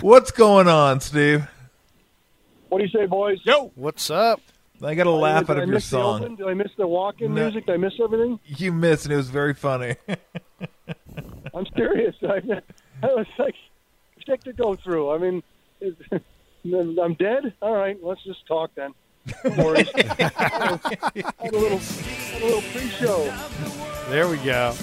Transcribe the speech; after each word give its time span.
What's 0.00 0.30
going 0.30 0.68
on, 0.68 1.00
Steve? 1.00 1.46
What 2.68 2.78
do 2.78 2.84
you 2.84 2.90
say, 2.90 3.06
boys? 3.06 3.38
Yo, 3.44 3.72
what's 3.74 4.10
up? 4.10 4.40
I 4.82 4.94
got 4.94 5.06
a 5.06 5.10
laugh 5.10 5.42
Did 5.46 5.50
out 5.50 5.58
I 5.58 5.62
of 5.62 5.68
your 5.68 5.74
miss 5.74 5.90
the 5.90 5.98
open? 6.00 6.22
song. 6.28 6.36
Did 6.36 6.46
I 6.46 6.54
miss 6.54 6.70
the 6.78 6.86
walk-in 6.86 7.34
No. 7.34 7.42
music? 7.42 7.66
Did 7.66 7.74
I 7.74 7.76
miss 7.76 7.92
everything? 8.02 8.40
You 8.46 8.72
missed, 8.72 9.04
and 9.04 9.12
it 9.12 9.16
was 9.16 9.28
very 9.28 9.52
funny. 9.52 9.96
I'm 11.54 11.66
serious. 11.76 12.14
I, 12.22 12.40
I 13.02 13.06
was 13.08 13.26
like 13.38 13.54
sick 14.26 14.42
to 14.44 14.52
go 14.54 14.76
through. 14.76 15.10
I 15.10 15.18
mean, 15.18 15.42
is, 15.82 15.94
I'm 16.64 17.14
dead. 17.14 17.52
All 17.60 17.74
right, 17.74 17.98
let's 18.02 18.22
just 18.24 18.46
talk 18.46 18.70
then. 18.74 18.94
No 19.44 19.64
worries. 19.64 19.90
had 19.90 20.32
a 20.32 21.50
little, 21.50 21.78
had 21.78 22.42
a 22.42 22.44
little 22.46 22.62
pre-show. 22.72 23.34
There 24.08 24.28
we 24.28 24.38
go. 24.38 24.74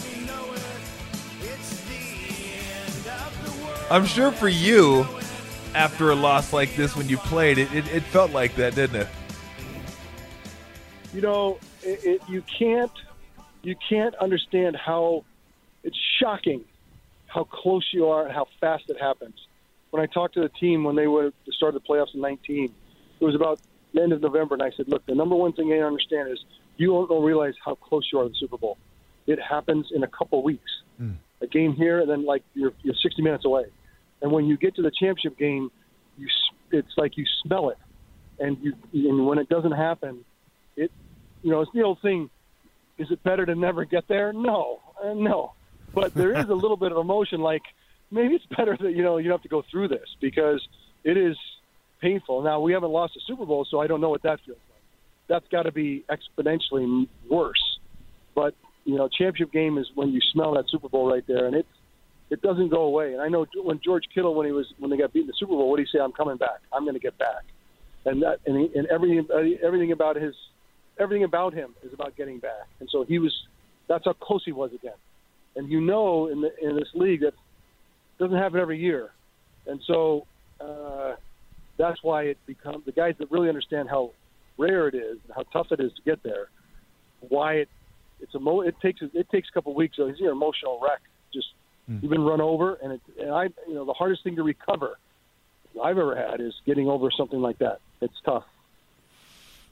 I'm 3.89 4.05
sure 4.05 4.31
for 4.31 4.49
you, 4.49 5.05
after 5.73 6.11
a 6.11 6.15
loss 6.15 6.53
like 6.53 6.75
this, 6.75 6.95
when 6.95 7.07
you 7.07 7.17
played 7.17 7.57
it, 7.57 7.73
it, 7.73 7.87
it 7.93 8.03
felt 8.03 8.31
like 8.31 8.55
that, 8.55 8.75
didn't 8.75 9.01
it? 9.01 9.07
You 11.13 11.21
know, 11.21 11.59
it, 11.83 12.03
it, 12.03 12.21
you 12.29 12.41
can't, 12.41 12.91
you 13.63 13.75
can't 13.89 14.15
understand 14.15 14.75
how 14.75 15.23
it's 15.83 15.97
shocking 16.19 16.65
how 17.27 17.43
close 17.43 17.87
you 17.91 18.07
are 18.07 18.25
and 18.25 18.33
how 18.33 18.47
fast 18.59 18.89
it 18.89 18.99
happens. 18.99 19.35
When 19.91 20.01
I 20.01 20.07
talked 20.07 20.33
to 20.35 20.41
the 20.41 20.49
team 20.49 20.83
when 20.83 20.95
they 20.95 21.07
were 21.07 21.31
to 21.31 21.51
start 21.51 21.73
the 21.73 21.79
playoffs 21.79 22.15
in 22.15 22.21
19, 22.21 22.73
it 23.19 23.23
was 23.23 23.35
about 23.35 23.59
the 23.93 24.01
end 24.01 24.11
of 24.11 24.21
November, 24.21 24.55
and 24.55 24.63
I 24.63 24.71
said, 24.71 24.87
"Look, 24.87 25.05
the 25.05 25.15
number 25.15 25.35
one 25.35 25.53
thing 25.53 25.67
you 25.67 25.83
understand 25.83 26.29
is 26.29 26.43
you 26.77 27.05
don't 27.07 27.23
realize 27.23 27.53
how 27.63 27.75
close 27.75 28.09
you 28.11 28.19
are 28.19 28.23
to 28.23 28.29
the 28.29 28.35
Super 28.35 28.57
Bowl. 28.57 28.77
It 29.27 29.39
happens 29.41 29.87
in 29.93 30.03
a 30.03 30.07
couple 30.07 30.41
weeks. 30.43 30.71
Hmm. 30.97 31.11
A 31.41 31.47
game 31.47 31.73
here, 31.73 31.99
and 31.99 32.09
then 32.09 32.25
like 32.25 32.43
you're 32.55 32.73
you're 32.81 32.95
60 32.95 33.21
minutes 33.21 33.45
away. 33.45 33.65
And 34.21 34.31
when 34.31 34.45
you 34.45 34.57
get 34.57 34.75
to 34.77 34.81
the 34.81 34.89
championship 34.91 35.37
game, 35.37 35.69
you 36.17 36.25
s- 36.25 36.55
it's 36.71 36.97
like 36.97 37.15
you 37.15 37.25
smell 37.43 37.69
it, 37.69 37.77
and 38.39 38.57
you 38.61 38.73
and 38.93 39.25
when 39.27 39.37
it 39.37 39.47
doesn't 39.47 39.73
happen, 39.73 40.25
it 40.75 40.91
you 41.43 41.51
know 41.51 41.61
it's 41.61 41.71
the 41.73 41.83
old 41.83 42.01
thing. 42.01 42.29
Is 42.97 43.11
it 43.11 43.21
better 43.21 43.45
to 43.45 43.53
never 43.53 43.85
get 43.85 44.07
there? 44.07 44.33
No, 44.33 44.81
uh, 45.03 45.13
no. 45.13 45.53
But 45.93 46.15
there 46.15 46.35
is 46.35 46.49
a 46.49 46.53
little 46.63 46.77
bit 46.77 46.91
of 46.91 46.97
emotion, 46.97 47.41
like 47.41 47.61
maybe 48.09 48.33
it's 48.33 48.45
better 48.57 48.75
that 48.79 48.91
you 48.93 49.03
know 49.03 49.17
you 49.17 49.25
don't 49.25 49.37
have 49.37 49.43
to 49.43 49.49
go 49.49 49.63
through 49.69 49.89
this 49.89 50.07
because 50.19 50.65
it 51.03 51.17
is 51.17 51.37
painful. 52.01 52.41
Now 52.41 52.59
we 52.61 52.73
haven't 52.73 52.91
lost 52.91 53.15
a 53.15 53.19
Super 53.27 53.45
Bowl, 53.45 53.65
so 53.69 53.79
I 53.79 53.85
don't 53.85 54.01
know 54.01 54.09
what 54.09 54.23
that 54.23 54.39
feels 54.43 54.57
like. 54.69 54.81
That's 55.27 55.47
got 55.49 55.63
to 55.63 55.71
be 55.71 56.03
exponentially 56.09 57.07
worse. 57.29 57.79
But 58.33 58.55
you 58.87 58.95
know, 58.95 59.09
championship 59.09 59.51
game 59.51 59.77
is 59.77 59.85
when 59.95 60.13
you 60.13 60.21
smell 60.31 60.53
that 60.53 60.69
Super 60.69 60.87
Bowl 60.87 61.11
right 61.11 61.23
there, 61.27 61.45
and 61.45 61.55
it's 61.55 61.67
it 62.29 62.41
doesn't 62.41 62.69
go 62.69 62.83
away. 62.83 63.13
And 63.13 63.21
I 63.21 63.27
know 63.27 63.45
when 63.61 63.81
George 63.83 64.05
Kittle, 64.13 64.33
when 64.33 64.45
he 64.45 64.53
was 64.53 64.65
when 64.79 64.89
they 64.89 64.97
got 64.97 65.11
beaten 65.11 65.25
in 65.25 65.27
the 65.27 65.33
Super 65.37 65.51
Bowl, 65.51 65.69
what 65.69 65.75
did 65.77 65.87
he 65.91 65.97
say? 65.97 66.01
I'm 66.01 66.13
coming 66.13 66.37
back. 66.37 66.61
I'm 66.71 66.83
going 66.83 66.93
to 66.93 66.99
get 66.99 67.17
back. 67.17 67.43
And 68.05 68.21
that 68.23 68.39
and, 68.45 68.57
he, 68.57 68.79
and 68.79 68.87
everything 68.87 69.27
everything 69.61 69.91
about 69.91 70.15
his 70.15 70.33
everything 70.97 71.25
about 71.25 71.53
him 71.53 71.75
is 71.83 71.93
about 71.93 72.15
getting 72.15 72.39
back. 72.39 72.67
And 72.79 72.87
so 72.89 73.03
he 73.03 73.19
was. 73.19 73.33
That's 73.89 74.05
how 74.05 74.13
close 74.13 74.43
he 74.45 74.53
was 74.53 74.71
again. 74.73 74.97
And 75.57 75.69
you 75.69 75.81
know, 75.81 76.27
in 76.27 76.39
the 76.39 76.51
in 76.61 76.77
this 76.77 76.89
league, 76.93 77.21
that 77.21 77.33
doesn't 78.19 78.37
happen 78.37 78.61
every 78.61 78.79
year. 78.79 79.11
And 79.65 79.81
so 79.85 80.25
uh, 80.61 81.15
that's 81.77 82.01
why 82.03 82.23
it 82.23 82.37
becomes 82.45 82.85
the 82.85 82.93
guys 82.93 83.15
that 83.19 83.29
really 83.31 83.49
understand 83.49 83.89
how 83.89 84.11
rare 84.57 84.87
it 84.87 84.95
is 84.95 85.17
and 85.25 85.35
how 85.35 85.43
tough 85.51 85.73
it 85.73 85.81
is 85.81 85.91
to 85.93 86.01
get 86.03 86.23
there. 86.23 86.47
Why 87.19 87.55
it 87.55 87.69
it's 88.19 88.35
a 88.35 88.39
mo- 88.39 88.61
it 88.61 88.75
takes 88.81 89.01
it 89.01 89.29
takes 89.29 89.49
a 89.49 89.51
couple 89.53 89.71
of 89.71 89.75
weeks. 89.75 89.97
So 89.97 90.07
it's 90.07 90.19
an 90.19 90.27
emotional 90.27 90.79
wreck. 90.81 91.01
Just 91.33 91.47
hmm. 91.87 91.99
you've 92.01 92.11
been 92.11 92.23
run 92.23 92.41
over, 92.41 92.75
and 92.75 92.93
it 92.93 93.01
and 93.19 93.31
I 93.31 93.43
you 93.67 93.75
know 93.75 93.85
the 93.85 93.93
hardest 93.93 94.23
thing 94.23 94.35
to 94.35 94.43
recover 94.43 94.97
I've 95.81 95.97
ever 95.97 96.15
had 96.15 96.41
is 96.41 96.53
getting 96.65 96.87
over 96.87 97.09
something 97.11 97.41
like 97.41 97.59
that. 97.59 97.79
It's 98.01 98.19
tough. 98.25 98.43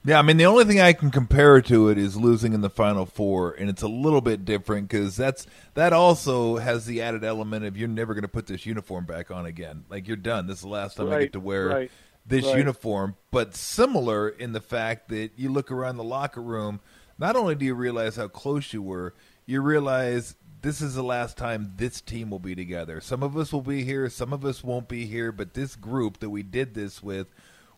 Yeah, 0.06 0.19
I 0.19 0.22
mean 0.22 0.38
the 0.38 0.45
only 0.45 0.66
thing 0.66 0.79
I 0.79 0.94
can 0.94 1.09
compare 1.09 1.59
to 1.61 1.89
it 1.89 1.97
is 1.97 2.16
losing 2.16 2.53
in 2.53 2.61
the 2.61 2.69
final 2.69 3.07
four, 3.07 3.53
and 3.53 3.72
it's 3.72 3.81
a 3.81 3.88
little 3.88 4.22
bit 4.22 4.45
different 4.45 4.88
because 4.88 5.17
that's 5.17 5.47
that 5.73 5.94
also 5.94 6.57
has 6.57 6.85
the 6.85 7.01
added 7.01 7.23
element 7.23 7.66
of 7.66 7.75
you're 7.75 7.88
never 7.88 8.13
going 8.13 8.22
to 8.22 8.27
put 8.27 8.45
this 8.45 8.67
uniform 8.67 9.06
back 9.06 9.31
on 9.31 9.47
again. 9.47 9.85
Like 9.89 10.07
you're 10.07 10.16
done. 10.16 10.45
This 10.45 10.57
is 10.57 10.62
the 10.62 10.67
last 10.67 10.97
time 10.97 11.12
I 11.12 11.22
get 11.22 11.33
to 11.33 11.39
wear 11.39 11.67
right, 11.67 11.91
this 12.23 12.45
right. 12.45 12.57
uniform. 12.57 13.16
But 13.31 13.56
similar 13.56 14.29
in 14.29 14.53
the 14.53 14.62
fact 14.62 15.09
that 15.09 15.31
you 15.38 15.51
look 15.51 15.72
around 15.72 15.97
the 15.97 16.03
locker 16.03 16.41
room, 16.41 16.81
not 17.18 17.36
only 17.36 17.56
do 17.56 17.66
you 17.66 17.76
realize 17.76 18.16
how 18.16 18.28
close 18.28 18.74
you 18.74 18.81
were, 18.81 19.14
you 19.46 19.62
realize 19.62 20.36
this 20.62 20.81
is 20.81 20.96
the 20.96 21.03
last 21.03 21.38
time 21.38 21.74
this 21.78 22.02
team 22.02 22.30
will 22.30 22.40
be 22.40 22.56
together. 22.56 23.00
Some 23.00 23.22
of 23.22 23.38
us 23.38 23.53
will 23.53 23.62
be 23.62 23.84
here, 23.84 24.09
some 24.09 24.34
of 24.34 24.44
us 24.44 24.64
won't 24.64 24.88
be 24.88 25.06
here, 25.06 25.31
but 25.31 25.54
this 25.54 25.75
group 25.75 26.20
that 26.20 26.30
we 26.30 26.44
did 26.44 26.74
this 26.74 27.04
with 27.04 27.28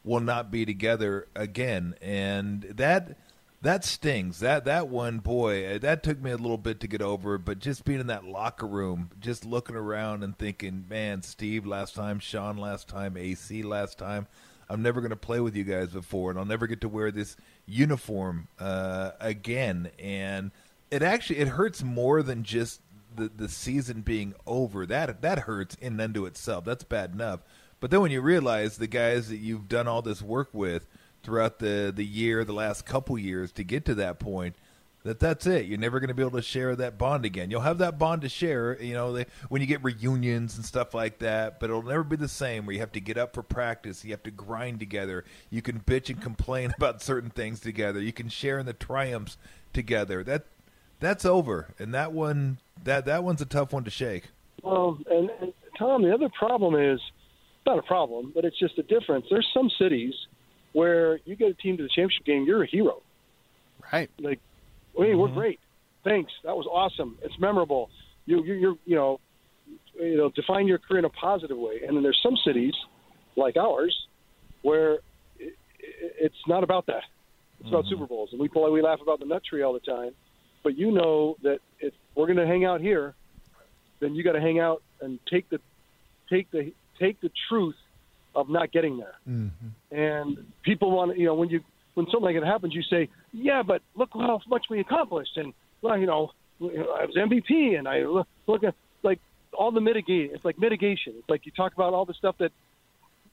will 0.08 0.22
not 0.22 0.50
be 0.50 0.66
together 0.66 1.28
again 1.36 1.94
and 2.02 2.64
that 2.64 3.18
that 3.62 3.84
stings 3.84 4.40
that 4.40 4.64
that 4.66 4.88
one 4.88 5.20
boy 5.20 5.78
that 5.80 6.02
took 6.02 6.22
me 6.22 6.32
a 6.32 6.38
little 6.38 6.58
bit 6.58 6.80
to 6.80 6.88
get 6.88 7.02
over 7.02 7.38
but 7.38 7.60
just 7.60 7.84
being 7.84 8.00
in 8.00 8.08
that 8.08 8.24
locker 8.24 8.66
room 8.66 9.10
just 9.20 9.44
looking 9.44 9.76
around 9.76 10.24
and 10.24 10.38
thinking 10.38 10.86
man 10.90 11.22
steve 11.22 11.66
last 11.66 11.94
time 11.94 12.20
sean 12.20 12.56
last 12.56 12.88
time 12.88 13.18
ac 13.18 13.64
last 13.64 13.98
time 13.98 14.28
i'm 14.70 14.82
never 14.82 15.02
going 15.02 15.10
to 15.10 15.18
play 15.18 15.42
with 15.42 15.56
you 15.56 15.64
guys 15.66 15.90
before 15.90 16.30
and 16.30 16.40
i'll 16.40 16.46
never 16.46 16.68
get 16.68 16.80
to 16.80 16.88
wear 16.88 17.12
this 17.12 17.36
uniform 17.68 18.48
uh, 18.60 19.12
again 19.20 19.92
and 20.00 20.52
it 20.90 21.04
actually 21.04 21.40
it 21.40 21.50
hurts 21.50 21.84
more 21.84 22.24
than 22.24 22.44
just 22.44 22.82
the 23.16 23.30
the 23.36 23.50
season 23.50 24.02
being 24.02 24.34
over. 24.46 24.86
That 24.86 25.22
that 25.22 25.40
hurts 25.40 25.76
in 25.76 25.94
and 25.94 26.02
unto 26.02 26.26
itself. 26.26 26.66
That's 26.66 26.84
bad 26.84 27.14
enough. 27.14 27.42
But 27.80 27.92
then 27.92 28.02
when 28.02 28.12
you 28.12 28.22
realize 28.22 28.78
the 28.78 28.88
guys 28.88 29.30
that 29.30 29.38
you've 29.38 29.68
done 29.68 29.88
all 29.88 30.02
this 30.02 30.22
work 30.22 30.50
with 30.54 30.88
throughout 31.24 31.60
the 31.60 31.92
the 31.94 32.06
year, 32.06 32.46
the 32.46 32.54
last 32.54 32.86
couple 32.86 33.18
years 33.18 33.52
to 33.54 33.64
get 33.64 33.86
to 33.86 33.96
that 33.96 34.20
point, 34.20 34.56
that 35.08 35.20
that's 35.20 35.48
it. 35.48 35.66
You're 35.66 35.78
never 35.78 36.00
going 36.00 36.10
to 36.10 36.14
be 36.14 36.22
able 36.22 36.38
to 36.38 36.42
share 36.42 36.76
that 36.76 36.98
bond 36.98 37.26
again. 37.26 37.50
You'll 37.50 37.62
have 37.62 37.78
that 37.80 37.98
bond 37.98 38.22
to 38.22 38.30
share, 38.30 38.82
you 38.82 38.94
know, 38.94 39.14
they, 39.14 39.26
when 39.50 39.62
you 39.62 39.68
get 39.68 39.84
reunions 39.84 40.56
and 40.56 40.66
stuff 40.66 40.94
like 40.94 41.20
that, 41.20 41.60
but 41.60 41.70
it'll 41.70 41.84
never 41.84 42.04
be 42.04 42.16
the 42.16 42.28
same 42.28 42.66
where 42.66 42.74
you 42.74 42.80
have 42.80 42.92
to 42.94 43.00
get 43.00 43.18
up 43.18 43.34
for 43.34 43.44
practice, 43.44 44.04
you 44.04 44.12
have 44.12 44.24
to 44.24 44.32
grind 44.32 44.80
together, 44.80 45.24
you 45.50 45.62
can 45.62 45.80
bitch 45.80 46.10
and 46.10 46.22
complain 46.22 46.74
about 46.78 47.02
certain 47.02 47.30
things 47.30 47.60
together, 47.60 48.00
you 48.00 48.14
can 48.14 48.30
share 48.30 48.60
in 48.60 48.66
the 48.66 48.74
triumphs 48.74 49.38
together. 49.74 50.24
That 50.24 50.46
that's 51.00 51.26
over. 51.26 51.74
And 51.80 51.94
that 51.94 52.12
one 52.12 52.58
that 52.84 53.06
that 53.06 53.24
one's 53.24 53.42
a 53.42 53.46
tough 53.46 53.74
one 53.74 53.84
to 53.84 53.92
shake. 53.92 54.26
Well, 54.64 54.98
and, 55.10 55.30
and 55.42 55.54
Tom, 55.78 56.04
the 56.04 56.14
other 56.14 56.30
problem 56.30 56.76
is 56.76 57.00
not 57.66 57.78
a 57.78 57.84
problem, 57.84 58.32
but 58.34 58.46
it's 58.46 58.58
just 58.58 58.78
a 58.78 58.84
difference. 58.84 59.26
There's 59.30 59.48
some 59.54 59.70
cities 59.80 60.14
where 60.74 61.20
you 61.26 61.36
get 61.36 61.50
a 61.50 61.54
team 61.54 61.78
to 61.78 61.84
the 61.84 61.90
championship 61.90 62.26
game, 62.26 62.46
you're 62.46 62.64
a 62.64 62.68
hero. 62.68 63.02
Right. 63.92 64.10
Like, 64.20 64.40
hey, 64.98 65.16
we're 65.16 65.28
mm-hmm. 65.28 65.38
great. 65.38 65.60
Thanks, 66.04 66.32
that 66.44 66.56
was 66.56 66.66
awesome. 66.66 67.18
It's 67.22 67.38
memorable. 67.40 67.90
You, 68.26 68.44
you, 68.44 68.54
you're, 68.54 68.76
you 68.86 68.96
know, 68.96 69.20
you 70.00 70.18
know, 70.18 70.30
define 70.30 70.68
your 70.68 70.78
career 70.78 71.00
in 71.00 71.06
a 71.06 71.10
positive 71.10 71.58
way. 71.58 71.82
And 71.86 71.96
then 71.96 72.04
there's 72.04 72.20
some 72.22 72.38
cities 72.46 72.74
like 73.36 73.58
ours 73.58 73.96
where 74.62 74.94
it, 74.94 75.02
it, 75.40 75.56
it's 76.20 76.48
not 76.48 76.64
about 76.64 76.86
that. 76.88 77.04
It's 77.60 77.70
about 77.70 77.86
mm-hmm. 77.86 77.90
Super 77.90 78.06
Bowls, 78.06 78.30
and 78.32 78.40
we 78.40 78.48
play, 78.48 78.70
we 78.70 78.82
laugh 78.82 79.00
about 79.02 79.20
the 79.20 79.26
nut 79.26 79.44
tree 79.44 79.64
all 79.64 79.74
the 79.74 79.80
time. 79.80 80.12
But 80.64 80.78
you 80.78 80.92
know 80.92 81.38
that 81.44 81.60
if 81.80 81.94
we're 82.14 82.28
going 82.28 82.38
to 82.38 82.46
hang 82.46 82.66
out 82.66 82.82
here, 82.82 83.16
then 84.00 84.16
you 84.16 84.24
got 84.24 84.34
to 84.34 84.42
hang 84.42 84.60
out 84.60 84.84
and 85.02 85.20
take 85.30 85.50
the 85.50 85.60
take 86.30 86.52
the 86.52 86.74
take 87.00 87.20
the 87.22 87.32
truth 87.50 87.76
of 88.36 88.50
not 88.50 88.72
getting 88.72 88.98
there. 88.98 89.16
Mm-hmm. 89.28 89.96
And 89.96 90.52
people 90.64 90.92
want 90.92 91.14
to, 91.14 91.20
you 91.20 91.26
know, 91.26 91.34
when 91.34 91.50
you 91.50 91.62
when 91.98 92.06
something 92.12 92.22
like 92.22 92.36
it 92.36 92.46
happens, 92.46 92.76
you 92.76 92.84
say, 92.84 93.10
"Yeah, 93.34 93.64
but 93.64 93.82
look 93.96 94.10
how 94.14 94.40
much 94.48 94.68
we 94.70 94.80
accomplished," 94.80 95.36
and 95.36 95.52
well, 95.82 95.98
you 95.98 96.06
know, 96.06 96.32
I 96.62 97.06
was 97.06 97.16
MVP, 97.18 97.76
and 97.76 97.88
I 97.88 98.02
look, 98.04 98.28
look 98.46 98.64
at 98.64 98.76
like 99.02 99.20
all 99.52 99.72
the 99.72 99.82
mitigate. 99.82 100.32
It's 100.32 100.46
like 100.46 100.60
mitigation. 100.60 101.14
It's 101.18 101.28
like 101.28 101.48
you 101.48 101.52
talk 101.52 101.74
about 101.74 101.96
all 101.96 102.06
the 102.06 102.14
stuff 102.14 102.36
that 102.38 102.52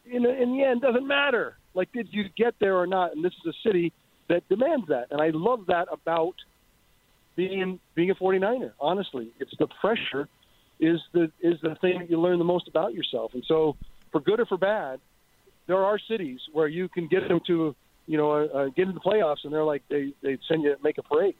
in, 0.06 0.24
in 0.24 0.56
the 0.56 0.64
end 0.64 0.80
doesn't 0.80 1.06
matter. 1.06 1.58
Like, 1.74 1.92
did 1.92 2.08
you 2.10 2.24
get 2.36 2.54
there 2.58 2.78
or 2.78 2.86
not? 2.86 3.14
And 3.14 3.22
this 3.22 3.34
is 3.44 3.54
a 3.54 3.68
city 3.68 3.92
that 4.30 4.48
demands 4.48 4.88
that, 4.88 5.08
and 5.10 5.20
I 5.20 5.30
love 5.34 5.66
that 5.66 5.88
about 5.92 6.34
being 7.36 7.80
being 7.94 8.10
a 8.10 8.14
49er. 8.14 8.72
Honestly, 8.80 9.30
it's 9.40 9.52
the 9.58 9.66
pressure 9.82 10.26
is 10.80 11.00
the 11.12 11.30
is 11.42 11.60
the 11.62 11.76
thing 11.82 11.98
that 11.98 12.10
you 12.10 12.18
learn 12.18 12.38
the 12.38 12.44
most 12.44 12.66
about 12.66 12.94
yourself. 12.94 13.32
And 13.34 13.44
so, 13.46 13.76
for 14.10 14.22
good 14.22 14.40
or 14.40 14.46
for 14.46 14.56
bad, 14.56 15.00
there 15.66 15.84
are 15.84 15.98
cities 15.98 16.40
where 16.52 16.68
you 16.68 16.88
can 16.88 17.08
get 17.08 17.28
them 17.28 17.40
to, 17.46 17.74
you 18.06 18.16
know, 18.18 18.32
uh, 18.32 18.44
uh, 18.46 18.64
get 18.66 18.82
into 18.88 18.94
the 18.94 19.00
playoffs, 19.00 19.44
and 19.44 19.52
they're 19.52 19.64
like 19.64 19.82
they 19.88 20.12
they 20.22 20.38
send 20.48 20.62
you 20.62 20.76
make 20.82 20.98
a 20.98 21.02
parade, 21.02 21.34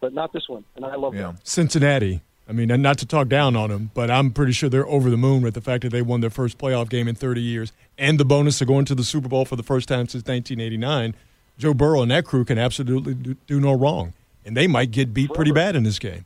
but 0.00 0.12
not 0.14 0.32
this 0.32 0.48
one, 0.48 0.64
and 0.76 0.84
I 0.84 0.96
love 0.96 1.14
Yeah. 1.14 1.22
them. 1.22 1.38
Cincinnati. 1.44 2.22
I 2.48 2.52
mean, 2.52 2.70
and 2.70 2.82
not 2.82 2.96
to 2.98 3.06
talk 3.06 3.28
down 3.28 3.56
on 3.56 3.68
them, 3.68 3.90
but 3.92 4.10
I'm 4.10 4.30
pretty 4.30 4.52
sure 4.52 4.70
they're 4.70 4.86
over 4.88 5.10
the 5.10 5.18
moon 5.18 5.42
with 5.42 5.52
the 5.52 5.60
fact 5.60 5.82
that 5.82 5.90
they 5.90 6.00
won 6.00 6.22
their 6.22 6.30
first 6.30 6.56
playoff 6.56 6.88
game 6.88 7.06
in 7.06 7.14
30 7.14 7.42
years 7.42 7.72
and 7.98 8.18
the 8.18 8.24
bonus 8.24 8.62
of 8.62 8.68
going 8.68 8.86
to 8.86 8.94
the 8.94 9.04
Super 9.04 9.28
Bowl 9.28 9.44
for 9.44 9.54
the 9.56 9.62
first 9.62 9.86
time 9.86 10.08
since 10.08 10.24
1989. 10.24 11.14
Joe 11.58 11.74
Burrow 11.74 12.00
and 12.00 12.10
that 12.10 12.24
crew 12.24 12.46
can 12.46 12.56
absolutely 12.56 13.12
do, 13.12 13.34
do 13.46 13.60
no 13.60 13.74
wrong, 13.74 14.14
and 14.46 14.56
they 14.56 14.66
might 14.66 14.92
get 14.92 15.12
beat 15.12 15.34
pretty 15.34 15.52
bad 15.52 15.76
in 15.76 15.82
this 15.82 15.98
game. 15.98 16.24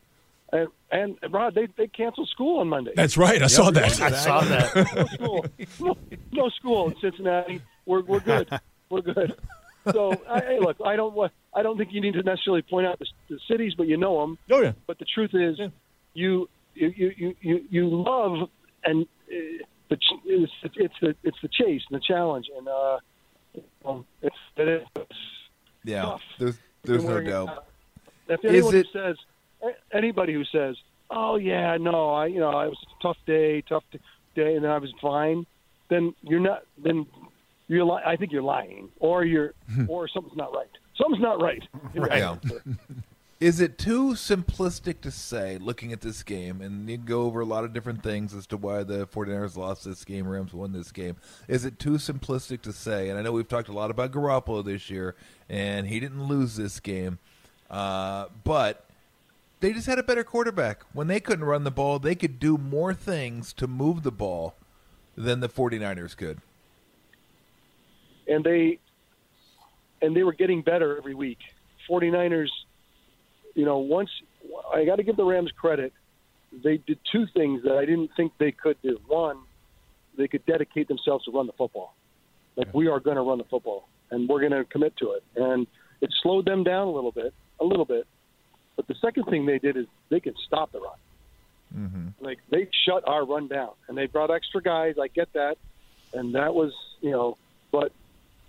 And, 0.52 0.68
and 0.92 1.16
Rod, 1.32 1.54
they 1.54 1.66
they 1.76 1.88
canceled 1.88 2.28
school 2.28 2.60
on 2.60 2.68
Monday. 2.68 2.92
That's 2.94 3.16
right. 3.16 3.42
I 3.42 3.46
saw 3.48 3.70
that. 3.70 4.00
I 4.00 4.10
saw 4.10 4.42
that. 4.42 4.74
no 4.94 5.06
school. 5.06 5.46
No, 5.80 5.96
no 6.32 6.48
school 6.50 6.88
in 6.90 6.96
Cincinnati. 7.00 7.62
We're 7.86 8.02
we're 8.02 8.20
good. 8.20 8.48
We're 8.90 9.00
good. 9.00 9.34
So 9.90 10.12
I, 10.28 10.40
hey, 10.40 10.58
look, 10.60 10.76
I 10.84 10.96
don't 10.96 11.14
wa- 11.14 11.30
I 11.54 11.62
don't 11.62 11.76
think 11.76 11.92
you 11.92 12.00
need 12.00 12.14
to 12.14 12.22
necessarily 12.22 12.62
point 12.62 12.86
out 12.86 12.98
the, 12.98 13.06
the 13.28 13.38
cities, 13.48 13.74
but 13.76 13.88
you 13.88 13.96
know 13.96 14.20
them. 14.20 14.38
Oh 14.50 14.60
yeah. 14.62 14.72
But 14.86 14.98
the 14.98 15.04
truth 15.04 15.30
is, 15.34 15.58
you, 16.14 16.48
you 16.74 16.92
you 17.16 17.34
you 17.40 17.64
you 17.70 17.88
love 17.88 18.48
and 18.84 19.06
uh, 19.30 19.34
the 19.88 19.96
ch- 19.96 20.20
it's, 20.24 20.52
it's 20.76 20.94
the 21.00 21.14
it's 21.24 21.36
the 21.42 21.48
chase 21.48 21.82
and 21.90 22.00
the 22.00 22.04
challenge, 22.06 22.46
and 22.56 22.68
uh, 22.68 22.98
um, 23.84 24.04
it's 24.22 24.36
it 24.56 24.68
is. 24.68 24.82
Yeah, 25.84 26.02
Tough. 26.02 26.20
there's 26.38 26.58
there's 26.84 27.04
no 27.04 27.14
we're- 27.14 27.26
doubt. 27.26 27.64
If 28.28 28.44
anyone 28.44 28.74
it- 28.76 28.86
who 28.86 28.92
says 28.92 29.16
anybody 29.92 30.32
who 30.32 30.44
says, 30.44 30.76
"Oh 31.10 31.36
yeah, 31.36 31.76
no, 31.78 32.10
I 32.10 32.26
you 32.26 32.38
know 32.40 32.50
I 32.50 32.66
was 32.66 32.78
a 32.98 33.02
tough 33.02 33.18
day, 33.26 33.62
tough 33.62 33.84
day, 34.36 34.54
and 34.54 34.66
I 34.66 34.78
was 34.78 34.92
fine," 35.02 35.44
then 35.90 36.14
you're 36.22 36.40
not. 36.40 36.62
Then 36.78 37.06
you're. 37.72 37.84
Li- 37.84 38.02
I 38.04 38.16
think 38.16 38.32
you're 38.32 38.42
lying, 38.42 38.88
or 39.00 39.24
you're, 39.24 39.54
or 39.88 40.08
something's 40.08 40.36
not 40.36 40.52
right. 40.54 40.70
Something's 40.96 41.22
not 41.22 41.40
right. 41.40 41.62
Right. 41.94 42.18
Yeah. 42.18 42.36
Is 43.40 43.60
it 43.60 43.76
too 43.76 44.12
simplistic 44.12 45.00
to 45.00 45.10
say, 45.10 45.58
looking 45.58 45.92
at 45.92 46.00
this 46.00 46.22
game, 46.22 46.60
and 46.60 46.88
you 46.88 46.96
go 46.96 47.22
over 47.22 47.40
a 47.40 47.44
lot 47.44 47.64
of 47.64 47.72
different 47.72 48.00
things 48.00 48.32
as 48.34 48.46
to 48.46 48.56
why 48.56 48.84
the 48.84 49.04
49ers 49.08 49.56
lost 49.56 49.84
this 49.84 50.04
game, 50.04 50.28
Rams 50.28 50.54
won 50.54 50.70
this 50.72 50.92
game. 50.92 51.16
Is 51.48 51.64
it 51.64 51.80
too 51.80 51.94
simplistic 51.94 52.62
to 52.62 52.72
say, 52.72 53.08
and 53.08 53.18
I 53.18 53.22
know 53.22 53.32
we've 53.32 53.48
talked 53.48 53.68
a 53.68 53.72
lot 53.72 53.90
about 53.90 54.12
Garoppolo 54.12 54.64
this 54.64 54.90
year, 54.90 55.16
and 55.48 55.88
he 55.88 55.98
didn't 55.98 56.22
lose 56.28 56.54
this 56.54 56.78
game, 56.78 57.18
uh, 57.68 58.26
but 58.44 58.86
they 59.58 59.72
just 59.72 59.88
had 59.88 59.98
a 59.98 60.04
better 60.04 60.22
quarterback. 60.22 60.82
When 60.92 61.08
they 61.08 61.18
couldn't 61.18 61.44
run 61.44 61.64
the 61.64 61.72
ball, 61.72 61.98
they 61.98 62.14
could 62.14 62.38
do 62.38 62.56
more 62.56 62.94
things 62.94 63.52
to 63.54 63.66
move 63.66 64.04
the 64.04 64.12
ball 64.12 64.54
than 65.16 65.40
the 65.40 65.48
49ers 65.48 66.16
could. 66.16 66.38
And 68.32 68.44
they 68.44 68.78
and 70.00 70.16
they 70.16 70.22
were 70.22 70.32
getting 70.32 70.62
better 70.62 70.96
every 70.96 71.14
week. 71.14 71.38
49ers, 71.88 72.48
you 73.54 73.64
know, 73.64 73.78
once 73.78 74.10
I 74.72 74.84
got 74.84 74.96
to 74.96 75.02
give 75.02 75.16
the 75.16 75.24
Rams 75.24 75.50
credit. 75.56 75.92
They 76.64 76.76
did 76.76 76.98
two 77.10 77.26
things 77.34 77.62
that 77.62 77.78
I 77.78 77.86
didn't 77.86 78.10
think 78.14 78.32
they 78.38 78.52
could 78.52 78.76
do. 78.82 78.98
One, 79.06 79.38
they 80.18 80.28
could 80.28 80.44
dedicate 80.44 80.86
themselves 80.88 81.24
to 81.24 81.30
run 81.30 81.46
the 81.46 81.54
football. 81.54 81.94
Like 82.56 82.74
we 82.74 82.88
are 82.88 83.00
going 83.00 83.16
to 83.16 83.22
run 83.22 83.38
the 83.38 83.44
football, 83.44 83.88
and 84.10 84.28
we're 84.28 84.40
going 84.40 84.52
to 84.52 84.64
commit 84.64 84.94
to 84.98 85.12
it. 85.12 85.24
And 85.36 85.66
it 86.02 86.10
slowed 86.22 86.44
them 86.44 86.62
down 86.62 86.88
a 86.88 86.90
little 86.90 87.12
bit, 87.12 87.32
a 87.60 87.64
little 87.64 87.86
bit. 87.86 88.06
But 88.76 88.86
the 88.86 88.94
second 89.00 89.24
thing 89.24 89.46
they 89.46 89.58
did 89.58 89.76
is 89.76 89.86
they 90.10 90.20
could 90.20 90.36
stop 90.46 90.72
the 90.72 90.80
run. 90.80 90.98
Mm-hmm. 91.74 92.24
Like 92.24 92.38
they 92.50 92.68
shut 92.86 93.08
our 93.08 93.24
run 93.24 93.48
down, 93.48 93.70
and 93.88 93.96
they 93.96 94.06
brought 94.06 94.30
extra 94.30 94.60
guys. 94.60 94.96
I 95.00 95.08
get 95.08 95.32
that, 95.32 95.56
and 96.12 96.34
that 96.34 96.54
was 96.54 96.72
you 97.00 97.12
know, 97.12 97.38
but 97.70 97.92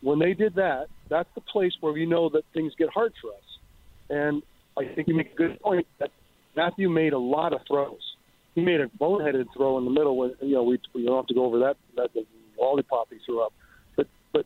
when 0.04 0.20
they 0.20 0.34
did 0.34 0.56
that, 0.56 0.88
that's 1.10 1.30
the 1.34 1.42
place 1.42 1.72
where 1.80 1.94
we 1.94 2.06
know 2.06 2.30
that 2.30 2.44
things 2.54 2.74
get 2.78 2.90
hard 2.90 3.14
for 3.22 3.30
us. 3.30 3.44
And 4.10 4.44
I 4.78 4.94
think 4.94 5.08
you 5.08 5.16
make 5.16 5.32
a 5.32 5.36
good 5.36 5.60
point 5.62 5.88
that 6.00 6.10
Matthew 6.56 6.90
made 6.90 7.14
a 7.14 7.18
lot 7.18 7.54
of 7.54 7.62
throws. 7.68 8.02
He 8.54 8.62
made 8.62 8.82
a 8.82 8.88
boneheaded 8.88 9.46
throw 9.56 9.78
in 9.78 9.86
the 9.86 9.92
middle 9.92 10.18
when 10.18 10.34
you 10.42 10.56
know 10.56 10.64
we, 10.64 10.80
we 10.94 11.06
don't 11.06 11.16
have 11.16 11.28
to 11.28 11.34
go 11.34 11.46
over 11.46 11.60
that 11.60 11.76
that 11.96 12.14
the 12.14 12.26
lollipop 12.60 13.08
he 13.10 13.18
threw 13.26 13.42
up, 13.44 13.54
but 13.96 14.08
but 14.32 14.46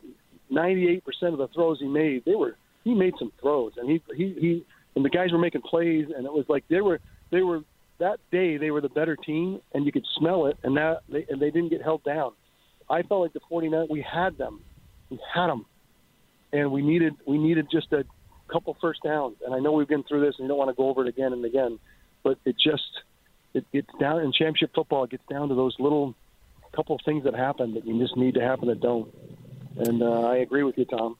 98% 0.50 1.02
of 1.24 1.38
the 1.38 1.48
throws 1.54 1.78
he 1.78 1.88
made, 1.88 2.24
they 2.24 2.34
were 2.34 2.56
he 2.84 2.94
made 2.94 3.12
some 3.18 3.30
throws, 3.40 3.72
and 3.76 3.90
he 3.90 4.02
he 4.16 4.34
he 4.40 4.66
and 4.96 5.04
the 5.04 5.10
guys 5.10 5.30
were 5.32 5.38
making 5.38 5.60
plays, 5.62 6.06
and 6.14 6.24
it 6.24 6.32
was 6.32 6.46
like 6.48 6.64
they 6.70 6.80
were 6.80 7.00
they 7.30 7.42
were 7.42 7.60
that 8.00 8.18
day 8.32 8.56
they 8.56 8.70
were 8.70 8.80
the 8.80 8.88
better 8.88 9.16
team, 9.16 9.60
and 9.74 9.84
you 9.84 9.92
could 9.92 10.06
smell 10.18 10.46
it, 10.46 10.56
and 10.62 10.76
that 10.76 11.00
they, 11.10 11.26
and 11.28 11.40
they 11.42 11.50
didn't 11.50 11.68
get 11.68 11.82
held 11.82 12.02
down. 12.04 12.32
I 12.88 13.02
felt 13.02 13.20
like 13.20 13.34
the 13.34 13.40
49 13.48 13.88
we 13.90 14.00
had 14.10 14.38
them, 14.38 14.60
we 15.10 15.18
had 15.34 15.48
them, 15.48 15.66
and 16.52 16.72
we 16.72 16.82
needed 16.82 17.14
we 17.26 17.38
needed 17.38 17.68
just 17.70 17.92
a 17.92 18.04
couple 18.48 18.76
first 18.80 19.02
downs. 19.02 19.36
And 19.44 19.54
I 19.54 19.58
know 19.58 19.72
we've 19.72 19.88
been 19.88 20.04
through 20.04 20.20
this, 20.24 20.34
and 20.38 20.44
you 20.44 20.48
don't 20.48 20.58
want 20.58 20.70
to 20.70 20.74
go 20.74 20.88
over 20.88 21.02
it 21.02 21.08
again 21.08 21.32
and 21.32 21.44
again, 21.44 21.78
but 22.22 22.38
it 22.44 22.56
just 22.58 23.02
it 23.54 23.64
gets 23.72 23.88
down 23.98 24.20
in 24.20 24.32
championship 24.32 24.74
football. 24.74 25.04
It 25.04 25.10
gets 25.10 25.26
down 25.28 25.48
to 25.48 25.54
those 25.54 25.74
little 25.78 26.14
couple 26.72 26.94
of 26.94 27.00
things 27.04 27.24
that 27.24 27.34
happen 27.34 27.74
that 27.74 27.86
you 27.86 27.98
just 27.98 28.16
need 28.16 28.34
to 28.34 28.40
happen 28.40 28.68
that 28.68 28.80
don't. 28.80 29.12
And 29.78 30.02
uh, 30.02 30.22
I 30.28 30.36
agree 30.36 30.62
with 30.62 30.76
you, 30.76 30.84
Tom. 30.84 31.16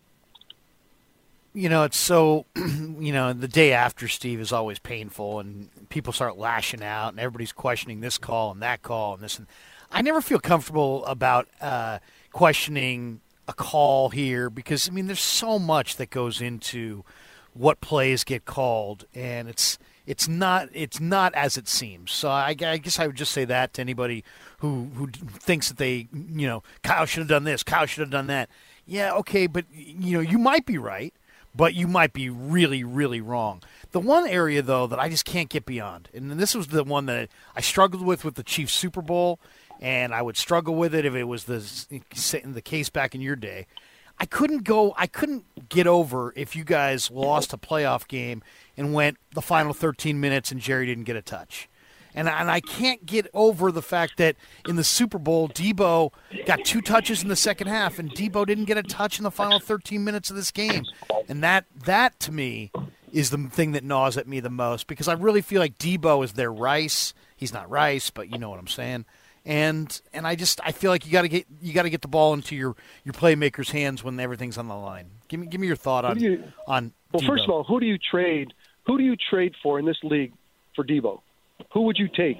you 1.54 1.68
know, 1.68 1.84
it's 1.84 1.96
so, 1.96 2.44
you 2.56 3.12
know, 3.12 3.32
the 3.32 3.48
day 3.48 3.72
after 3.72 4.08
Steve 4.08 4.40
is 4.40 4.52
always 4.52 4.78
painful, 4.78 5.40
and 5.40 5.68
people 5.88 6.12
start 6.12 6.36
lashing 6.36 6.82
out, 6.82 7.10
and 7.10 7.18
everybody's 7.18 7.52
questioning 7.52 8.00
this 8.00 8.18
call 8.18 8.52
and 8.52 8.62
that 8.62 8.82
call 8.82 9.14
and 9.14 9.22
this 9.22 9.38
and. 9.38 9.46
I 9.90 10.02
never 10.02 10.20
feel 10.20 10.38
comfortable 10.38 11.02
about 11.06 11.48
uh, 11.62 12.00
questioning 12.30 13.22
a 13.48 13.52
call 13.54 14.10
here 14.10 14.50
because 14.50 14.88
I 14.88 14.92
mean, 14.92 15.06
there's 15.06 15.20
so 15.20 15.58
much 15.58 15.96
that 15.96 16.10
goes 16.10 16.40
into 16.40 17.04
what 17.54 17.80
plays 17.80 18.22
get 18.22 18.44
called, 18.44 19.06
and 19.14 19.48
it's 19.48 19.78
it's 20.06 20.28
not 20.28 20.68
it's 20.72 21.00
not 21.00 21.34
as 21.34 21.56
it 21.56 21.66
seems. 21.66 22.12
So 22.12 22.28
I, 22.28 22.54
I 22.60 22.76
guess 22.76 22.98
I 23.00 23.06
would 23.06 23.16
just 23.16 23.32
say 23.32 23.44
that 23.46 23.74
to 23.74 23.80
anybody 23.80 24.22
who 24.58 24.90
who 24.94 25.08
thinks 25.08 25.68
that 25.68 25.78
they 25.78 26.08
you 26.12 26.46
know 26.46 26.62
Kyle 26.82 27.06
should 27.06 27.20
have 27.20 27.28
done 27.28 27.44
this, 27.44 27.62
Kyle 27.62 27.86
should 27.86 28.02
have 28.02 28.10
done 28.10 28.26
that. 28.28 28.48
Yeah, 28.86 29.12
okay, 29.14 29.46
but 29.46 29.64
you 29.72 30.12
know 30.12 30.20
you 30.20 30.38
might 30.38 30.66
be 30.66 30.78
right, 30.78 31.14
but 31.54 31.74
you 31.74 31.88
might 31.88 32.12
be 32.12 32.30
really 32.30 32.84
really 32.84 33.20
wrong. 33.20 33.62
The 33.90 34.00
one 34.00 34.26
area 34.26 34.60
though 34.62 34.86
that 34.86 34.98
I 34.98 35.08
just 35.08 35.24
can't 35.24 35.48
get 35.48 35.64
beyond, 35.64 36.10
and 36.12 36.32
this 36.32 36.54
was 36.54 36.68
the 36.68 36.84
one 36.84 37.06
that 37.06 37.30
I 37.56 37.60
struggled 37.62 38.04
with 38.04 38.24
with 38.24 38.34
the 38.34 38.42
Chiefs 38.42 38.74
Super 38.74 39.02
Bowl, 39.02 39.38
and 39.80 40.14
I 40.14 40.22
would 40.22 40.36
struggle 40.36 40.74
with 40.74 40.94
it 40.94 41.04
if 41.04 41.14
it 41.14 41.24
was 41.24 41.44
the 41.44 42.00
the 42.44 42.62
case 42.62 42.90
back 42.90 43.14
in 43.14 43.20
your 43.20 43.36
day. 43.36 43.66
I 44.20 44.26
couldn't 44.26 44.64
go. 44.64 44.94
I 44.96 45.06
couldn't 45.06 45.68
get 45.68 45.86
over 45.86 46.32
if 46.34 46.56
you 46.56 46.64
guys 46.64 47.10
lost 47.10 47.52
a 47.52 47.56
playoff 47.58 48.08
game 48.08 48.42
and 48.76 48.92
went 48.92 49.16
the 49.32 49.42
final 49.42 49.72
13 49.72 50.18
minutes 50.18 50.50
and 50.50 50.60
Jerry 50.60 50.86
didn't 50.86 51.04
get 51.04 51.16
a 51.16 51.22
touch. 51.22 51.68
And, 52.14 52.28
and 52.28 52.50
I 52.50 52.60
can't 52.60 53.06
get 53.06 53.28
over 53.32 53.70
the 53.70 53.82
fact 53.82 54.16
that 54.16 54.34
in 54.66 54.74
the 54.74 54.82
Super 54.82 55.18
Bowl, 55.18 55.48
Deebo 55.48 56.10
got 56.46 56.64
two 56.64 56.80
touches 56.80 57.22
in 57.22 57.28
the 57.28 57.36
second 57.36 57.68
half, 57.68 57.98
and 57.98 58.10
Deebo 58.10 58.44
didn't 58.44 58.64
get 58.64 58.76
a 58.76 58.82
touch 58.82 59.18
in 59.18 59.24
the 59.24 59.30
final 59.30 59.60
13 59.60 60.02
minutes 60.02 60.30
of 60.30 60.34
this 60.34 60.50
game. 60.50 60.84
And 61.28 61.44
that 61.44 61.66
that 61.84 62.18
to 62.20 62.32
me 62.32 62.72
is 63.12 63.30
the 63.30 63.38
thing 63.38 63.72
that 63.72 63.84
gnaws 63.84 64.16
at 64.16 64.26
me 64.26 64.40
the 64.40 64.50
most 64.50 64.86
because 64.88 65.06
I 65.06 65.12
really 65.12 65.42
feel 65.42 65.60
like 65.60 65.78
Deebo 65.78 66.24
is 66.24 66.32
their 66.32 66.52
Rice. 66.52 67.14
He's 67.36 67.52
not 67.52 67.70
Rice, 67.70 68.10
but 68.10 68.32
you 68.32 68.38
know 68.38 68.50
what 68.50 68.58
I'm 68.58 68.66
saying. 68.66 69.04
And 69.48 70.00
and 70.12 70.26
I 70.26 70.34
just 70.34 70.60
I 70.62 70.72
feel 70.72 70.90
like 70.90 71.06
you 71.06 71.10
got 71.12 71.22
to 71.22 71.28
get 71.28 71.46
you 71.62 71.72
got 71.72 71.84
to 71.84 71.90
get 71.90 72.02
the 72.02 72.08
ball 72.08 72.34
into 72.34 72.54
your 72.54 72.76
your 73.02 73.14
playmakers' 73.14 73.70
hands 73.70 74.04
when 74.04 74.20
everything's 74.20 74.58
on 74.58 74.68
the 74.68 74.76
line. 74.76 75.06
Give 75.28 75.40
me 75.40 75.46
give 75.46 75.58
me 75.60 75.66
your 75.66 75.74
thought 75.76 76.04
on 76.04 76.20
you- 76.20 76.44
on. 76.66 76.92
Well, 77.12 77.22
first 77.26 77.44
of 77.44 77.50
all, 77.50 77.64
who 77.64 77.80
do 77.80 77.86
you 77.86 77.96
trade? 77.96 78.52
Who 78.86 78.98
do 78.98 79.04
you 79.04 79.16
trade 79.16 79.54
for 79.62 79.78
in 79.78 79.86
this 79.86 79.96
league 80.02 80.34
for 80.76 80.84
Deebo? 80.84 81.22
Who 81.72 81.82
would 81.82 81.98
you 81.98 82.08
take? 82.08 82.36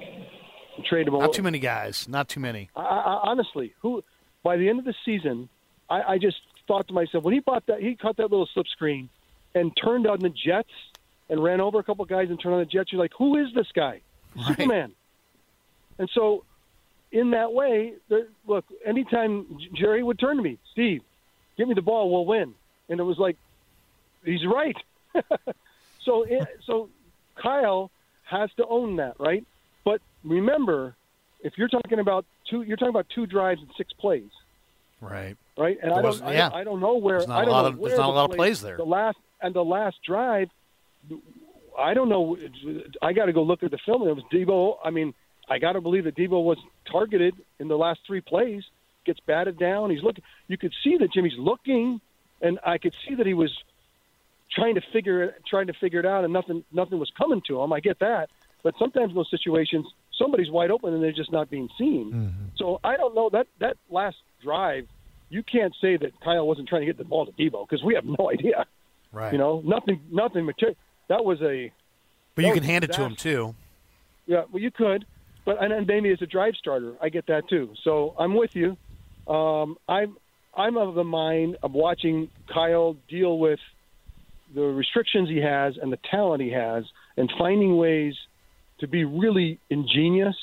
and 0.77 0.85
Trade 0.85 1.07
him. 1.07 1.13
not 1.15 1.33
too 1.33 1.41
many 1.41 1.57
guys, 1.57 2.07
not 2.07 2.29
too 2.29 2.39
many. 2.39 2.69
I, 2.75 2.81
I, 2.81 3.19
honestly, 3.23 3.73
who 3.81 4.03
by 4.43 4.57
the 4.57 4.69
end 4.69 4.77
of 4.77 4.85
the 4.85 4.93
season, 5.03 5.49
I, 5.89 6.13
I 6.13 6.17
just 6.19 6.37
thought 6.67 6.87
to 6.89 6.93
myself 6.93 7.23
when 7.23 7.33
he 7.33 7.39
bought 7.39 7.65
that, 7.65 7.81
he 7.81 7.95
caught 7.95 8.17
that 8.17 8.29
little 8.29 8.47
slip 8.53 8.67
screen 8.67 9.09
and 9.55 9.75
turned 9.75 10.05
on 10.05 10.19
the 10.19 10.29
Jets 10.29 10.69
and 11.27 11.43
ran 11.43 11.59
over 11.59 11.79
a 11.79 11.83
couple 11.83 12.05
guys 12.05 12.29
and 12.29 12.39
turned 12.39 12.53
on 12.53 12.59
the 12.61 12.65
Jets. 12.65 12.91
You're 12.91 13.01
like, 13.01 13.13
who 13.17 13.35
is 13.35 13.47
this 13.55 13.67
guy? 13.73 14.01
Superman. 14.47 14.93
And 15.97 16.09
so, 16.13 16.45
in 17.11 17.31
that 17.31 17.51
way, 17.53 17.93
there, 18.09 18.27
look, 18.47 18.65
anytime 18.85 19.57
Jerry 19.73 20.03
would 20.03 20.19
turn 20.19 20.37
to 20.37 20.43
me, 20.43 20.57
Steve, 20.71 21.01
give 21.57 21.67
me 21.67 21.73
the 21.73 21.81
ball, 21.81 22.11
we'll 22.11 22.25
win. 22.25 22.53
And 22.87 22.99
it 22.99 23.03
was 23.03 23.17
like, 23.17 23.35
he's 24.23 24.45
right. 24.45 24.75
so, 26.03 26.23
it, 26.23 26.47
so 26.65 26.89
Kyle 27.35 27.89
has 28.25 28.49
to 28.57 28.65
own 28.67 28.97
that, 28.97 29.19
right? 29.19 29.43
But 29.83 30.01
remember, 30.23 30.95
if 31.41 31.53
you're 31.57 31.67
talking 31.67 31.99
about 31.99 32.25
two, 32.49 32.61
you're 32.61 32.77
talking 32.77 32.89
about 32.89 33.07
two 33.13 33.25
drives 33.25 33.61
and 33.61 33.69
six 33.77 33.91
plays, 33.93 34.29
Right. 35.01 35.35
right? 35.57 35.77
And 35.81 35.91
There 35.91 35.99
I 35.99 36.01
don't, 36.01 36.21
I, 36.23 36.33
yeah. 36.33 36.49
I 36.53 36.63
don't 36.63 36.79
know 36.79 36.97
where. 36.97 37.19
There's 37.19 37.27
not 37.29 37.39
I 37.39 37.41
a 37.41 37.45
don't 37.45 37.53
lot 37.53 37.61
know 37.61 37.67
of- 37.69 37.79
there's 37.89 37.97
not 37.97 38.07
the 38.07 38.11
a 38.13 38.15
lot 38.19 38.29
of 38.29 38.35
plays 38.35 38.61
there. 38.61 38.77
The 38.77 38.83
last 38.85 39.17
and 39.41 39.53
the 39.55 39.63
last 39.63 39.97
drive, 40.05 40.49
I 41.77 41.93
don't 41.93 42.09
know. 42.09 42.37
I 43.01 43.13
got 43.13 43.25
to 43.27 43.33
go 43.33 43.41
look 43.43 43.63
at 43.63 43.71
the 43.71 43.77
film. 43.85 44.07
It 44.07 44.13
was 44.15 44.23
Deebo. 44.33 44.77
I 44.83 44.89
mean, 44.89 45.13
I 45.49 45.59
got 45.59 45.73
to 45.73 45.81
believe 45.81 46.03
that 46.03 46.15
Deebo 46.15 46.43
was 46.43 46.57
targeted 46.91 47.35
in 47.59 47.67
the 47.67 47.77
last 47.77 48.01
three 48.05 48.21
plays. 48.21 48.63
gets 49.05 49.19
batted 49.21 49.57
down. 49.57 49.89
He's 49.89 50.03
looking. 50.03 50.23
You 50.47 50.57
could 50.57 50.73
see 50.83 50.97
that 50.97 51.11
Jimmy's 51.11 51.37
looking, 51.37 52.01
and 52.41 52.59
I 52.65 52.77
could 52.77 52.93
see 53.07 53.15
that 53.15 53.25
he 53.25 53.33
was 53.33 53.51
trying 54.51 54.75
to 54.75 54.81
figure 54.93 55.23
it, 55.23 55.41
trying 55.47 55.67
to 55.67 55.73
figure 55.73 55.99
it 55.99 56.05
out, 56.05 56.23
and 56.23 56.33
nothing 56.33 56.63
nothing 56.71 56.99
was 56.99 57.11
coming 57.17 57.41
to 57.47 57.61
him. 57.61 57.73
I 57.73 57.79
get 57.79 57.99
that, 57.99 58.29
but 58.63 58.75
sometimes 58.77 59.09
in 59.09 59.15
those 59.15 59.29
situations, 59.29 59.85
somebody's 60.17 60.51
wide 60.51 60.71
open 60.71 60.93
and 60.93 61.03
they're 61.03 61.11
just 61.11 61.31
not 61.31 61.49
being 61.49 61.69
seen. 61.77 62.11
Mm-hmm. 62.11 62.45
So 62.57 62.79
I 62.83 62.97
don't 62.97 63.15
know 63.15 63.29
that 63.31 63.47
that 63.59 63.77
last 63.89 64.17
drive. 64.43 64.87
You 65.31 65.43
can't 65.43 65.75
say 65.79 65.95
that 65.95 66.19
Kyle 66.21 66.47
wasn't 66.47 66.69
trying 66.69 66.81
to 66.81 66.87
get 66.87 66.97
the 66.97 67.03
ball 67.03 67.25
to 67.27 67.31
Deebo 67.31 67.67
because 67.67 67.83
we 67.83 67.93
have 67.95 68.05
no 68.05 68.31
idea. 68.31 68.65
Right. 69.11 69.31
You 69.31 69.37
know, 69.39 69.61
nothing, 69.63 70.01
nothing 70.11 70.45
material. 70.45 70.75
That 71.07 71.23
was 71.23 71.41
a 71.41 71.71
but 72.35 72.45
you 72.45 72.53
can 72.53 72.63
hand 72.63 72.83
it 72.83 72.93
to 72.93 73.01
him 73.01 73.15
too. 73.15 73.55
yeah. 74.25 74.43
Well, 74.51 74.61
you 74.61 74.71
could, 74.71 75.05
but 75.45 75.61
and, 75.63 75.73
and 75.73 75.87
maybe 75.87 76.09
as 76.11 76.21
a 76.21 76.25
drive 76.25 76.55
starter, 76.55 76.95
I 77.01 77.09
get 77.09 77.27
that 77.27 77.49
too. 77.49 77.73
So 77.83 78.15
I'm 78.17 78.35
with 78.35 78.55
you. 78.55 78.77
Um, 79.31 79.77
I'm 79.87 80.17
I'm 80.55 80.77
of 80.77 80.95
the 80.95 81.03
mind 81.03 81.57
of 81.63 81.73
watching 81.73 82.29
Kyle 82.51 82.95
deal 83.07 83.37
with 83.37 83.59
the 84.53 84.61
restrictions 84.61 85.29
he 85.29 85.37
has 85.37 85.77
and 85.81 85.91
the 85.91 85.99
talent 86.09 86.41
he 86.41 86.51
has, 86.51 86.85
and 87.17 87.31
finding 87.37 87.77
ways 87.77 88.15
to 88.79 88.87
be 88.87 89.05
really 89.05 89.59
ingenious. 89.69 90.35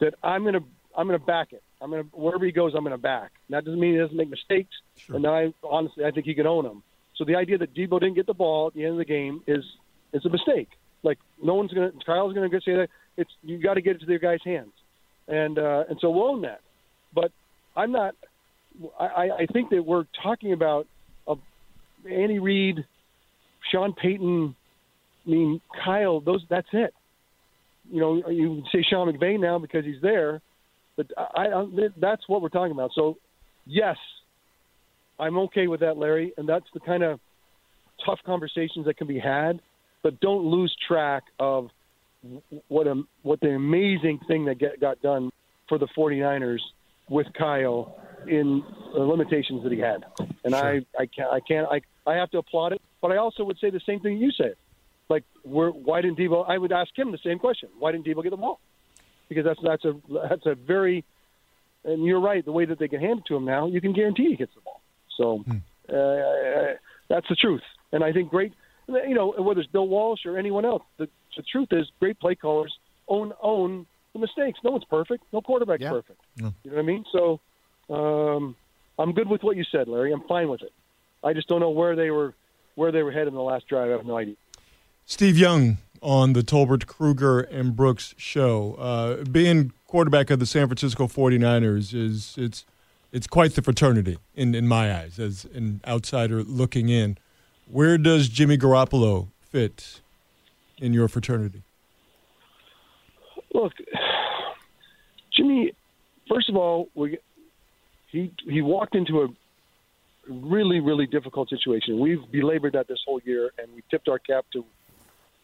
That 0.00 0.14
I'm 0.22 0.44
gonna 0.44 0.60
I'm 0.96 1.06
gonna 1.06 1.18
back 1.18 1.52
it. 1.52 1.62
I'm 1.80 1.90
gonna 1.90 2.04
wherever 2.12 2.44
he 2.44 2.52
goes, 2.52 2.72
I'm 2.74 2.84
gonna 2.84 2.98
back. 2.98 3.32
And 3.48 3.56
that 3.56 3.64
doesn't 3.64 3.78
mean 3.78 3.94
he 3.94 3.98
doesn't 3.98 4.16
make 4.16 4.30
mistakes. 4.30 4.74
And 5.08 5.26
I 5.26 5.52
honestly 5.62 6.04
I 6.04 6.10
think 6.10 6.26
he 6.26 6.34
can 6.34 6.46
own 6.46 6.64
them. 6.64 6.82
So 7.16 7.24
the 7.24 7.36
idea 7.36 7.58
that 7.58 7.74
Deebo 7.74 8.00
didn't 8.00 8.14
get 8.14 8.26
the 8.26 8.34
ball 8.34 8.68
at 8.68 8.74
the 8.74 8.82
end 8.84 8.92
of 8.92 8.98
the 8.98 9.04
game 9.04 9.42
is 9.46 9.64
is 10.12 10.24
a 10.24 10.30
mistake. 10.30 10.70
Like 11.02 11.18
no 11.42 11.54
one's 11.54 11.72
gonna 11.72 11.92
Kyle's 12.04 12.34
gonna 12.34 12.48
go 12.48 12.58
say 12.60 12.74
that 12.74 12.88
it's 13.16 13.30
you 13.42 13.58
got 13.58 13.74
to 13.74 13.80
get 13.80 13.96
it 13.96 14.00
to 14.00 14.06
their 14.06 14.18
guys' 14.18 14.40
hands, 14.44 14.72
and 15.28 15.58
uh, 15.58 15.84
and 15.88 15.98
so 16.00 16.10
we'll 16.10 16.28
own 16.28 16.42
that. 16.42 16.60
But 17.14 17.32
I'm 17.76 17.92
not. 17.92 18.14
I, 18.98 19.30
I- 19.40 19.46
think 19.52 19.70
that 19.70 19.84
we're 19.84 20.06
talking 20.22 20.52
about 20.52 20.86
a 21.28 21.34
Andy 22.10 22.38
Reid, 22.38 22.84
Sean 23.70 23.92
Payton. 23.92 24.56
I 25.26 25.30
mean 25.30 25.60
Kyle. 25.84 26.20
Those 26.20 26.44
that's 26.50 26.68
it. 26.72 26.92
You 27.90 28.00
know, 28.00 28.28
you 28.30 28.62
can 28.62 28.64
say 28.72 28.84
Sean 28.88 29.12
McVay 29.12 29.38
now 29.38 29.58
because 29.58 29.84
he's 29.84 30.00
there, 30.00 30.40
but 30.96 31.06
I, 31.16 31.46
I 31.48 31.66
that's 31.96 32.22
what 32.28 32.40
we're 32.42 32.48
talking 32.48 32.72
about. 32.72 32.92
So, 32.94 33.18
yes, 33.66 33.96
I'm 35.18 35.36
okay 35.38 35.66
with 35.66 35.80
that, 35.80 35.96
Larry, 35.96 36.32
and 36.36 36.48
that's 36.48 36.64
the 36.72 36.80
kind 36.80 37.02
of 37.02 37.20
tough 38.04 38.18
conversations 38.24 38.86
that 38.86 38.96
can 38.96 39.06
be 39.06 39.18
had. 39.18 39.60
But 40.02 40.20
don't 40.20 40.44
lose 40.44 40.74
track 40.88 41.24
of 41.38 41.68
what 42.68 42.86
a 42.86 43.02
what 43.22 43.40
the 43.40 43.50
amazing 43.50 44.20
thing 44.26 44.44
that 44.46 44.58
get, 44.58 44.80
got 44.80 45.00
done 45.02 45.30
for 45.68 45.78
the 45.78 45.88
49ers 45.96 46.60
with 47.08 47.26
Kyle 47.38 47.96
in 48.26 48.62
the 48.92 49.00
limitations 49.00 49.62
that 49.62 49.72
he 49.72 49.78
had. 49.78 50.04
And 50.44 50.54
I 50.54 50.80
I 50.98 51.06
can't 51.06 51.30
I 51.32 51.40
can't 51.40 51.66
I 51.70 51.80
I 52.06 52.16
have 52.16 52.30
to 52.30 52.38
applaud 52.38 52.72
it, 52.72 52.82
but 53.00 53.12
I 53.12 53.16
also 53.16 53.44
would 53.44 53.58
say 53.58 53.70
the 53.70 53.80
same 53.86 54.00
thing 54.00 54.18
you 54.18 54.30
said. 54.32 54.54
Like 55.08 55.24
where 55.42 55.70
why 55.70 56.00
didn't 56.00 56.18
Deebo 56.18 56.48
I 56.48 56.58
would 56.58 56.72
ask 56.72 56.96
him 56.96 57.12
the 57.12 57.18
same 57.24 57.38
question. 57.38 57.68
Why 57.78 57.92
didn't 57.92 58.06
Deebo 58.06 58.22
get 58.22 58.30
the 58.30 58.36
ball? 58.36 58.60
Because 59.28 59.44
that's 59.44 59.60
that's 59.62 59.84
a 59.84 59.94
that's 60.28 60.46
a 60.46 60.54
very 60.54 61.04
and 61.84 62.04
you're 62.04 62.20
right, 62.20 62.44
the 62.44 62.52
way 62.52 62.64
that 62.64 62.78
they 62.78 62.88
can 62.88 63.00
hand 63.00 63.20
it 63.20 63.26
to 63.26 63.36
him 63.36 63.44
now, 63.44 63.66
you 63.66 63.80
can 63.80 63.92
guarantee 63.92 64.30
he 64.30 64.36
gets 64.36 64.54
the 64.54 64.62
ball. 64.62 64.80
So 65.16 65.44
uh, 65.88 66.76
that's 67.08 67.28
the 67.28 67.36
truth. 67.36 67.62
And 67.92 68.02
I 68.02 68.12
think 68.12 68.30
great 68.30 68.52
you 68.88 69.14
know, 69.14 69.34
whether 69.38 69.60
it's 69.60 69.70
Bill 69.70 69.88
Walsh 69.88 70.26
or 70.26 70.36
anyone 70.38 70.64
else, 70.64 70.82
the, 70.98 71.08
the 71.36 71.42
truth 71.42 71.68
is 71.72 71.86
great 72.00 72.18
play 72.20 72.34
callers 72.34 72.72
own 73.08 73.32
own 73.42 73.86
the 74.12 74.18
mistakes. 74.20 74.58
No 74.64 74.70
one's 74.70 74.84
perfect. 74.84 75.24
No 75.32 75.40
quarterback's 75.40 75.82
Yeah. 75.82 75.90
perfect. 75.90 76.20
You 76.36 76.44
know 76.44 76.52
what 76.64 76.78
I 76.78 76.82
mean? 76.82 77.04
So 77.12 77.40
um, 77.90 78.56
I'm 78.98 79.12
good 79.12 79.28
with 79.28 79.42
what 79.42 79.56
you 79.56 79.64
said, 79.64 79.88
Larry. 79.88 80.12
I'm 80.12 80.22
fine 80.28 80.48
with 80.48 80.62
it. 80.62 80.72
I 81.22 81.32
just 81.32 81.48
don't 81.48 81.60
know 81.60 81.70
where 81.70 81.96
they 81.96 82.10
were 82.10 82.34
where 82.76 82.90
they 82.92 83.02
were 83.02 83.12
headed 83.12 83.28
in 83.28 83.34
the 83.34 83.42
last 83.42 83.66
drive. 83.68 83.88
I 83.88 83.92
have 83.92 84.06
no 84.06 84.16
idea. 84.18 84.34
Steve 85.06 85.36
Young 85.38 85.78
on 86.00 86.32
the 86.32 86.42
Tolbert 86.42 86.86
Krueger 86.86 87.40
and 87.40 87.74
Brooks 87.76 88.14
show. 88.18 88.74
Uh, 88.74 89.24
being 89.24 89.72
quarterback 89.86 90.28
of 90.30 90.38
the 90.40 90.46
San 90.46 90.66
Francisco 90.66 91.06
49ers 91.06 91.94
is 91.94 92.34
it's 92.36 92.64
it's 93.12 93.26
quite 93.28 93.54
the 93.54 93.62
fraternity 93.62 94.18
in, 94.34 94.54
in 94.56 94.66
my 94.66 94.92
eyes 94.92 95.18
as 95.20 95.44
an 95.54 95.80
outsider 95.86 96.42
looking 96.42 96.88
in. 96.88 97.16
Where 97.66 97.98
does 97.98 98.28
Jimmy 98.28 98.58
Garoppolo 98.58 99.28
fit 99.40 100.00
in 100.78 100.92
your 100.92 101.08
fraternity? 101.08 101.62
Look, 103.52 103.72
Jimmy. 105.32 105.72
First 106.28 106.48
of 106.48 106.56
all, 106.56 106.88
we, 106.94 107.18
he 108.10 108.32
he 108.48 108.62
walked 108.62 108.94
into 108.94 109.22
a 109.22 109.28
really 110.28 110.80
really 110.80 111.06
difficult 111.06 111.48
situation. 111.48 112.00
We've 112.00 112.20
belabored 112.30 112.72
that 112.72 112.88
this 112.88 112.98
whole 113.06 113.20
year, 113.24 113.50
and 113.58 113.72
we 113.74 113.82
tipped 113.90 114.08
our 114.08 114.18
cap 114.18 114.46
to 114.54 114.64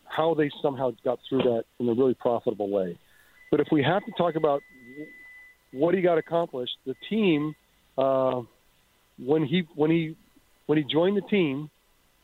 how 0.05 0.35
they 0.35 0.51
somehow 0.63 0.93
got 1.05 1.21
through 1.29 1.43
that 1.43 1.65
in 1.79 1.89
a 1.89 1.95
really 1.95 2.15
profitable 2.15 2.69
way. 2.69 2.99
But 3.51 3.61
if 3.61 3.69
we 3.71 3.83
have 3.83 4.05
to 4.05 4.13
talk 4.13 4.35
about 4.35 4.63
what 5.73 5.95
he 5.95 6.01
got 6.01 6.19
accomplished, 6.19 6.77
the 6.85 6.95
team 7.09 7.55
uh, 7.97 8.43
when 9.19 9.45
he 9.45 9.67
when 9.75 9.91
he 9.91 10.17
when 10.67 10.79
he 10.79 10.85
joined 10.85 11.17
the 11.17 11.23
team, 11.23 11.71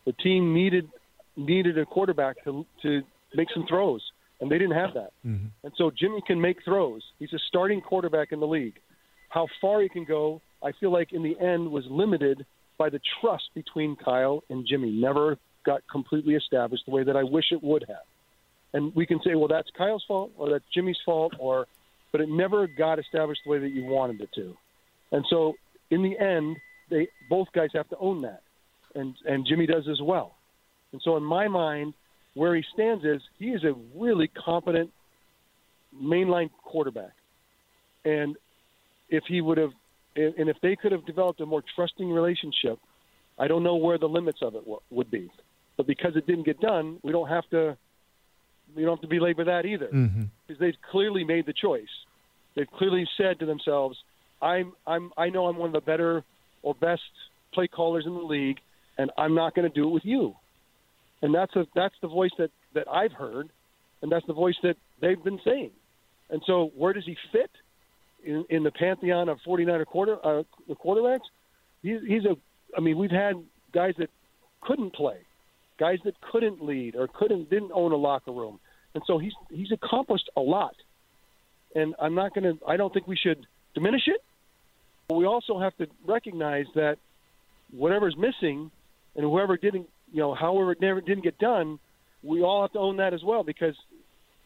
the 0.07 0.13
team 0.13 0.55
needed 0.55 0.89
needed 1.37 1.77
a 1.79 1.85
quarterback 1.85 2.43
to 2.45 2.65
to 2.83 3.03
make 3.35 3.49
some 3.53 3.67
throws, 3.67 4.03
and 4.41 4.51
they 4.51 4.59
didn't 4.59 4.77
have 4.77 4.95
that. 4.95 5.13
Mm-hmm. 5.27 5.47
And 5.65 5.73
so 5.77 5.91
Jimmy 5.91 6.23
can 6.27 6.41
make 6.41 6.65
throws. 6.65 7.03
He's 7.19 7.33
a 7.33 7.39
starting 7.49 7.81
quarterback 7.81 8.33
in 8.33 8.41
the 8.41 8.47
league. 8.47 8.79
How 9.29 9.49
far 9.61 9.83
he 9.83 9.89
can 9.89 10.05
go, 10.05 10.41
I 10.63 10.73
feel 10.73 10.91
like 10.91 11.13
in 11.13 11.23
the 11.23 11.39
end 11.39 11.71
was 11.71 11.85
limited 11.91 12.47
by 12.79 12.89
the 12.89 13.01
trust 13.21 13.51
between 13.55 13.97
Kyle 13.97 14.43
and 14.49 14.67
Jimmy. 14.67 14.91
Never 14.91 15.39
got 15.65 15.83
completely 15.91 16.35
established 16.35 16.85
the 16.87 16.93
way 16.93 17.03
that 17.03 17.17
I 17.17 17.25
wish 17.25 17.47
it 17.51 17.63
would 17.63 17.85
have. 17.89 18.05
And 18.73 18.95
we 18.95 19.07
can 19.07 19.21
say, 19.25 19.35
well, 19.35 19.49
that's 19.49 19.69
Kyle's 19.77 20.05
fault 20.07 20.33
or 20.37 20.51
that's 20.51 20.65
Jimmy's 20.73 20.99
fault, 21.05 21.35
or 21.39 21.67
but 22.13 22.21
it 22.21 22.29
never 22.29 22.67
got 22.67 22.99
established 22.99 23.41
the 23.45 23.51
way 23.51 23.59
that 23.59 23.71
you 23.71 23.85
wanted 23.85 24.21
it 24.21 24.31
to. 24.37 24.57
And 25.13 25.25
so 25.29 25.55
in 25.91 26.03
the 26.03 26.19
end, 26.19 26.57
they 26.91 27.09
both 27.29 27.49
guys 27.53 27.71
have 27.75 27.89
to 27.91 27.99
own 27.99 28.23
that, 28.23 28.43
and 28.97 29.15
and 29.27 29.47
Jimmy 29.47 29.67
does 29.67 29.87
as 29.91 30.01
well. 30.03 30.35
And 30.93 31.01
so 31.05 31.17
in 31.17 31.23
my 31.23 31.49
mind, 31.49 31.95
where 32.35 32.55
he 32.55 32.65
stands 32.73 33.05
is 33.05 33.21
he 33.39 33.47
is 33.47 33.63
a 33.65 33.75
really 33.95 34.29
competent 34.29 34.91
mainline 35.95 36.51
quarterback, 36.65 37.13
and 38.05 38.37
if 39.09 39.25
he 39.29 39.41
would 39.41 39.59
have, 39.59 39.73
and 40.17 40.49
if 40.49 40.57
they 40.63 40.77
could 40.77 40.93
have 40.93 41.05
developed 41.07 41.41
a 41.41 41.47
more 41.47 41.63
trusting 41.75 42.11
relationship, 42.11 42.79
I 43.39 43.49
don't 43.49 43.63
know 43.63 43.77
where 43.77 43.99
the 43.99 44.09
limits 44.09 44.39
of 44.43 44.55
it 44.55 44.63
would 44.91 45.11
be. 45.11 45.31
But 45.77 45.87
because 45.87 46.17
it 46.17 46.27
didn't 46.27 46.45
get 46.45 46.61
done, 46.61 46.99
we 47.03 47.13
don't 47.13 47.29
have 47.29 47.49
to. 47.51 47.77
We 48.75 48.83
don't 48.83 48.97
have 49.01 49.09
to 49.09 49.09
belabor 49.09 49.45
that 49.45 49.65
either, 49.65 49.87
mm-hmm. 49.87 50.25
because 50.47 50.59
they've 50.59 50.75
clearly 50.91 51.23
made 51.23 51.47
the 51.47 51.53
choice. 51.53 51.89
They've 52.57 52.71
clearly 52.79 53.07
said 53.17 53.39
to 53.39 53.47
themselves, 53.47 53.97
"I'm, 54.43 54.73
I'm, 54.87 55.13
I 55.17 55.29
know 55.29 55.47
I'm 55.47 55.57
one 55.57 55.69
of 55.69 55.73
the 55.73 55.81
better 55.81 56.25
or 56.63 56.75
best 56.75 57.03
play 57.53 57.69
callers 57.69 58.05
in 58.07 58.15
the 58.15 58.21
league, 58.21 58.59
and 58.99 59.11
I'm 59.17 59.35
not 59.35 59.55
going 59.55 59.69
to 59.69 59.75
do 59.75 59.89
it 59.89 59.93
with 59.93 60.05
you." 60.05 60.35
And 61.23 61.35
that's 61.35 61.55
a 61.57 61.67
that's 61.75 61.95
the 62.03 62.09
voice 62.09 62.33
that 62.39 62.51
that 62.75 62.89
I've 62.89 63.13
heard, 63.13 63.49
and 64.03 64.11
that's 64.11 64.27
the 64.27 64.35
voice 64.35 64.57
that 64.63 64.77
they've 65.01 65.23
been 65.23 65.41
saying. 65.45 65.71
And 66.31 66.43
so, 66.47 66.73
where 66.77 66.93
does 66.93 67.05
he 67.05 67.17
fit 67.33 67.51
in, 68.25 68.45
in 68.51 68.63
the 68.63 68.71
pantheon 68.71 69.29
of 69.29 69.39
49er 69.47 69.87
quarter 69.87 70.15
uh, 70.25 70.43
the 70.69 70.75
quarterbacks? 70.75 71.27
He's, 71.83 72.01
he's 72.07 72.25
a. 72.25 72.37
I 72.77 72.81
mean, 72.81 72.99
we've 72.99 73.11
had 73.11 73.37
guys 73.73 73.95
that 73.99 74.11
couldn't 74.61 74.93
play, 74.95 75.19
guys 75.79 75.99
that 76.05 76.21
couldn't 76.21 76.65
lead 76.65 76.97
or 76.97 77.09
couldn't 77.09 77.49
didn't 77.49 77.71
own 77.73 77.93
a 77.93 77.97
locker 77.97 78.33
room, 78.33 78.59
and 78.95 79.03
so 79.07 79.19
he's 79.19 79.35
he's 79.51 79.73
accomplished 79.73 80.29
a 80.37 80.41
lot. 80.41 80.75
And 81.75 81.95
I'm 82.01 82.15
not 82.15 82.35
going 82.35 82.59
to. 82.59 82.65
I 82.67 82.77
don't 82.77 82.93
think 82.93 83.07
we 83.07 83.17
should 83.17 83.47
diminish 83.75 84.03
it. 84.07 84.23
But 85.09 85.15
we 85.15 85.25
also 85.25 85.61
have 85.61 85.77
to 85.77 85.87
recognize 86.05 86.67
that 86.75 86.99
whatever's 87.71 88.17
missing, 88.17 88.71
and 89.17 89.25
whoever 89.25 89.57
didn't, 89.57 89.89
you 90.13 90.21
know, 90.21 90.35
however 90.35 90.73
it 90.73 90.81
never 90.81 91.01
didn't 91.01 91.25
get 91.25 91.39
done, 91.39 91.79
we 92.23 92.43
all 92.43 92.63
have 92.63 92.73
to 92.73 92.79
own 92.79 92.99
that 92.99 93.15
as 93.15 93.23
well 93.25 93.43
because 93.43 93.75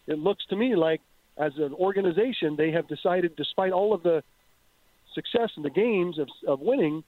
it 0.07 0.19
looks 0.19 0.45
to 0.51 0.57
me 0.57 0.77
like 0.77 1.01
as 1.39 1.53
an 1.57 1.75
organization 1.75 2.57
they 2.57 2.71
have 2.71 2.89
decided, 2.89 3.35
despite 3.37 3.73
all 3.73 3.93
of 3.93 4.03
the 4.03 4.23
success 5.15 5.51
in 5.57 5.63
the 5.63 5.71
games 5.71 6.19
of, 6.19 6.29
of 6.47 6.61
winning, 6.61 7.03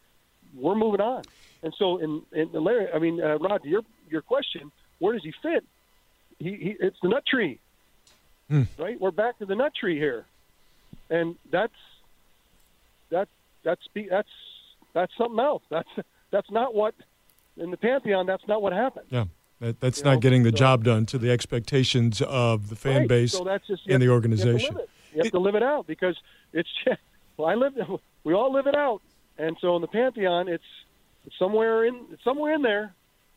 we're 0.54 0.75
moving 0.75 1.00
on. 1.00 1.25
And 1.62 1.73
so, 1.78 1.99
in, 1.99 2.23
in 2.33 2.50
Larry, 2.52 2.88
I 2.92 2.99
mean, 2.99 3.21
uh, 3.23 3.38
Rod, 3.38 3.61
your 3.64 3.83
your 4.09 4.23
question, 4.23 4.73
where 4.99 5.14
does 5.14 5.23
he 5.23 5.33
fit? 5.42 5.64
He, 6.38 6.57
he 6.57 6.76
it's 6.81 6.97
the 7.02 7.09
nut 7.09 7.25
tree, 7.25 7.61
right? 8.78 9.00
We're 9.00 9.12
back 9.12 9.38
to 9.38 9.47
the 9.47 9.54
nut 9.54 9.73
tree 9.78 9.97
here, 9.97 10.26
and 11.09 11.37
that's 11.52 11.73
that 13.12 13.28
that's 13.64 13.81
that's 14.11 14.28
that's 14.92 15.12
something 15.16 15.38
else. 15.38 15.62
That's 15.71 15.88
that's 16.33 16.50
not 16.50 16.75
what 16.75 16.95
in 17.56 17.71
the 17.71 17.76
pantheon. 17.76 18.26
That's 18.26 18.47
not 18.49 18.62
what 18.62 18.73
happened. 18.73 19.06
Yeah, 19.11 19.25
that, 19.61 19.80
that's 19.80 19.99
You 19.99 20.04
not 20.04 20.14
know, 20.14 20.21
getting 20.21 20.42
the 20.42 20.50
so- 20.50 20.56
job 20.56 20.85
done 20.85 21.06
to 21.06 21.18
the 21.18 21.30
expectations 21.30 22.21
of 22.23 22.68
the 22.68 22.76
fan 22.76 23.00
Right. 23.00 23.09
base 23.09 23.32
So 23.32 23.44
that's 23.44 23.66
just 23.66 23.87
and 23.88 24.02
the 24.02 24.09
organization. 24.09 24.75
You 24.75 24.75
have, 24.75 24.75
to 24.75 24.78
live, 24.78 24.88
it. 24.88 25.16
You 25.16 25.23
have 25.25 25.32
to 25.32 25.38
live 25.38 25.54
it 25.56 25.62
out 25.62 25.87
because 25.87 26.16
it's. 26.52 26.68
Well, 27.38 27.49
I 27.49 27.54
live. 27.54 27.73
we 28.25 28.35
all 28.35 28.52
live 28.52 28.66
it 28.66 28.75
out. 28.75 29.00
And 29.38 29.56
so 29.61 29.75
in 29.76 29.80
the 29.80 29.88
pantheon, 29.88 30.49
it's, 30.49 30.62
it's 31.25 31.35
somewhere 31.38 31.87
in 31.87 31.99
it's 32.12 32.23
somewhere 32.23 32.52
in 32.52 32.61
there, 32.61 32.92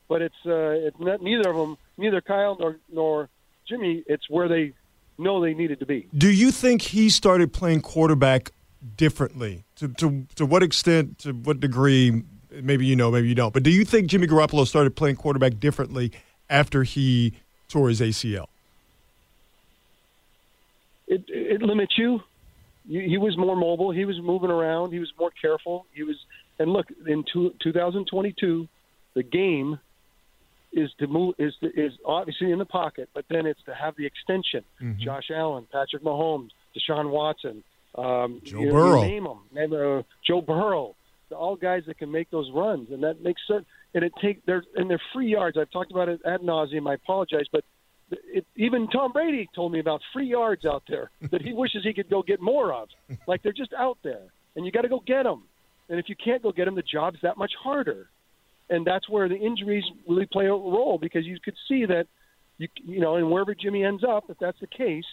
but 0.10 0.22
it's 0.22 0.36
uh, 0.45 0.51
it's 0.88 1.00
not, 1.00 1.22
neither 1.22 1.50
of 1.50 1.55
them, 1.55 1.77
neither 1.98 2.19
Kyle 2.19 2.57
nor 2.60 2.77
nor 2.91 3.29
Jimmy. 3.69 4.03
It's 4.05 4.29
where 4.29 4.50
they 4.50 4.74
know 5.17 5.39
they 5.41 5.53
needed 5.53 5.79
to 5.79 5.86
be. 5.86 6.10
Do 6.15 6.29
you 6.29 6.51
think 6.51 6.81
he 6.81 7.10
started 7.10 7.53
playing 7.53 7.81
quarterback 7.81 8.51
differently? 8.98 9.63
To 9.77 9.88
to 9.88 10.27
to 10.36 10.45
what 10.45 10.62
extent? 10.62 11.19
To 11.19 11.31
what 11.31 11.62
degree? 11.62 12.24
Maybe 12.62 12.85
you 12.85 12.95
know, 12.95 13.12
maybe 13.12 13.27
you 13.27 13.35
don't. 13.35 13.53
But 13.53 13.63
do 13.63 13.69
you 13.69 13.85
think 13.85 14.07
Jimmy 14.07 14.27
Garoppolo 14.27 14.67
started 14.67 14.95
playing 14.95 15.15
quarterback 15.17 15.59
differently 15.59 16.12
after 16.50 16.83
he 16.83 17.33
tore 17.67 17.89
his 17.89 18.01
ACL? 18.01 18.47
It 21.07 21.24
it 21.27 21.62
limits 21.62 21.97
you. 21.97 22.21
you 22.85 23.01
he 23.01 23.17
was 23.17 23.38
more 23.38 23.55
mobile. 23.55 23.91
He 23.91 24.05
was 24.05 24.19
moving 24.19 24.50
around. 24.50 24.91
He 24.91 25.00
was 25.00 25.12
more 25.19 25.31
careful. 25.41 25.85
He 25.93 26.03
was 26.03 26.17
and 26.59 26.71
look 26.71 26.88
in 27.05 27.24
two, 27.31 27.53
2022, 27.62 28.67
the 29.13 29.24
game 29.24 29.79
is 30.71 30.89
to 31.00 31.07
move 31.07 31.35
is 31.38 31.53
to, 31.62 31.67
is 31.67 31.93
obviously 32.05 32.51
in 32.51 32.59
the 32.59 32.65
pocket, 32.65 33.09
but 33.13 33.25
then 33.29 33.45
it's 33.45 33.62
to 33.63 33.74
have 33.74 33.95
the 33.97 34.05
extension. 34.05 34.63
Mm-hmm. 34.81 35.01
Josh 35.01 35.31
Allen, 35.33 35.67
Patrick 35.71 36.03
Mahomes, 36.03 36.50
Deshaun 36.75 37.09
Watson, 37.09 37.63
um, 37.95 38.41
Joe 38.43 38.59
you, 38.59 38.71
Burrow. 38.71 39.01
name 39.01 39.24
them, 39.24 39.39
name, 39.53 39.74
uh, 39.74 40.01
Joe 40.25 40.41
Burrow. 40.41 40.95
All 41.32 41.55
guys 41.55 41.84
that 41.88 41.98
can 41.98 42.12
make 42.12 42.29
those 42.32 42.50
runs, 42.53 42.89
and 42.91 43.03
that 43.03 43.22
makes 43.22 43.41
sense. 43.48 43.65
And 43.94 44.03
it 44.03 44.13
take 44.22 44.46
they're 44.46 44.63
and 44.75 44.89
they're 44.89 45.01
free 45.13 45.32
yards. 45.32 45.58
I've 45.58 45.72
talked 45.72 45.91
about 45.91 46.10
it 46.10 46.22
ad 46.25 46.41
nauseum. 46.41 46.89
I 46.89 46.96
apologize, 46.96 47.46
but 47.51 47.63
it, 48.12 48.46
even 48.55 48.88
Tom 48.88 49.12
Brady 49.12 49.50
told 49.55 49.72
me 49.72 49.79
about 49.79 50.01
free 50.13 50.27
yards 50.27 50.65
out 50.65 50.84
there 50.88 51.10
that 51.32 51.41
he 51.41 51.53
wishes 51.53 51.84
he 51.84 51.94
could 51.94 52.10
go 52.10 52.22
get 52.22 52.41
more 52.41 52.74
of. 52.74 52.89
Like 53.27 53.44
they're 53.44 53.53
just 53.53 53.74
out 53.74 53.98
there, 54.03 54.24
and 54.55 54.65
you 54.65 54.72
got 54.72 54.82
to 54.82 54.89
go 54.89 55.01
get 55.05 55.24
them. 55.24 55.44
And 55.89 56.00
if 56.00 56.10
you 56.10 56.15
can't 56.15 56.41
go 56.41 56.51
get 56.51 56.65
them, 56.65 56.75
the 56.75 56.82
job's 56.82 57.20
that 57.22 57.38
much 57.38 57.51
harder. 57.62 58.10
And 58.70 58.86
that's 58.86 59.08
where 59.08 59.29
the 59.29 59.36
injuries 59.36 59.84
really 60.08 60.25
play 60.25 60.46
a 60.46 60.50
role 60.50 60.98
because 61.00 61.25
you 61.25 61.38
could 61.44 61.53
see 61.67 61.86
that, 61.86 62.08
you 62.58 62.67
you 62.84 63.00
know, 63.00 63.15
and 63.15 63.29
wherever 63.29 63.53
Jimmy 63.53 63.84
ends 63.84 64.03
up, 64.03 64.25
if 64.29 64.38
that's 64.39 64.60
the 64.60 64.67
case, 64.67 65.05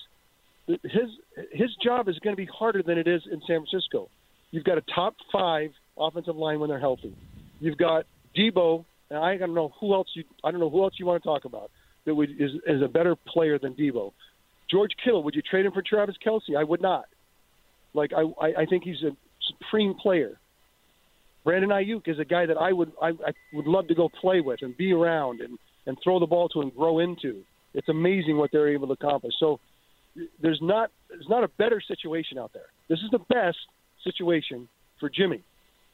his 0.66 1.10
his 1.52 1.70
job 1.82 2.08
is 2.08 2.18
going 2.20 2.34
to 2.34 2.40
be 2.40 2.48
harder 2.50 2.82
than 2.82 2.98
it 2.98 3.06
is 3.06 3.22
in 3.30 3.40
San 3.46 3.64
Francisco. 3.64 4.08
You've 4.50 4.64
got 4.64 4.78
a 4.78 4.82
top 4.94 5.14
five 5.32 5.70
offensive 5.98 6.36
line 6.36 6.60
when 6.60 6.68
they're 6.70 6.80
healthy. 6.80 7.14
You've 7.60 7.78
got 7.78 8.06
Deebo, 8.36 8.84
and 9.10 9.18
I 9.18 9.36
don't 9.36 9.54
know 9.54 9.72
who 9.80 9.94
else 9.94 10.08
you 10.14 10.24
I 10.42 10.50
don't 10.50 10.60
know 10.60 10.70
who 10.70 10.82
else 10.82 10.94
you 10.98 11.06
want 11.06 11.22
to 11.22 11.28
talk 11.28 11.44
about 11.44 11.70
that 12.04 12.14
would, 12.14 12.30
is 12.30 12.52
is 12.66 12.82
a 12.82 12.88
better 12.88 13.16
player 13.16 13.58
than 13.58 13.74
Deebo. 13.74 14.12
George 14.70 14.92
Kittle, 15.02 15.22
would 15.22 15.34
you 15.34 15.42
trade 15.42 15.66
him 15.66 15.72
for 15.72 15.82
Travis 15.82 16.16
Kelce? 16.24 16.56
I 16.58 16.64
would 16.64 16.80
not. 16.80 17.04
Like 17.94 18.12
I 18.12 18.22
I, 18.22 18.62
I 18.62 18.66
think 18.66 18.84
he's 18.84 19.02
a 19.02 19.16
supreme 19.48 19.94
player. 19.94 20.38
Brandon 21.44 21.70
Aiyuk 21.70 22.06
is 22.06 22.18
a 22.18 22.24
guy 22.24 22.46
that 22.46 22.56
I 22.56 22.72
would 22.72 22.92
I, 23.00 23.08
I 23.08 23.32
would 23.52 23.66
love 23.66 23.88
to 23.88 23.94
go 23.94 24.08
play 24.08 24.40
with 24.40 24.62
and 24.62 24.76
be 24.76 24.92
around 24.92 25.40
and 25.40 25.58
and 25.86 25.98
throw 26.02 26.18
the 26.20 26.26
ball 26.26 26.48
to 26.50 26.60
and 26.60 26.74
grow 26.74 27.00
into. 27.00 27.42
It's 27.74 27.88
amazing 27.88 28.36
what 28.36 28.50
they're 28.52 28.68
able 28.68 28.88
to 28.88 28.92
accomplish. 28.92 29.34
So 29.38 29.58
there's 30.40 30.60
not 30.62 30.90
there's 31.08 31.28
not 31.28 31.44
a 31.44 31.48
better 31.48 31.80
situation 31.80 32.38
out 32.38 32.52
there. 32.52 32.66
This 32.88 33.00
is 33.00 33.10
the 33.10 33.18
best 33.18 33.58
situation 34.04 34.68
for 35.00 35.08
Jimmy. 35.08 35.42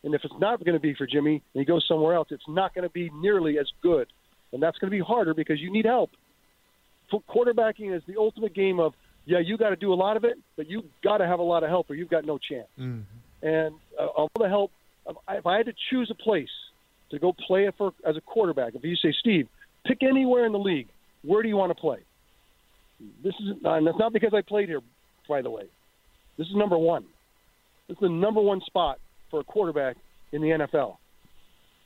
And 0.05 0.15
if 0.15 0.23
it's 0.25 0.35
not 0.39 0.65
going 0.65 0.75
to 0.75 0.81
be 0.81 0.95
for 0.95 1.07
Jimmy 1.07 1.43
and 1.55 1.61
he 1.61 1.65
goes 1.65 1.85
somewhere 1.89 2.15
else, 2.15 2.29
it's 2.31 2.49
not 2.49 2.75
going 2.75 2.85
to 2.85 2.93
be 2.93 3.11
nearly 3.15 3.59
as 3.59 3.67
good. 3.83 4.07
And 4.53 4.63
that's 4.63 4.79
going 4.79 4.91
to 4.91 4.97
be 4.97 5.03
harder 5.03 5.35
because 5.35 5.61
you 5.61 5.73
need 5.73 5.85
help. 5.85 6.11
Quarterbacking 7.13 7.95
is 7.95 8.03
the 8.07 8.17
ultimate 8.19 8.55
game 8.55 8.81
of 8.81 8.95
yeah, 9.25 9.41
you 9.41 9.59
got 9.59 9.71
to 9.71 9.77
do 9.77 9.93
a 9.93 9.95
lot 9.95 10.17
of 10.17 10.25
it, 10.25 10.39
but 10.57 10.71
you 10.71 10.85
got 11.05 11.19
to 11.19 11.27
have 11.27 11.39
a 11.39 11.43
lot 11.43 11.63
of 11.63 11.69
help 11.69 11.91
or 11.91 11.95
you've 11.95 12.09
got 12.09 12.25
no 12.25 12.39
chance. 12.39 12.69
Mm-hmm. 12.79 13.47
And 13.47 13.75
uh, 13.99 14.07
all 14.07 14.31
the 14.39 14.49
help 14.49 14.71
if 15.31 15.47
I 15.47 15.57
had 15.57 15.67
to 15.67 15.75
choose 15.91 16.11
a 16.11 16.15
place 16.15 16.51
to 17.11 17.19
go 17.19 17.33
play 17.33 17.65
it 17.67 17.75
for 17.79 17.93
as 18.07 18.17
a 18.17 18.21
quarterback, 18.21 18.75
if 18.75 18.85
you 18.85 18.97
say, 18.97 19.15
Steve, 19.19 19.49
pick 19.87 20.03
anywhere 20.03 20.45
in 20.45 20.53
the 20.53 20.59
league, 20.59 20.89
where 21.23 21.43
do 21.43 21.49
you 21.49 21.57
want 21.57 21.71
to 21.71 21.81
play? 21.81 21.99
This 23.23 23.35
is, 23.41 23.57
and 23.65 23.87
that's 23.87 23.99
not 23.99 24.13
because 24.13 24.35
I 24.35 24.43
played 24.43 24.69
here, 24.69 24.81
by 25.29 25.43
the 25.43 25.51
way. 25.51 25.65
This 26.37 26.47
is 26.49 26.55
number 26.55 26.77
one. 26.77 27.05
This 27.89 27.97
is 27.97 28.03
the 28.03 28.09
number 28.09 28.41
one 28.41 28.61
spot 28.61 28.99
for 29.31 29.41
a 29.41 29.45
quarterback 29.45 29.97
in 30.33 30.43
the 30.43 30.49
NFL. 30.49 30.97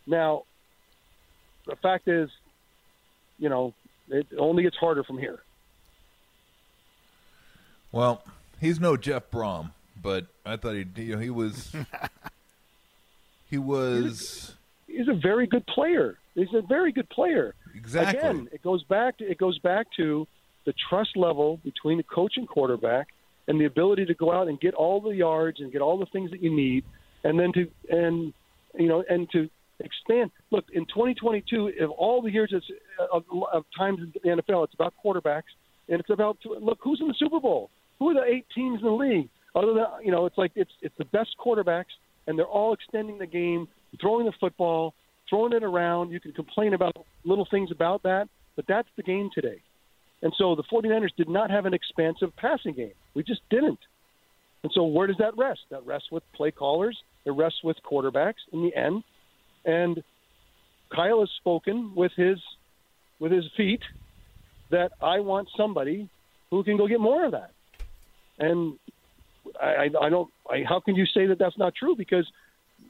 Now, 0.06 0.44
the 1.66 1.76
fact 1.76 2.08
is, 2.08 2.30
you 3.38 3.48
know, 3.48 3.74
it 4.08 4.26
only 4.38 4.62
gets 4.62 4.76
harder 4.76 5.04
from 5.04 5.18
here. 5.18 5.40
Well, 7.92 8.22
he's 8.60 8.80
no 8.80 8.96
Jeff 8.96 9.30
Brohm, 9.30 9.72
but 10.00 10.26
I 10.44 10.56
thought 10.56 10.74
he, 10.74 11.02
you 11.02 11.14
know, 11.14 11.20
he 11.20 11.30
was. 11.30 11.74
He 13.52 13.58
was. 13.58 14.54
He's 14.86 14.96
a, 14.96 15.00
he's 15.00 15.08
a, 15.08 15.20
very 15.20 15.46
good 15.46 15.66
player. 15.66 16.16
He's 16.34 16.54
a 16.54 16.62
very 16.62 16.90
good 16.90 17.10
player. 17.10 17.54
Exactly. 17.74 18.18
Again, 18.18 18.48
it 18.50 18.62
goes 18.62 18.82
back. 18.84 19.18
To, 19.18 19.30
it 19.30 19.36
goes 19.36 19.58
back 19.58 19.88
to 19.98 20.26
the 20.64 20.72
trust 20.88 21.18
level 21.18 21.60
between 21.62 21.98
the 21.98 22.02
coach 22.02 22.38
and 22.38 22.48
quarterback, 22.48 23.08
and 23.46 23.60
the 23.60 23.66
ability 23.66 24.06
to 24.06 24.14
go 24.14 24.32
out 24.32 24.48
and 24.48 24.58
get 24.58 24.72
all 24.72 25.02
the 25.02 25.14
yards 25.14 25.60
and 25.60 25.70
get 25.70 25.82
all 25.82 25.98
the 25.98 26.06
things 26.06 26.30
that 26.30 26.42
you 26.42 26.50
need, 26.50 26.84
and 27.24 27.38
then 27.38 27.52
to 27.52 27.70
and 27.88 28.32
you 28.78 28.88
know 28.88 29.04
and 29.08 29.30
to 29.30 29.48
expand. 29.80 30.30
Look, 30.50 30.66
in 30.72 30.84
2022, 30.86 31.72
of 31.80 31.90
all 31.90 32.22
the 32.22 32.30
years 32.30 32.52
uh, 32.54 33.16
of, 33.16 33.24
of 33.52 33.64
times 33.76 33.98
in 34.00 34.12
the 34.36 34.42
NFL, 34.42 34.64
it's 34.64 34.74
about 34.74 34.94
quarterbacks, 35.04 35.50
and 35.88 36.00
it's 36.00 36.10
about 36.10 36.38
look 36.44 36.78
who's 36.82 37.00
in 37.00 37.08
the 37.08 37.14
Super 37.18 37.40
Bowl. 37.40 37.70
Who 37.98 38.10
are 38.10 38.14
the 38.14 38.24
eight 38.24 38.46
teams 38.54 38.80
in 38.80 38.86
the 38.86 38.92
league? 38.92 39.28
Other 39.54 39.74
than 39.74 39.86
you 40.04 40.10
know, 40.10 40.26
it's 40.26 40.38
like 40.38 40.52
it's 40.54 40.72
it's 40.80 40.96
the 40.98 41.04
best 41.04 41.36
quarterbacks 41.44 41.92
and 42.26 42.38
they're 42.38 42.46
all 42.46 42.72
extending 42.72 43.18
the 43.18 43.26
game, 43.26 43.68
throwing 44.00 44.26
the 44.26 44.32
football, 44.40 44.94
throwing 45.28 45.52
it 45.52 45.64
around. 45.64 46.10
You 46.10 46.20
can 46.20 46.32
complain 46.32 46.74
about 46.74 46.94
little 47.24 47.46
things 47.50 47.70
about 47.70 48.02
that, 48.04 48.28
but 48.56 48.66
that's 48.68 48.88
the 48.96 49.02
game 49.02 49.30
today. 49.34 49.60
And 50.22 50.32
so 50.38 50.54
the 50.54 50.62
49ers 50.62 51.14
did 51.16 51.28
not 51.28 51.50
have 51.50 51.66
an 51.66 51.74
expansive 51.74 52.34
passing 52.36 52.74
game. 52.74 52.92
We 53.14 53.24
just 53.24 53.40
didn't. 53.50 53.80
And 54.62 54.70
so 54.72 54.84
where 54.84 55.08
does 55.08 55.16
that 55.18 55.36
rest? 55.36 55.60
That 55.70 55.84
rests 55.84 56.12
with 56.12 56.22
play 56.32 56.52
callers. 56.52 56.96
It 57.24 57.30
rests 57.30 57.62
with 57.62 57.76
quarterbacks 57.82 58.42
in 58.52 58.62
the 58.62 58.74
end. 58.74 59.04
And 59.64 60.02
Kyle 60.94 61.20
has 61.20 61.30
spoken 61.38 61.94
with 61.94 62.12
his 62.16 62.38
with 63.18 63.32
his 63.32 63.44
feet 63.56 63.82
that 64.70 64.92
I 65.00 65.20
want 65.20 65.48
somebody 65.56 66.08
who 66.50 66.64
can 66.64 66.76
go 66.76 66.88
get 66.88 67.00
more 67.00 67.24
of 67.24 67.32
that. 67.32 67.52
And 68.38 68.78
I, 69.60 69.90
I 70.00 70.08
don't. 70.08 70.30
I, 70.50 70.64
how 70.68 70.80
can 70.80 70.96
you 70.96 71.06
say 71.06 71.26
that 71.26 71.38
that's 71.38 71.56
not 71.58 71.74
true? 71.74 71.94
Because 71.94 72.26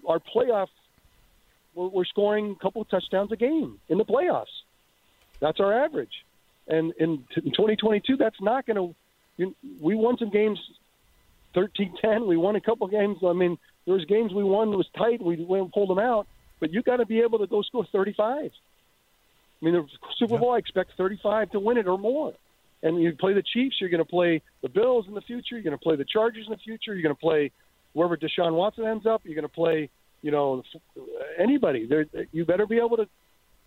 our 0.06 0.18
playoff, 0.18 0.68
we're, 1.74 1.88
we're 1.88 2.04
scoring 2.04 2.56
a 2.58 2.62
couple 2.62 2.84
touchdowns 2.84 3.32
a 3.32 3.36
game 3.36 3.78
in 3.88 3.98
the 3.98 4.04
playoffs. 4.04 4.46
That's 5.40 5.60
our 5.60 5.84
average, 5.84 6.24
and 6.68 6.92
in, 6.98 7.24
in 7.36 7.52
2022, 7.52 8.16
that's 8.16 8.40
not 8.40 8.66
going 8.66 8.76
to. 8.76 9.54
We 9.80 9.94
won 9.94 10.18
some 10.18 10.30
games, 10.30 10.58
13-10. 11.56 12.26
We 12.28 12.36
won 12.36 12.54
a 12.54 12.60
couple 12.60 12.86
games. 12.86 13.18
I 13.26 13.32
mean, 13.32 13.58
there 13.84 13.94
was 13.94 14.04
games 14.04 14.32
we 14.32 14.44
won 14.44 14.70
was 14.70 14.88
tight. 14.96 15.22
We 15.22 15.44
went 15.44 15.64
and 15.64 15.72
pulled 15.72 15.90
them 15.90 15.98
out, 15.98 16.26
but 16.60 16.72
you 16.72 16.82
got 16.82 16.96
to 16.96 17.06
be 17.06 17.20
able 17.20 17.38
to 17.38 17.46
go 17.46 17.62
score 17.62 17.86
35. 17.90 18.26
I 18.26 19.64
mean, 19.64 19.74
the 19.74 19.86
Super 20.18 20.38
Bowl, 20.38 20.52
I 20.52 20.58
expect 20.58 20.92
35 20.96 21.50
to 21.52 21.60
win 21.60 21.78
it 21.78 21.86
or 21.86 21.98
more 21.98 22.34
and 22.82 23.00
you 23.00 23.14
play 23.14 23.32
the 23.32 23.42
Chiefs, 23.42 23.76
you're 23.80 23.90
going 23.90 24.04
to 24.04 24.04
play 24.04 24.42
the 24.62 24.68
Bills 24.68 25.06
in 25.06 25.14
the 25.14 25.20
future, 25.20 25.54
you're 25.54 25.62
going 25.62 25.76
to 25.76 25.82
play 25.82 25.96
the 25.96 26.04
Chargers 26.04 26.46
in 26.46 26.52
the 26.52 26.58
future, 26.58 26.94
you're 26.94 27.02
going 27.02 27.14
to 27.14 27.20
play 27.20 27.52
wherever 27.92 28.16
Deshaun 28.16 28.54
Watson 28.54 28.84
ends 28.84 29.06
up, 29.06 29.22
you're 29.24 29.34
going 29.34 29.48
to 29.48 29.54
play, 29.54 29.88
you 30.22 30.30
know, 30.30 30.62
anybody. 31.38 31.86
There, 31.86 32.06
you 32.32 32.44
better 32.44 32.66
be 32.66 32.78
able 32.78 32.96
to 32.96 33.06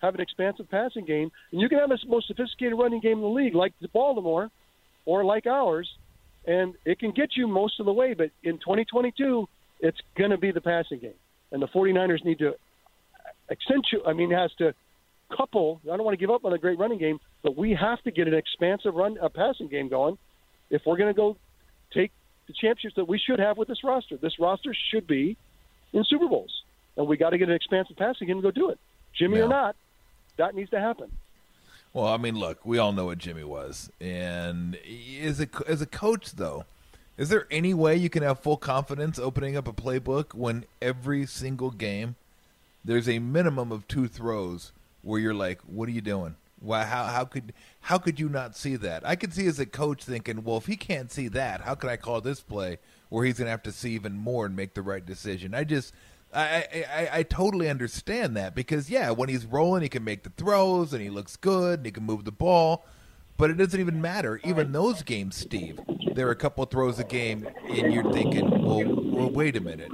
have 0.02 0.16
an 0.16 0.22
expansive 0.22 0.70
passing 0.70 1.06
game, 1.06 1.32
and 1.52 1.62
you 1.62 1.70
can 1.70 1.80
have 1.80 1.90
the 1.90 1.98
most 2.08 2.28
sophisticated 2.28 2.78
running 2.78 3.00
game 3.00 3.18
in 3.18 3.22
the 3.22 3.28
league, 3.28 3.56
like 3.56 3.74
Baltimore, 3.94 4.52
or 5.06 5.24
like 5.24 5.46
ours, 5.46 5.90
and 6.46 6.74
it 6.84 7.00
can 7.00 7.12
get 7.12 7.38
you 7.38 7.48
most 7.48 7.80
of 7.80 7.86
the 7.86 7.94
way. 7.94 8.14
But 8.14 8.32
in 8.44 8.58
2022, 8.58 9.48
it's 9.80 10.00
going 10.18 10.32
to 10.32 10.38
be 10.38 10.52
the 10.52 10.62
passing 10.62 11.00
game, 11.00 11.14
and 11.52 11.62
the 11.62 11.68
49ers 11.68 12.24
need 12.24 12.40
to 12.40 12.56
accentuate. 13.50 14.04
I 14.06 14.14
mean, 14.14 14.32
has 14.32 14.52
to 14.60 14.74
couple. 15.36 15.82
I 15.86 15.96
don't 15.96 16.04
want 16.04 16.18
to 16.18 16.24
give 16.24 16.30
up 16.30 16.46
on 16.46 16.54
a 16.54 16.58
great 16.58 16.78
running 16.78 17.00
game, 17.00 17.20
but 17.44 17.58
we 17.58 17.74
have 17.74 18.02
to 18.04 18.12
get 18.12 18.28
an 18.28 18.34
expansive 18.34 18.94
run, 18.94 19.18
a 19.22 19.30
passing 19.30 19.68
game 19.68 19.88
going, 19.88 20.18
if 20.70 20.84
we're 20.86 20.98
going 20.98 21.14
to 21.14 21.18
go 21.18 21.38
take 21.94 22.12
the 22.48 22.54
championships 22.54 22.96
that 22.96 23.08
we 23.08 23.18
should 23.18 23.40
have 23.40 23.58
with 23.58 23.68
this 23.68 23.84
roster. 23.84 24.18
This 24.18 24.40
roster 24.40 24.76
should 24.92 25.08
be 25.08 25.38
in 25.94 26.04
Super 26.04 26.28
Bowls, 26.28 26.64
and 26.98 27.08
we 27.08 27.18
got 27.18 27.32
to 27.32 27.38
get 27.38 27.50
an 27.50 27.56
expansive 27.56 27.98
passing 27.98 28.28
game 28.28 28.38
and 28.38 28.44
go 28.44 28.52
do 28.52 28.70
it. 28.70 28.80
Jimmy 29.14 29.40
or 29.40 29.48
not, 29.48 29.76
that 30.38 30.56
needs 30.56 30.70
to 30.72 30.80
happen. 30.80 31.12
Well, 31.94 32.08
I 32.08 32.18
mean, 32.18 32.38
look, 32.38 32.66
we 32.66 32.78
all 32.78 32.92
know 32.92 33.06
what 33.06 33.20
Jimmy 33.20 33.46
was, 33.46 33.90
and 34.02 34.78
as 35.22 35.40
a 35.40 35.48
as 35.66 35.82
a 35.82 35.86
coach, 35.86 36.34
though, 36.34 36.66
is 37.18 37.30
there 37.30 37.48
any 37.50 37.74
way 37.74 37.96
you 37.96 38.10
can 38.10 38.24
have 38.24 38.40
full 38.40 38.58
confidence 38.58 39.20
opening 39.20 39.56
up 39.56 39.68
a 39.68 39.74
playbook 39.74 40.34
when 40.34 40.66
every 40.82 41.26
single 41.26 41.72
game 41.72 42.16
there's 42.84 43.10
a 43.10 43.20
minimum 43.20 43.72
of 43.72 43.88
two 43.88 44.08
throws 44.08 44.72
where 45.02 45.20
you're 45.20 45.34
like, 45.34 45.60
"What 45.62 45.90
are 45.90 45.94
you 45.94 46.02
doing? 46.02 46.36
Why? 46.60 46.84
How? 46.84 47.06
How 47.06 47.26
could? 47.26 47.54
How 47.82 47.98
could 47.98 48.20
you 48.20 48.30
not 48.30 48.56
see 48.56 48.76
that?" 48.76 49.08
I 49.08 49.16
could 49.16 49.34
see 49.34 49.48
as 49.48 49.60
a 49.60 49.66
coach 49.66 50.04
thinking, 50.04 50.44
"Well, 50.44 50.58
if 50.58 50.66
he 50.66 50.76
can't 50.76 51.12
see 51.12 51.28
that, 51.30 51.62
how 51.62 51.76
can 51.76 51.90
I 51.90 51.98
call 51.98 52.22
this 52.22 52.42
play 52.42 52.78
where 53.10 53.26
he's 53.26 53.38
going 53.38 53.46
to 53.46 53.52
have 53.52 53.64
to 53.64 53.72
see 53.72 53.92
even 53.92 54.18
more 54.18 54.46
and 54.46 54.56
make 54.56 54.74
the 54.74 54.82
right 54.82 55.06
decision. 55.06 55.54
I 55.54 55.64
just 55.64 55.94
I, 56.34 56.86
I, 56.94 57.10
I 57.14 57.24
totally 57.24 57.70
understand 57.70 58.36
that 58.36 58.54
because 58.56 58.90
yeah, 58.90 59.12
when 59.12 59.30
he's 59.30 59.46
rolling, 59.46 59.84
he 59.84 59.90
can 59.90 60.04
make 60.04 60.24
the 60.24 60.32
throws 60.32 60.92
and 60.92 61.02
he 61.02 61.10
looks 61.10 61.38
good 61.38 61.80
and 61.80 61.86
he 61.86 61.92
can 61.92 62.04
move 62.04 62.26
the 62.26 62.32
ball, 62.32 62.86
but 63.38 63.50
it 63.50 63.58
doesn't 63.58 63.80
even 63.80 64.02
matter. 64.02 64.40
Even 64.44 64.72
those 64.72 65.04
games, 65.04 65.36
Steve, 65.36 65.80
there 66.14 66.28
are 66.28 66.32
a 66.32 66.36
couple 66.36 66.66
throws 66.66 67.00
a 67.00 67.04
game, 67.04 67.48
and 67.70 67.94
you're 67.94 68.12
thinking, 68.12 68.50
well, 68.50 68.84
well, 68.86 69.30
wait 69.30 69.56
a 69.56 69.62
minute, 69.62 69.92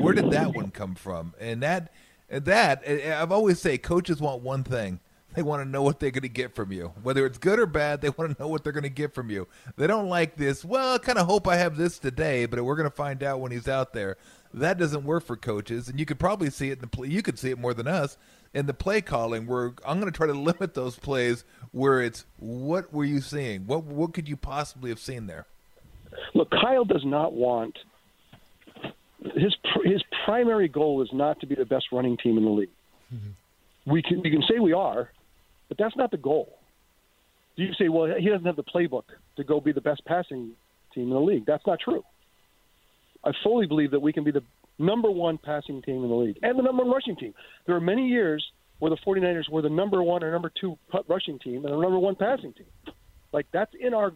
where 0.00 0.14
did 0.14 0.30
that 0.30 0.54
one 0.54 0.70
come 0.70 0.94
from? 0.94 1.34
And 1.40 1.62
that 1.62 1.92
that 2.28 2.86
I've 2.86 3.32
always 3.32 3.60
say, 3.60 3.78
coaches 3.78 4.20
want 4.20 4.42
one 4.42 4.64
thing. 4.64 5.00
They 5.34 5.42
want 5.42 5.62
to 5.62 5.68
know 5.68 5.82
what 5.82 6.00
they're 6.00 6.10
going 6.10 6.22
to 6.22 6.28
get 6.28 6.54
from 6.54 6.72
you. 6.72 6.94
Whether 7.02 7.26
it's 7.26 7.36
good 7.36 7.58
or 7.58 7.66
bad, 7.66 8.00
they 8.00 8.08
want 8.08 8.34
to 8.34 8.42
know 8.42 8.48
what 8.48 8.64
they're 8.64 8.72
going 8.72 8.84
to 8.84 8.88
get 8.88 9.14
from 9.14 9.28
you. 9.28 9.46
They 9.76 9.86
don't 9.86 10.08
like 10.08 10.36
this, 10.36 10.64
well, 10.64 10.94
I 10.94 10.98
kind 10.98 11.18
of 11.18 11.26
hope 11.26 11.46
I 11.46 11.56
have 11.56 11.76
this 11.76 11.98
today, 11.98 12.46
but 12.46 12.64
we're 12.64 12.76
going 12.76 12.88
to 12.88 12.96
find 12.96 13.22
out 13.22 13.40
when 13.40 13.52
he's 13.52 13.68
out 13.68 13.92
there. 13.92 14.16
That 14.54 14.78
doesn't 14.78 15.04
work 15.04 15.24
for 15.24 15.36
coaches, 15.36 15.88
and 15.88 16.00
you 16.00 16.06
could 16.06 16.18
probably 16.18 16.48
see 16.48 16.70
it 16.70 16.80
in 16.80 16.88
the. 16.90 17.08
You 17.08 17.20
could 17.20 17.38
see 17.38 17.50
it 17.50 17.58
more 17.58 17.74
than 17.74 17.86
us 17.86 18.16
in 18.56 18.66
the 18.66 18.74
play 18.74 19.00
calling. 19.02 19.46
Where 19.46 19.74
I'm 19.84 20.00
going 20.00 20.10
to 20.10 20.16
try 20.16 20.26
to 20.26 20.32
limit 20.50 20.74
those 20.74 20.98
plays 20.98 21.44
where 21.70 22.00
it's 22.00 22.24
what 22.38 22.92
were 22.92 23.04
you 23.04 23.20
seeing? 23.20 23.66
What 23.66 23.84
what 23.84 24.14
could 24.14 24.28
you 24.28 24.36
possibly 24.36 24.90
have 24.90 24.98
seen 24.98 25.26
there? 25.26 25.46
Look, 26.34 26.50
Kyle 26.50 26.84
does 26.84 27.04
not 27.04 27.34
want 27.34 27.78
his 29.34 29.54
his 29.84 30.02
primary 30.24 30.68
goal 30.68 31.02
is 31.02 31.10
not 31.12 31.40
to 31.40 31.46
be 31.46 31.54
the 31.54 31.64
best 31.64 31.86
running 31.92 32.16
team 32.16 32.38
in 32.38 32.44
the 32.44 32.50
league. 32.50 32.70
Mm-hmm. 33.14 33.92
We 33.92 34.02
can 34.02 34.22
we 34.22 34.30
can 34.30 34.42
say 34.42 34.58
we 34.58 34.72
are, 34.72 35.10
but 35.68 35.78
that's 35.78 35.96
not 35.96 36.10
the 36.10 36.16
goal. 36.16 36.58
Do 37.56 37.62
you 37.62 37.72
say, 37.74 37.88
well, 37.88 38.14
he 38.18 38.28
doesn't 38.28 38.44
have 38.44 38.56
the 38.56 38.64
playbook 38.64 39.04
to 39.36 39.44
go 39.44 39.60
be 39.60 39.72
the 39.72 39.80
best 39.80 40.04
passing 40.04 40.52
team 40.94 41.04
in 41.04 41.10
the 41.10 41.20
league. 41.20 41.46
That's 41.46 41.66
not 41.66 41.80
true. 41.80 42.04
I 43.24 43.32
fully 43.42 43.66
believe 43.66 43.92
that 43.92 44.00
we 44.00 44.12
can 44.12 44.24
be 44.24 44.30
the 44.30 44.42
number 44.78 45.10
one 45.10 45.38
passing 45.38 45.82
team 45.82 46.02
in 46.02 46.08
the 46.08 46.14
league 46.14 46.38
and 46.42 46.58
the 46.58 46.62
number 46.62 46.84
one 46.84 46.92
rushing 46.92 47.16
team. 47.16 47.32
There 47.66 47.76
are 47.76 47.80
many 47.80 48.08
years 48.08 48.44
where 48.78 48.90
the 48.90 48.98
49ers 49.06 49.50
were 49.50 49.62
the 49.62 49.70
number 49.70 50.02
one 50.02 50.22
or 50.22 50.30
number 50.30 50.52
two 50.60 50.76
rushing 51.08 51.38
team 51.38 51.64
and 51.64 51.72
the 51.72 51.80
number 51.80 51.98
one 51.98 52.14
passing 52.14 52.52
team. 52.52 52.94
Like 53.32 53.46
that's 53.52 53.72
in 53.78 53.94
our 53.94 54.12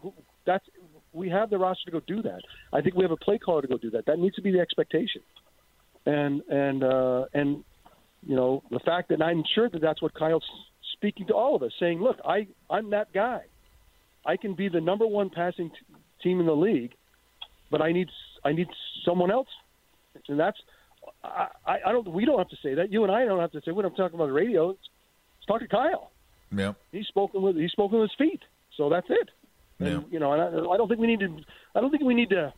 that's 0.47 0.65
we 1.13 1.29
have 1.29 1.51
the 1.51 1.59
roster 1.59 1.85
to 1.87 1.91
go 1.91 2.01
do 2.07 2.23
that. 2.23 2.41
I 2.73 2.81
think 2.81 2.95
we 2.95 3.03
have 3.03 3.11
a 3.11 3.17
play 3.17 3.39
caller 3.39 3.63
to 3.63 3.69
go 3.69 3.79
do 3.79 3.91
that. 3.91 4.07
That 4.07 4.19
needs 4.19 4.37
to 4.37 4.43
be 4.43 4.53
the 4.53 4.61
expectation. 4.61 5.23
And 6.07 6.43
and 6.49 6.85
uh, 6.85 7.25
and 7.35 7.65
you 8.23 8.37
know 8.37 8.63
the 8.71 8.81
fact 8.81 9.09
that 9.11 9.23
I'm 9.23 9.43
sure 9.55 9.69
that 9.69 9.81
that's 9.81 10.01
what 10.01 10.15
Kyle's 10.15 10.45
speaking 10.93 11.27
to 11.29 11.35
all 11.35 11.57
of 11.57 11.63
us, 11.63 11.73
saying, 11.79 12.01
"Look, 12.01 12.19
I 12.25 12.47
I'm 12.71 12.91
that 12.91 13.13
guy. 13.13 13.43
I 14.25 14.37
can 14.37 14.55
be 14.55 14.69
the 14.69 14.81
number 14.81 15.07
one 15.07 15.31
passing 15.31 15.71
t- 15.71 15.77
team 16.23 16.41
in 16.41 16.47
the 16.47 16.57
league, 16.57 16.93
but 17.71 17.83
I 17.83 17.93
need 17.93 18.09
I 18.45 18.53
need 18.53 18.69
someone 19.05 19.31
else, 19.31 19.49
and 20.29 20.41
that's 20.41 20.59
I, 21.25 21.49
I 21.87 21.93
don't 21.93 22.09
we 22.09 22.25
don't 22.25 22.39
have 22.39 22.49
to 22.49 22.57
say 22.63 22.75
that. 22.75 22.93
You 22.93 23.05
and 23.05 23.13
I 23.13 23.25
don't 23.25 23.41
have 23.41 23.53
to 23.53 23.63
say 23.63 23.73
when 23.73 23.85
I'm 23.85 23.95
talking 23.95 24.15
about 24.15 24.27
the 24.27 24.33
radio. 24.33 24.71
It's, 24.71 24.89
it's 25.39 25.47
talk 25.47 25.61
to 25.61 25.69
Kyle. 25.69 26.11
Yeah, 26.53 26.73
he's 26.93 27.07
spoken 27.07 27.43
with 27.43 27.57
he's 27.57 27.73
spoken 27.73 28.01
with 28.01 28.11
his 28.11 28.17
feet. 28.19 28.43
So 28.77 28.89
that's 28.89 29.07
it. 29.09 29.31
And, 29.79 29.89
yeah. 29.89 30.01
You 30.11 30.19
know, 30.19 30.33
and 30.33 30.43
I, 30.43 30.71
I 30.71 30.77
don't 30.77 30.89
think 30.89 31.01
we 31.01 31.07
need 31.07 31.21
to. 31.21 31.39
I 31.75 31.81
don't 31.81 31.91
think 31.91 32.03
we 32.03 32.15
need 32.15 32.31
to. 32.31 32.53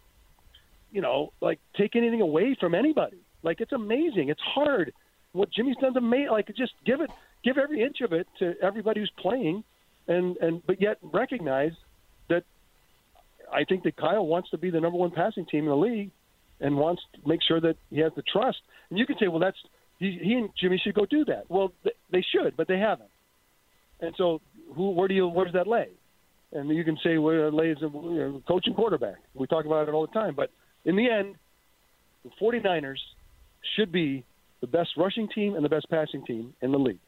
You 0.90 1.00
know, 1.00 1.32
like 1.40 1.58
take 1.76 1.96
anything 1.96 2.20
away 2.20 2.54
from 2.58 2.74
anybody. 2.74 3.18
Like 3.42 3.60
it's 3.60 3.72
amazing. 3.72 4.28
It's 4.28 4.42
hard. 4.42 4.92
What 5.32 5.50
Jimmy's 5.50 5.76
done's 5.80 5.96
amazing. 5.96 6.30
Like 6.30 6.48
just 6.54 6.72
give 6.84 7.00
it, 7.00 7.10
give 7.42 7.56
every 7.58 7.82
inch 7.82 8.00
of 8.02 8.12
it 8.12 8.26
to 8.40 8.54
everybody 8.60 9.00
who's 9.00 9.12
playing, 9.16 9.64
and 10.06 10.36
and 10.36 10.64
but 10.66 10.80
yet 10.80 10.98
recognize 11.02 11.72
that 12.28 12.44
I 13.52 13.64
think 13.64 13.84
that 13.84 13.96
Kyle 13.96 14.26
wants 14.26 14.50
to 14.50 14.58
be 14.58 14.70
the 14.70 14.80
number 14.80 14.98
one 14.98 15.10
passing 15.10 15.46
team 15.46 15.64
in 15.64 15.70
the 15.70 15.76
league, 15.76 16.10
and 16.62 16.76
wants 16.76 17.02
to 17.14 17.28
make 17.28 17.40
sure 17.46 17.60
that 17.60 17.76
he 17.90 17.98
has 17.98 18.12
the 18.16 18.22
trust. 18.22 18.58
And 18.88 18.98
you 18.98 19.04
can 19.04 19.18
say, 19.18 19.28
well, 19.28 19.40
that's 19.40 19.58
he, 19.98 20.18
he 20.22 20.34
and 20.34 20.48
Jimmy 20.58 20.80
should 20.82 20.94
go 20.94 21.04
do 21.04 21.24
that. 21.26 21.44
Well, 21.48 21.72
they 22.10 22.24
should, 22.32 22.56
but 22.56 22.68
they 22.68 22.78
haven't. 22.78 23.10
And 24.00 24.14
so, 24.16 24.40
who, 24.74 24.90
where 24.90 25.08
do 25.08 25.14
you, 25.14 25.28
where 25.28 25.44
does 25.44 25.54
that 25.54 25.66
lay? 25.66 25.88
And 26.52 26.68
you 26.70 26.84
can 26.84 26.98
say 27.04 27.18
where 27.18 27.48
it 27.48 27.54
lays, 27.54 27.76
you 27.80 27.90
know, 27.90 28.42
coach 28.48 28.66
and 28.66 28.74
quarterback. 28.74 29.16
We 29.34 29.46
talk 29.46 29.64
about 29.64 29.88
it 29.88 29.92
all 29.92 30.06
the 30.06 30.12
time. 30.12 30.34
But 30.34 30.50
in 30.84 30.96
the 30.96 31.08
end, 31.08 31.36
the 32.24 32.30
49ers 32.40 32.98
should 33.76 33.92
be 33.92 34.24
the 34.60 34.66
best 34.66 34.90
rushing 34.96 35.28
team 35.28 35.54
and 35.54 35.64
the 35.64 35.68
best 35.68 35.88
passing 35.90 36.24
team 36.24 36.54
in 36.62 36.72
the 36.72 36.78
league. 36.78 36.98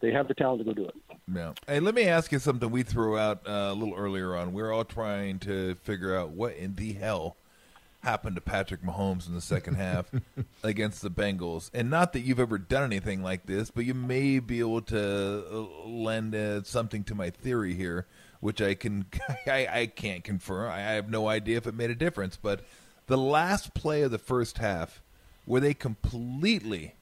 They 0.00 0.12
have 0.12 0.26
the 0.26 0.34
talent 0.34 0.60
to 0.60 0.64
go 0.64 0.74
do 0.74 0.88
it. 0.88 0.94
Yeah. 1.32 1.52
Hey, 1.66 1.78
let 1.78 1.94
me 1.94 2.04
ask 2.04 2.32
you 2.32 2.40
something 2.40 2.70
we 2.70 2.82
threw 2.82 3.16
out 3.16 3.46
uh, 3.46 3.70
a 3.70 3.72
little 3.72 3.94
earlier 3.94 4.34
on. 4.34 4.52
We're 4.52 4.72
all 4.72 4.84
trying 4.84 5.38
to 5.40 5.76
figure 5.76 6.16
out 6.16 6.30
what 6.30 6.56
in 6.56 6.74
the 6.74 6.92
hell 6.92 7.36
happened 8.02 8.34
to 8.34 8.40
Patrick 8.40 8.82
Mahomes 8.82 9.28
in 9.28 9.34
the 9.34 9.40
second 9.40 9.74
half 9.74 10.10
against 10.62 11.02
the 11.02 11.10
Bengals. 11.10 11.70
And 11.72 11.88
not 11.88 12.12
that 12.12 12.20
you've 12.20 12.40
ever 12.40 12.58
done 12.58 12.84
anything 12.84 13.22
like 13.22 13.46
this, 13.46 13.70
but 13.70 13.84
you 13.84 13.94
may 13.94 14.38
be 14.38 14.58
able 14.60 14.82
to 14.82 15.44
uh, 15.50 15.88
lend 15.88 16.34
uh, 16.34 16.62
something 16.64 17.04
to 17.04 17.14
my 17.14 17.30
theory 17.30 17.74
here, 17.74 18.06
which 18.40 18.60
I 18.60 18.74
can 18.74 19.06
I, 19.46 19.68
I 19.70 19.86
can't 19.86 20.24
confirm. 20.24 20.70
I 20.70 20.80
have 20.80 21.08
no 21.08 21.28
idea 21.28 21.56
if 21.56 21.66
it 21.66 21.74
made 21.74 21.90
a 21.90 21.94
difference. 21.94 22.36
But 22.36 22.60
the 23.06 23.18
last 23.18 23.74
play 23.74 24.02
of 24.02 24.10
the 24.10 24.18
first 24.18 24.58
half, 24.58 25.02
where 25.44 25.60
they 25.60 25.74
completely 25.74 26.94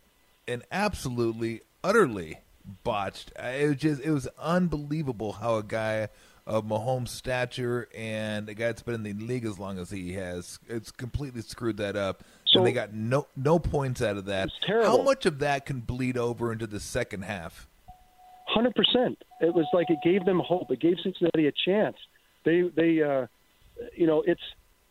and 0.47 0.63
absolutely, 0.73 1.63
utterly 1.83 2.39
botched. 2.85 3.33
It 3.39 3.69
was 3.69 3.77
just 3.77 4.03
it 4.03 4.11
was 4.11 4.29
unbelievable 4.39 5.33
how 5.33 5.57
a 5.57 5.63
guy 5.63 6.09
of 6.51 6.65
Mahomes' 6.65 7.09
stature 7.09 7.89
and 7.97 8.49
a 8.49 8.55
guy 8.55 8.67
that's 8.67 8.83
been 8.83 8.97
in 8.97 9.03
the 9.05 9.13
league 9.13 9.45
as 9.45 9.57
long 9.61 9.79
as 9.79 9.89
he 9.89 10.15
has, 10.15 10.59
it's 10.69 10.91
completely 10.91 11.43
screwed 11.43 11.77
that 11.77 11.95
up. 11.95 12.25
So, 12.45 12.59
and 12.59 12.67
they 12.67 12.73
got 12.73 12.93
no 12.93 13.29
no 13.37 13.61
points 13.61 14.03
out 14.03 14.17
of 14.17 14.25
that. 14.25 14.51
How 14.67 15.01
much 15.01 15.27
of 15.27 15.39
that 15.39 15.65
can 15.65 15.79
bleed 15.79 16.19
over 16.19 16.53
into 16.53 16.67
the 16.67 16.81
second 16.81 17.23
half? 17.23 17.69
Hundred 18.47 18.75
percent. 18.75 19.23
It 19.41 19.55
was 19.55 19.65
like 19.73 19.91
it 19.91 20.01
gave 20.03 20.25
them 20.25 20.41
hope. 20.41 20.73
It 20.73 20.81
gave 20.81 20.97
Cincinnati 21.01 21.47
a 21.47 21.53
chance. 21.53 21.97
They 22.45 22.63
they 22.63 23.01
uh, 23.01 23.29
you 23.95 24.09
know 24.09 24.25
it's 24.27 24.43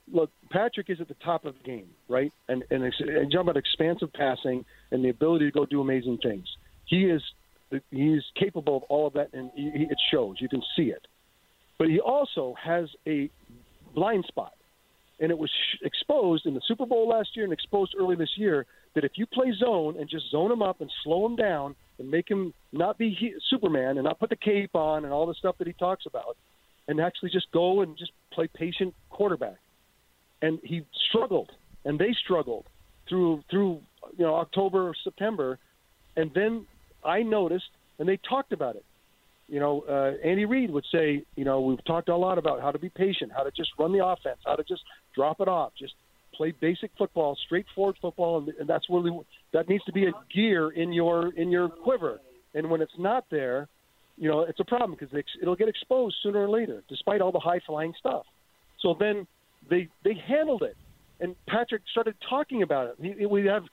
look 0.10 0.32
Patrick 0.50 0.90
is 0.90 1.02
at 1.02 1.10
the 1.10 1.16
top 1.16 1.44
of 1.44 1.56
the 1.56 1.64
game, 1.66 1.90
right? 2.08 2.32
And 2.48 2.64
and, 2.72 2.84
and 2.84 3.32
talk 3.34 3.42
about 3.42 3.58
expansive 3.58 4.14
passing 4.14 4.64
and 4.92 5.04
the 5.04 5.10
ability 5.10 5.44
to 5.44 5.52
go 5.52 5.66
do 5.66 5.82
amazing 5.82 6.20
things. 6.24 6.48
He 6.86 7.04
is 7.10 7.22
he's 7.92 8.24
capable 8.40 8.78
of 8.78 8.84
all 8.84 9.08
of 9.08 9.14
that, 9.14 9.34
and 9.34 9.52
he, 9.54 9.88
it 9.90 10.00
shows. 10.10 10.38
You 10.40 10.48
can 10.48 10.64
see 10.78 10.84
it. 10.84 11.06
But 11.80 11.88
he 11.88 12.00
also 12.00 12.54
has 12.62 12.90
a 13.08 13.32
blind 13.96 14.26
spot, 14.26 14.54
and 15.20 15.32
it 15.32 15.38
was 15.38 15.50
exposed 15.82 16.46
in 16.46 16.54
the 16.54 16.62
Super 16.68 16.86
Bowl 16.86 17.08
last 17.08 17.36
year 17.36 17.46
and 17.46 17.54
exposed 17.54 17.96
early 17.98 18.16
this 18.16 18.38
year 18.38 18.68
that 18.94 19.06
if 19.06 19.14
you 19.16 19.26
play 19.26 19.52
zone 19.58 19.96
and 19.98 20.08
just 20.10 20.30
zone 20.30 20.52
him 20.52 20.62
up 20.62 20.82
and 20.82 20.92
slow 21.04 21.26
him 21.26 21.38
down 21.38 21.76
and 21.98 22.12
make 22.12 22.30
him 22.30 22.54
not 22.74 22.98
be 22.98 23.16
he, 23.18 23.34
Superman 23.50 23.98
and 23.98 24.04
not 24.04 24.20
put 24.20 24.30
the 24.30 24.36
cape 24.36 24.76
on 24.76 25.06
and 25.06 25.14
all 25.14 25.26
the 25.26 25.34
stuff 25.34 25.58
that 25.58 25.68
he 25.68 25.74
talks 25.74 26.06
about, 26.06 26.36
and 26.88 27.00
actually 27.00 27.30
just 27.30 27.50
go 27.52 27.82
and 27.82 27.98
just 27.98 28.12
play 28.32 28.48
patient 28.54 28.94
quarterback. 29.10 29.58
And 30.42 30.60
he 30.64 30.86
struggled, 31.10 31.52
and 31.86 31.98
they 31.98 32.14
struggled 32.14 32.66
through 33.08 33.44
through 33.50 33.82
you 34.18 34.26
know 34.26 34.36
October 34.36 34.90
or 34.90 34.96
September, 35.02 35.60
and 36.18 36.32
then 36.34 36.66
I 37.06 37.24
noticed, 37.24 37.70
and 38.00 38.08
they 38.08 38.18
talked 38.18 38.52
about 38.52 38.76
it. 38.76 38.84
You 39.50 39.60
know, 39.60 39.84
uh, 39.90 40.28
Andy 40.28 40.46
Reid 40.46 40.70
would 40.72 40.86
say, 40.92 41.24
you 41.36 41.46
know, 41.46 41.62
we've 41.62 41.84
talked 41.86 42.10
a 42.10 42.16
lot 42.16 42.38
about 42.38 42.62
how 42.62 42.72
to 42.72 42.80
be 42.80 42.90
patient, 42.90 43.32
how 43.36 43.44
to 43.44 43.52
just 43.52 43.72
run 43.80 43.92
the 43.92 44.06
offense, 44.06 44.40
how 44.46 44.56
to 44.56 44.64
just 44.64 44.82
drop 45.16 45.42
it 45.42 45.48
off, 45.48 45.72
just 45.78 45.94
play 46.36 46.54
basic 46.62 46.92
football, 46.98 47.38
straightforward 47.46 47.98
football, 48.02 48.38
and, 48.38 48.50
and 48.60 48.70
that's 48.70 48.86
really 48.90 49.12
that 49.54 49.68
needs 49.68 49.84
to 49.86 49.92
be 49.92 50.06
a 50.06 50.12
gear 50.34 50.70
in 50.70 50.94
your 50.94 51.34
in 51.34 51.50
your 51.50 51.70
quiver. 51.70 52.20
And 52.54 52.70
when 52.70 52.82
it's 52.82 52.98
not 52.98 53.26
there, 53.30 53.68
you 54.18 54.30
know, 54.30 54.42
it's 54.42 54.60
a 54.60 54.64
problem 54.64 54.98
because 55.00 55.24
it'll 55.42 55.56
get 55.56 55.68
exposed 55.68 56.16
sooner 56.22 56.46
or 56.46 56.50
later, 56.50 56.84
despite 56.88 57.22
all 57.22 57.32
the 57.32 57.40
high 57.40 57.60
flying 57.66 57.94
stuff. 58.00 58.26
So 58.82 58.96
then 59.00 59.28
they 59.70 59.90
they 60.04 60.14
handled 60.14 60.64
it, 60.64 60.78
and 61.20 61.36
Patrick 61.48 61.82
started 61.92 62.16
talking 62.30 62.62
about 62.62 62.96
it. 63.00 63.30
We 63.30 63.46
have 63.48 63.64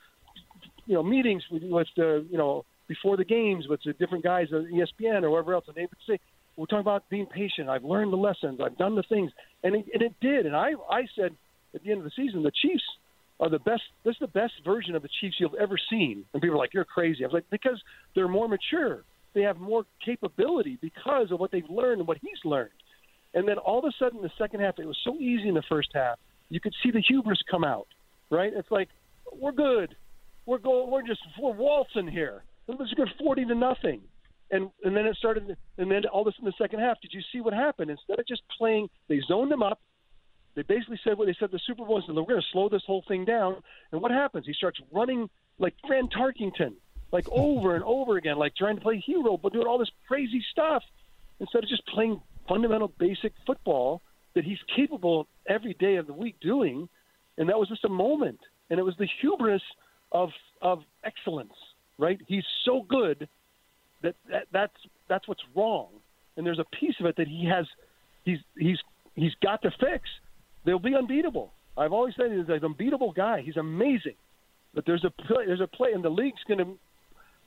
you 0.87 0.95
know 0.95 1.03
meetings 1.03 1.43
with, 1.51 1.63
with 1.63 1.89
the 1.97 2.27
you 2.31 2.39
know 2.39 2.65
before 2.89 3.17
the 3.17 3.25
games 3.25 3.67
with 3.69 3.81
the 3.85 3.93
different 3.95 4.25
guys 4.25 4.49
at 4.53 4.63
ESPN 4.65 5.23
or 5.23 5.31
wherever 5.31 5.55
else, 5.55 5.65
and 5.67 5.75
they 5.77 5.83
would 5.83 5.99
say, 6.07 6.19
"We're 6.57 6.67
talking 6.67 6.81
about 6.81 7.09
being 7.09 7.27
patient. 7.27 7.69
I've 7.69 7.85
learned 7.85 8.13
the 8.13 8.17
lessons. 8.17 8.61
I've 8.61 8.79
done 8.79 8.95
the 8.95 9.03
things," 9.03 9.33
and 9.63 9.75
it, 9.75 9.87
and 9.93 10.03
it 10.03 10.15
did. 10.21 10.47
And 10.47 10.57
I 10.57 10.73
I 10.91 11.07
said 11.15 11.35
at 11.75 11.83
the 11.83 11.91
end 11.91 11.99
of 11.99 12.05
the 12.05 12.11
season, 12.11 12.43
the 12.43 12.53
Chiefs 12.53 12.85
are 13.41 13.49
the 13.49 13.59
best. 13.59 13.83
This 14.05 14.15
is 14.15 14.21
the 14.21 14.29
best 14.29 14.55
version 14.65 14.95
of 14.95 15.03
the 15.03 15.09
Chiefs 15.21 15.37
you've 15.39 15.55
ever 15.55 15.77
seen. 15.91 16.25
And 16.33 16.43
people 16.43 16.57
are 16.57 16.59
like, 16.59 16.75
"You're 16.75 16.85
crazy." 16.85 17.25
I 17.25 17.27
was 17.27 17.35
like, 17.35 17.51
"Because 17.51 17.83
they're 18.15 18.29
more 18.29 18.49
mature. 18.49 19.05
They 19.35 19.43
have 19.43 19.59
more 19.59 19.85
capability 20.05 20.79
because 20.81 21.31
of 21.31 21.41
what 21.41 21.51
they've 21.51 21.69
learned 21.69 22.01
and 22.01 22.09
what 22.09 22.19
he's 22.19 22.45
learned." 22.45 22.71
And 23.35 23.47
then 23.47 23.59
all 23.59 23.79
of 23.79 23.85
a 23.85 23.93
sudden, 23.99 24.23
the 24.23 24.31
second 24.39 24.61
half, 24.61 24.79
it 24.79 24.87
was 24.87 24.99
so 25.05 25.17
easy 25.17 25.49
in 25.49 25.55
the 25.55 25.63
first 25.63 25.91
half. 25.93 26.19
You 26.49 26.61
could 26.61 26.75
see 26.83 26.91
the 26.91 27.01
hubris 27.01 27.43
come 27.51 27.65
out. 27.65 27.89
Right? 28.31 28.53
It's 28.55 28.71
like 28.71 28.89
we're 29.33 29.53
good. 29.53 29.95
We're 30.47 30.59
going. 30.59 30.91
We're 30.91 31.03
just 31.03 31.21
we're 31.39 31.53
waltzing 31.53 32.09
here. 32.09 32.43
It 32.69 32.79
was 32.79 32.93
a 32.93 32.95
good 32.97 33.11
forty 33.19 33.45
to 33.45 33.55
nothing, 33.55 34.03
and 34.51 34.71
and 34.85 34.97
then 34.97 35.07
it 35.07 35.17
started, 35.17 35.57
and 35.79 35.91
then 35.91 36.05
all 36.07 36.25
this 36.25 36.35
in 36.39 36.45
the 36.45 36.53
second 36.59 36.81
half. 36.81 37.01
Did 37.01 37.13
you 37.13 37.23
see 37.33 37.41
what 37.41 37.55
happened? 37.55 37.91
Instead 37.91 38.19
of 38.19 38.27
just 38.27 38.43
playing, 38.59 38.89
they 39.09 39.21
zoned 39.29 39.51
them 39.53 39.63
up, 39.63 39.81
They 40.57 40.63
basically 40.63 40.99
said 41.05 41.19
what 41.19 41.27
they 41.27 41.37
said 41.39 41.51
the 41.53 41.61
Super 41.67 41.85
Bowl 41.85 41.99
is 41.99 42.05
we're 42.09 42.15
going 42.25 42.41
to 42.41 42.47
slow 42.53 42.69
this 42.69 42.83
whole 42.87 43.05
thing 43.07 43.25
down. 43.25 43.57
And 43.93 44.01
what 44.01 44.11
happens? 44.11 44.47
He 44.47 44.55
starts 44.55 44.81
running 44.93 45.29
like 45.59 45.75
Fran 45.87 46.09
Tarkenton, 46.09 46.75
like 47.13 47.29
over 47.33 47.75
and 47.77 47.85
over 47.85 48.17
again, 48.17 48.39
like 48.39 48.57
trying 48.57 48.77
to 48.77 48.83
play 48.83 48.99
hero, 48.99 49.37
but 49.37 49.53
doing 49.53 49.67
all 49.67 49.79
this 49.79 49.91
crazy 50.09 50.45
stuff 50.51 50.83
instead 51.41 51.63
of 51.63 51.69
just 51.69 51.87
playing 51.87 52.21
fundamental 52.49 52.93
basic 52.99 53.33
football 53.47 54.03
that 54.35 54.45
he's 54.45 54.59
capable 54.75 55.29
every 55.49 55.75
day 55.75 55.97
of 55.97 56.07
the 56.07 56.13
week 56.13 56.37
doing. 56.41 56.89
And 57.39 57.49
that 57.49 57.59
was 57.59 57.69
just 57.69 57.85
a 57.85 57.89
moment. 57.91 58.41
And 58.71 58.81
it 58.81 58.83
was 58.83 58.97
the 58.99 59.09
hubris 59.21 59.63
of 60.13 60.31
of 60.63 60.81
excellence, 61.05 61.53
right? 61.99 62.21
He's 62.27 62.45
so 62.65 62.83
good 62.83 63.29
that, 64.03 64.15
that 64.31 64.47
that's 64.53 64.77
that's 65.09 65.29
what's 65.29 65.43
wrong. 65.55 65.89
And 66.37 66.47
there's 66.47 66.59
a 66.59 66.77
piece 66.77 66.95
of 67.01 67.07
it 67.07 67.17
that 67.17 67.29
he 67.29 67.47
has 67.47 67.67
he's 68.25 68.39
he's 68.59 68.79
he's 69.15 69.35
got 69.43 69.63
to 69.63 69.71
fix. 69.71 70.09
They'll 70.65 70.79
be 70.79 70.95
unbeatable. 70.95 71.53
I've 71.77 71.93
always 71.93 72.15
said 72.17 72.33
he's 72.33 72.49
an 72.49 72.65
unbeatable 72.65 73.13
guy. 73.13 73.43
He's 73.43 73.57
amazing. 73.57 74.15
But 74.75 74.85
there's 74.87 75.05
a 75.05 75.11
play, 75.11 75.47
there's 75.47 75.61
a 75.61 75.67
play, 75.67 75.93
and 75.93 76.05
the 76.05 76.11
league's 76.11 76.43
going 76.47 76.59
to 76.59 76.79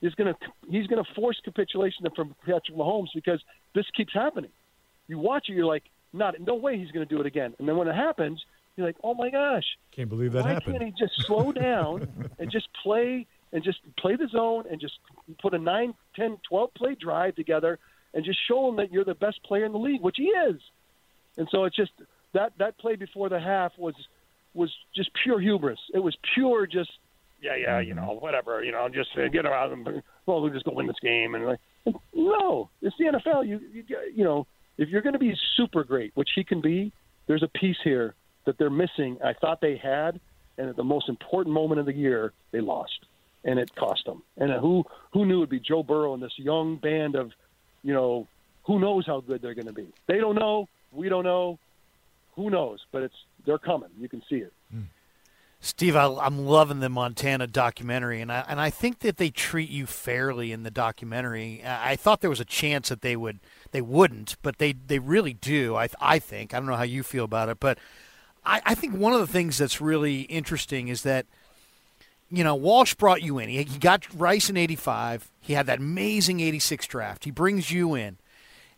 is 0.01 0.15
going 0.15 0.33
to 0.33 0.39
he's 0.69 0.87
going 0.87 1.03
to 1.03 1.13
force 1.13 1.39
capitulation 1.43 2.07
from 2.15 2.35
Patrick 2.45 2.75
Mahomes 2.75 3.09
because 3.13 3.41
this 3.75 3.85
keeps 3.95 4.13
happening. 4.13 4.51
You 5.07 5.19
watch 5.19 5.49
it, 5.49 5.53
you're 5.53 5.65
like, 5.65 5.83
not 6.13 6.35
no 6.39 6.55
way 6.55 6.77
he's 6.77 6.91
going 6.91 7.07
to 7.07 7.15
do 7.15 7.19
it 7.19 7.27
again. 7.27 7.53
And 7.59 7.67
then 7.67 7.75
when 7.77 7.87
it 7.87 7.95
happens, 7.95 8.43
you're 8.75 8.87
like, 8.87 8.95
oh 9.03 9.13
my 9.13 9.29
gosh, 9.29 9.65
can't 9.91 10.09
believe 10.09 10.31
that 10.33 10.43
why 10.43 10.53
happened. 10.53 10.79
can't 10.79 10.95
he 10.95 11.05
just 11.05 11.21
slow 11.25 11.51
down 11.51 12.07
and 12.39 12.49
just 12.49 12.67
play 12.81 13.27
and 13.51 13.63
just 13.63 13.79
play 13.97 14.15
the 14.15 14.27
zone 14.27 14.65
and 14.69 14.79
just 14.79 14.93
put 15.41 15.53
a 15.53 15.59
9, 15.59 15.93
10, 16.15 16.37
12 16.47 16.73
play 16.75 16.95
drive 16.99 17.35
together 17.35 17.79
and 18.13 18.25
just 18.25 18.39
show 18.47 18.65
them 18.67 18.77
that 18.77 18.91
you're 18.91 19.05
the 19.05 19.15
best 19.15 19.41
player 19.43 19.65
in 19.65 19.71
the 19.71 19.77
league, 19.77 20.01
which 20.01 20.17
he 20.17 20.25
is. 20.25 20.61
And 21.37 21.47
so 21.51 21.65
it's 21.65 21.75
just 21.75 21.91
that 22.33 22.53
that 22.59 22.77
play 22.77 22.95
before 22.95 23.29
the 23.29 23.39
half 23.39 23.71
was 23.77 23.95
was 24.53 24.71
just 24.95 25.09
pure 25.23 25.39
hubris. 25.39 25.79
It 25.93 25.99
was 25.99 26.15
pure 26.33 26.67
just 26.67 26.91
yeah, 27.41 27.55
yeah, 27.55 27.79
you 27.79 27.93
know, 27.93 28.17
whatever, 28.19 28.63
you 28.63 28.71
know, 28.71 28.89
just 28.89 29.09
uh, 29.17 29.27
get 29.29 29.45
of 29.45 29.69
them. 29.69 30.01
Well, 30.25 30.41
we'll 30.41 30.51
just 30.51 30.65
go 30.65 30.73
win 30.73 30.87
this 30.87 30.99
game, 31.01 31.35
and 31.35 31.45
like, 31.45 31.59
no, 32.13 32.69
it's 32.81 32.95
the 32.99 33.05
NFL. 33.05 33.47
You, 33.47 33.59
you, 33.71 33.83
you 34.13 34.23
know, 34.23 34.45
if 34.77 34.89
you're 34.89 35.01
going 35.01 35.13
to 35.13 35.19
be 35.19 35.33
super 35.55 35.83
great, 35.83 36.11
which 36.15 36.29
he 36.35 36.43
can 36.43 36.61
be, 36.61 36.91
there's 37.27 37.43
a 37.43 37.47
piece 37.47 37.77
here 37.83 38.15
that 38.45 38.57
they're 38.57 38.69
missing. 38.69 39.17
I 39.23 39.33
thought 39.33 39.61
they 39.61 39.77
had, 39.77 40.19
and 40.57 40.69
at 40.69 40.75
the 40.75 40.83
most 40.83 41.07
important 41.07 41.53
moment 41.53 41.79
of 41.79 41.85
the 41.85 41.93
year, 41.93 42.33
they 42.51 42.59
lost, 42.59 43.05
and 43.43 43.59
it 43.59 43.73
cost 43.75 44.05
them. 44.05 44.23
And 44.37 44.51
who 44.51 44.85
who 45.11 45.25
knew 45.25 45.37
it'd 45.37 45.49
be 45.49 45.59
Joe 45.59 45.83
Burrow 45.83 46.13
and 46.13 46.21
this 46.21 46.37
young 46.37 46.77
band 46.77 47.15
of, 47.15 47.31
you 47.83 47.93
know, 47.93 48.27
who 48.63 48.79
knows 48.79 49.05
how 49.05 49.21
good 49.21 49.41
they're 49.41 49.53
going 49.53 49.67
to 49.67 49.73
be? 49.73 49.87
They 50.07 50.17
don't 50.17 50.35
know. 50.35 50.67
We 50.91 51.09
don't 51.09 51.23
know. 51.23 51.59
Who 52.35 52.49
knows? 52.49 52.79
But 52.91 53.03
it's 53.03 53.15
they're 53.45 53.57
coming. 53.57 53.89
You 53.99 54.09
can 54.09 54.21
see 54.29 54.37
it. 54.37 54.53
Hmm. 54.71 54.83
Steve, 55.61 55.95
I, 55.97 56.05
I'm 56.05 56.45
loving 56.45 56.79
the 56.79 56.87
Montana 56.87 57.45
documentary, 57.45 58.21
and 58.21 58.31
I 58.31 58.45
and 58.47 58.61
I 58.61 58.69
think 58.69 58.99
that 58.99 59.17
they 59.17 59.29
treat 59.29 59.69
you 59.69 59.85
fairly 59.85 60.51
in 60.51 60.63
the 60.63 60.71
documentary. 60.71 61.61
I 61.65 61.97
thought 61.97 62.21
there 62.21 62.29
was 62.29 62.39
a 62.39 62.45
chance 62.45 62.89
that 62.89 63.01
they 63.01 63.15
would 63.15 63.39
they 63.71 63.81
wouldn't, 63.81 64.37
but 64.41 64.57
they 64.57 64.73
they 64.73 64.99
really 64.99 65.33
do. 65.33 65.75
I 65.75 65.89
I 65.99 66.19
think 66.19 66.53
I 66.53 66.57
don't 66.57 66.67
know 66.67 66.75
how 66.75 66.83
you 66.83 67.03
feel 67.03 67.25
about 67.25 67.49
it, 67.49 67.59
but 67.59 67.77
I, 68.45 68.61
I 68.65 68.75
think 68.75 68.95
one 68.95 69.13
of 69.13 69.19
the 69.19 69.27
things 69.27 69.57
that's 69.57 69.81
really 69.81 70.21
interesting 70.21 70.87
is 70.87 71.03
that 71.03 71.25
you 72.29 72.43
know 72.43 72.55
Walsh 72.55 72.95
brought 72.95 73.21
you 73.21 73.39
in. 73.39 73.49
He, 73.49 73.63
he 73.63 73.79
got 73.79 74.05
Rice 74.13 74.49
in 74.49 74.57
'85. 74.57 75.31
He 75.39 75.53
had 75.53 75.65
that 75.67 75.79
amazing 75.79 76.39
'86 76.39 76.87
draft. 76.87 77.25
He 77.25 77.31
brings 77.31 77.71
you 77.71 77.95
in, 77.95 78.17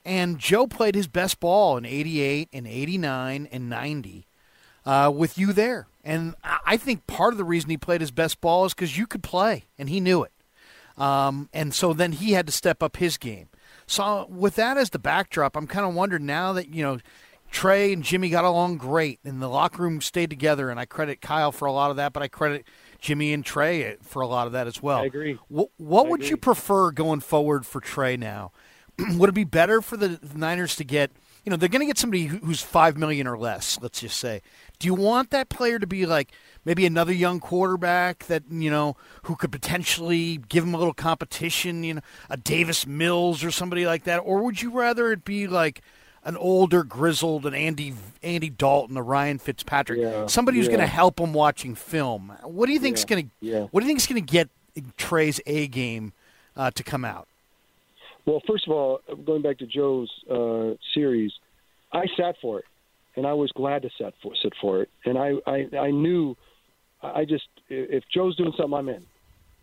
and 0.05 0.39
Joe 0.39 0.67
played 0.67 0.95
his 0.95 1.07
best 1.07 1.39
ball 1.39 1.77
in 1.77 1.85
'88 1.85 2.49
and 2.53 2.67
'89 2.67 3.47
and 3.51 3.69
'90 3.69 4.27
uh, 4.85 5.11
with 5.13 5.37
you 5.37 5.53
there. 5.53 5.87
And 6.03 6.35
I 6.65 6.77
think 6.77 7.05
part 7.05 7.33
of 7.33 7.37
the 7.37 7.43
reason 7.43 7.69
he 7.69 7.77
played 7.77 8.01
his 8.01 8.11
best 8.11 8.41
ball 8.41 8.65
is 8.65 8.73
because 8.73 8.97
you 8.97 9.05
could 9.05 9.23
play, 9.23 9.65
and 9.77 9.89
he 9.89 9.99
knew 9.99 10.23
it. 10.23 10.31
Um, 10.97 11.49
and 11.53 11.73
so 11.73 11.93
then 11.93 12.13
he 12.13 12.33
had 12.33 12.47
to 12.47 12.51
step 12.51 12.81
up 12.81 12.97
his 12.97 13.17
game. 13.17 13.49
So 13.85 14.25
with 14.29 14.55
that 14.55 14.77
as 14.77 14.89
the 14.91 14.99
backdrop, 14.99 15.55
I'm 15.55 15.67
kind 15.67 15.85
of 15.85 15.93
wondering 15.93 16.25
now 16.25 16.53
that 16.53 16.73
you 16.73 16.83
know 16.83 16.99
Trey 17.51 17.93
and 17.93 18.03
Jimmy 18.03 18.29
got 18.29 18.45
along 18.45 18.77
great, 18.77 19.19
and 19.23 19.41
the 19.41 19.49
locker 19.49 19.83
room 19.83 20.01
stayed 20.01 20.29
together. 20.29 20.69
And 20.69 20.79
I 20.79 20.85
credit 20.85 21.21
Kyle 21.21 21.51
for 21.51 21.65
a 21.65 21.71
lot 21.71 21.91
of 21.91 21.97
that, 21.97 22.13
but 22.13 22.23
I 22.23 22.27
credit 22.27 22.65
Jimmy 23.01 23.33
and 23.33 23.43
Trey 23.43 23.83
eh, 23.83 23.95
for 24.01 24.21
a 24.21 24.27
lot 24.27 24.47
of 24.47 24.53
that 24.53 24.67
as 24.67 24.81
well. 24.81 24.99
I 24.99 25.05
agree. 25.05 25.37
What, 25.49 25.69
what 25.77 26.05
I 26.05 26.09
would 26.09 26.19
agree. 26.21 26.29
you 26.29 26.37
prefer 26.37 26.91
going 26.91 27.19
forward 27.19 27.65
for 27.65 27.81
Trey 27.81 28.15
now? 28.15 28.51
would 29.15 29.29
it 29.29 29.35
be 29.35 29.43
better 29.43 29.81
for 29.81 29.97
the 29.97 30.19
Niners 30.35 30.75
to 30.77 30.83
get? 30.83 31.11
You 31.43 31.49
know, 31.49 31.57
they're 31.57 31.69
going 31.69 31.81
to 31.81 31.87
get 31.87 31.97
somebody 31.97 32.25
who's 32.25 32.61
five 32.61 32.97
million 32.97 33.25
or 33.25 33.37
less. 33.37 33.79
Let's 33.81 34.01
just 34.01 34.19
say. 34.19 34.43
Do 34.77 34.87
you 34.87 34.93
want 34.93 35.31
that 35.31 35.49
player 35.49 35.79
to 35.79 35.87
be 35.87 36.05
like 36.05 36.31
maybe 36.63 36.85
another 36.85 37.13
young 37.13 37.39
quarterback 37.39 38.25
that 38.27 38.43
you 38.49 38.69
know 38.69 38.95
who 39.23 39.35
could 39.35 39.51
potentially 39.51 40.37
give 40.37 40.63
him 40.63 40.75
a 40.75 40.77
little 40.77 40.93
competition? 40.93 41.83
You 41.83 41.95
know, 41.95 42.01
a 42.29 42.37
Davis 42.37 42.85
Mills 42.85 43.43
or 43.43 43.49
somebody 43.49 43.87
like 43.87 44.03
that, 44.03 44.19
or 44.19 44.43
would 44.43 44.61
you 44.61 44.69
rather 44.69 45.11
it 45.11 45.25
be 45.25 45.47
like 45.47 45.81
an 46.23 46.37
older, 46.37 46.83
grizzled, 46.83 47.45
an 47.45 47.53
Andy 47.53 47.93
Andy 48.21 48.49
Dalton, 48.49 48.95
a 48.97 49.01
Ryan 49.01 49.39
Fitzpatrick, 49.39 49.99
Yeah, 49.99 50.27
somebody 50.27 50.57
who's 50.57 50.67
yeah. 50.67 50.73
going 50.73 50.81
to 50.81 50.93
help 50.93 51.19
him 51.19 51.33
watching 51.33 51.75
film? 51.75 52.31
What 52.43 52.67
do 52.67 52.73
you 52.73 52.79
think's 52.79 53.01
Yeah, 53.01 53.07
going 53.07 53.25
to 53.25 53.31
yeah. 53.39 53.61
What 53.71 53.81
do 53.81 53.85
you 53.85 53.89
think's 53.89 54.07
going 54.07 54.23
to 54.23 54.31
get 54.31 54.49
Trey's 54.97 55.39
A 55.47 55.67
game 55.67 56.13
uh, 56.55 56.71
to 56.71 56.83
come 56.83 57.03
out? 57.03 57.27
Well, 58.25 58.41
first 58.47 58.67
of 58.67 58.73
all, 58.73 58.99
going 59.25 59.41
back 59.41 59.57
to 59.59 59.65
Joe's 59.65 60.11
uh, 60.29 60.75
series, 60.93 61.31
I 61.91 62.05
sat 62.15 62.35
for 62.39 62.59
it, 62.59 62.65
and 63.15 63.25
I 63.25 63.33
was 63.33 63.51
glad 63.51 63.81
to 63.81 63.89
sit 63.97 64.13
for 64.21 64.33
sit 64.35 64.53
for 64.61 64.83
it. 64.83 64.89
And 65.05 65.17
I 65.17 65.33
I, 65.47 65.77
I 65.77 65.91
knew, 65.91 66.37
I 67.01 67.25
just 67.25 67.47
if 67.67 68.03
Joe's 68.13 68.35
doing 68.35 68.53
something, 68.55 68.77
I'm 68.77 68.89
in, 68.89 69.05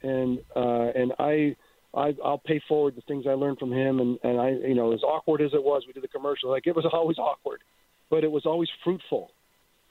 and 0.03 0.38
uh, 0.57 0.90
and 0.94 1.12
I. 1.18 1.57
I, 1.94 2.14
I'll 2.24 2.38
pay 2.38 2.61
forward 2.68 2.96
the 2.96 3.03
things 3.03 3.24
I 3.27 3.33
learned 3.33 3.59
from 3.59 3.72
him, 3.72 4.01
and, 4.01 4.18
and 4.22 4.40
I, 4.40 4.51
you 4.51 4.74
know, 4.74 4.92
as 4.92 5.03
awkward 5.03 5.40
as 5.40 5.55
it 5.55 5.62
was, 5.62 5.85
we 5.87 5.92
did 5.92 6.03
the 6.03 6.09
commercial. 6.09 6.51
Like 6.51 6.66
it 6.66 6.77
was 6.77 6.85
always 6.92 7.18
awkward, 7.18 7.62
but 8.11 8.24
it 8.24 8.31
was 8.31 8.46
always 8.46 8.68
fruitful, 8.85 9.31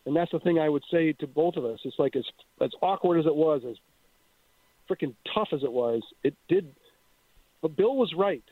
and 0.06 0.16
that's 0.16 0.32
the 0.32 0.40
thing 0.40 0.60
I 0.60 0.70
would 0.70 0.84
say 0.92 1.14
to 1.14 1.28
both 1.28 1.56
of 1.56 1.66
us. 1.66 1.80
It's 1.84 2.00
like 2.00 2.16
as 2.16 2.26
as 2.62 2.72
awkward 2.82 3.20
as 3.20 3.26
it 3.26 3.36
was, 3.36 3.64
as 3.68 3.78
freaking 4.90 5.16
tough 5.34 5.50
as 5.54 5.64
it 5.64 5.72
was, 5.72 6.04
it 6.24 6.36
did. 6.48 6.74
But 7.62 7.76
Bill 7.76 7.96
was 7.96 8.14
right 8.16 8.44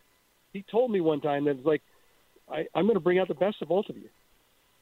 he 0.55 0.63
told 0.71 0.89
me 0.89 1.01
one 1.01 1.19
time 1.19 1.45
that 1.45 1.57
it's 1.57 1.65
like 1.65 1.81
I, 2.49 2.65
I'm 2.73 2.85
going 2.85 2.95
to 2.95 3.01
bring 3.01 3.19
out 3.19 3.27
the 3.27 3.33
best 3.33 3.61
of 3.61 3.67
both 3.67 3.89
of 3.89 3.97
you, 3.97 4.09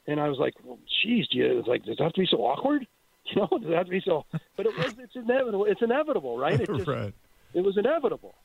and 0.05 0.19
I 0.19 0.29
was 0.29 0.37
like, 0.37 0.53
well, 0.63 0.77
geez, 1.03 1.27
do 1.29 1.39
you, 1.39 1.59
it's 1.59 1.67
like 1.67 1.83
does 1.83 1.97
it 1.99 2.03
have 2.03 2.13
to 2.13 2.21
be 2.21 2.27
so 2.29 2.37
awkward? 2.37 2.87
You 3.25 3.39
know, 3.39 3.57
does 3.57 3.71
it 3.71 3.73
have 3.73 3.85
to 3.85 3.89
be 3.89 4.01
so? 4.03 4.25
But 4.57 4.65
it 4.65 4.77
was. 4.77 4.95
It's 4.99 5.15
inevitable. 5.15 5.63
It's 5.63 5.81
inevitable, 5.81 6.37
right? 6.37 6.59
It 6.59 6.69
just, 6.75 6.87
right. 6.89 7.13
It 7.53 7.61
was 7.61 7.77
inevitable. 7.77 8.35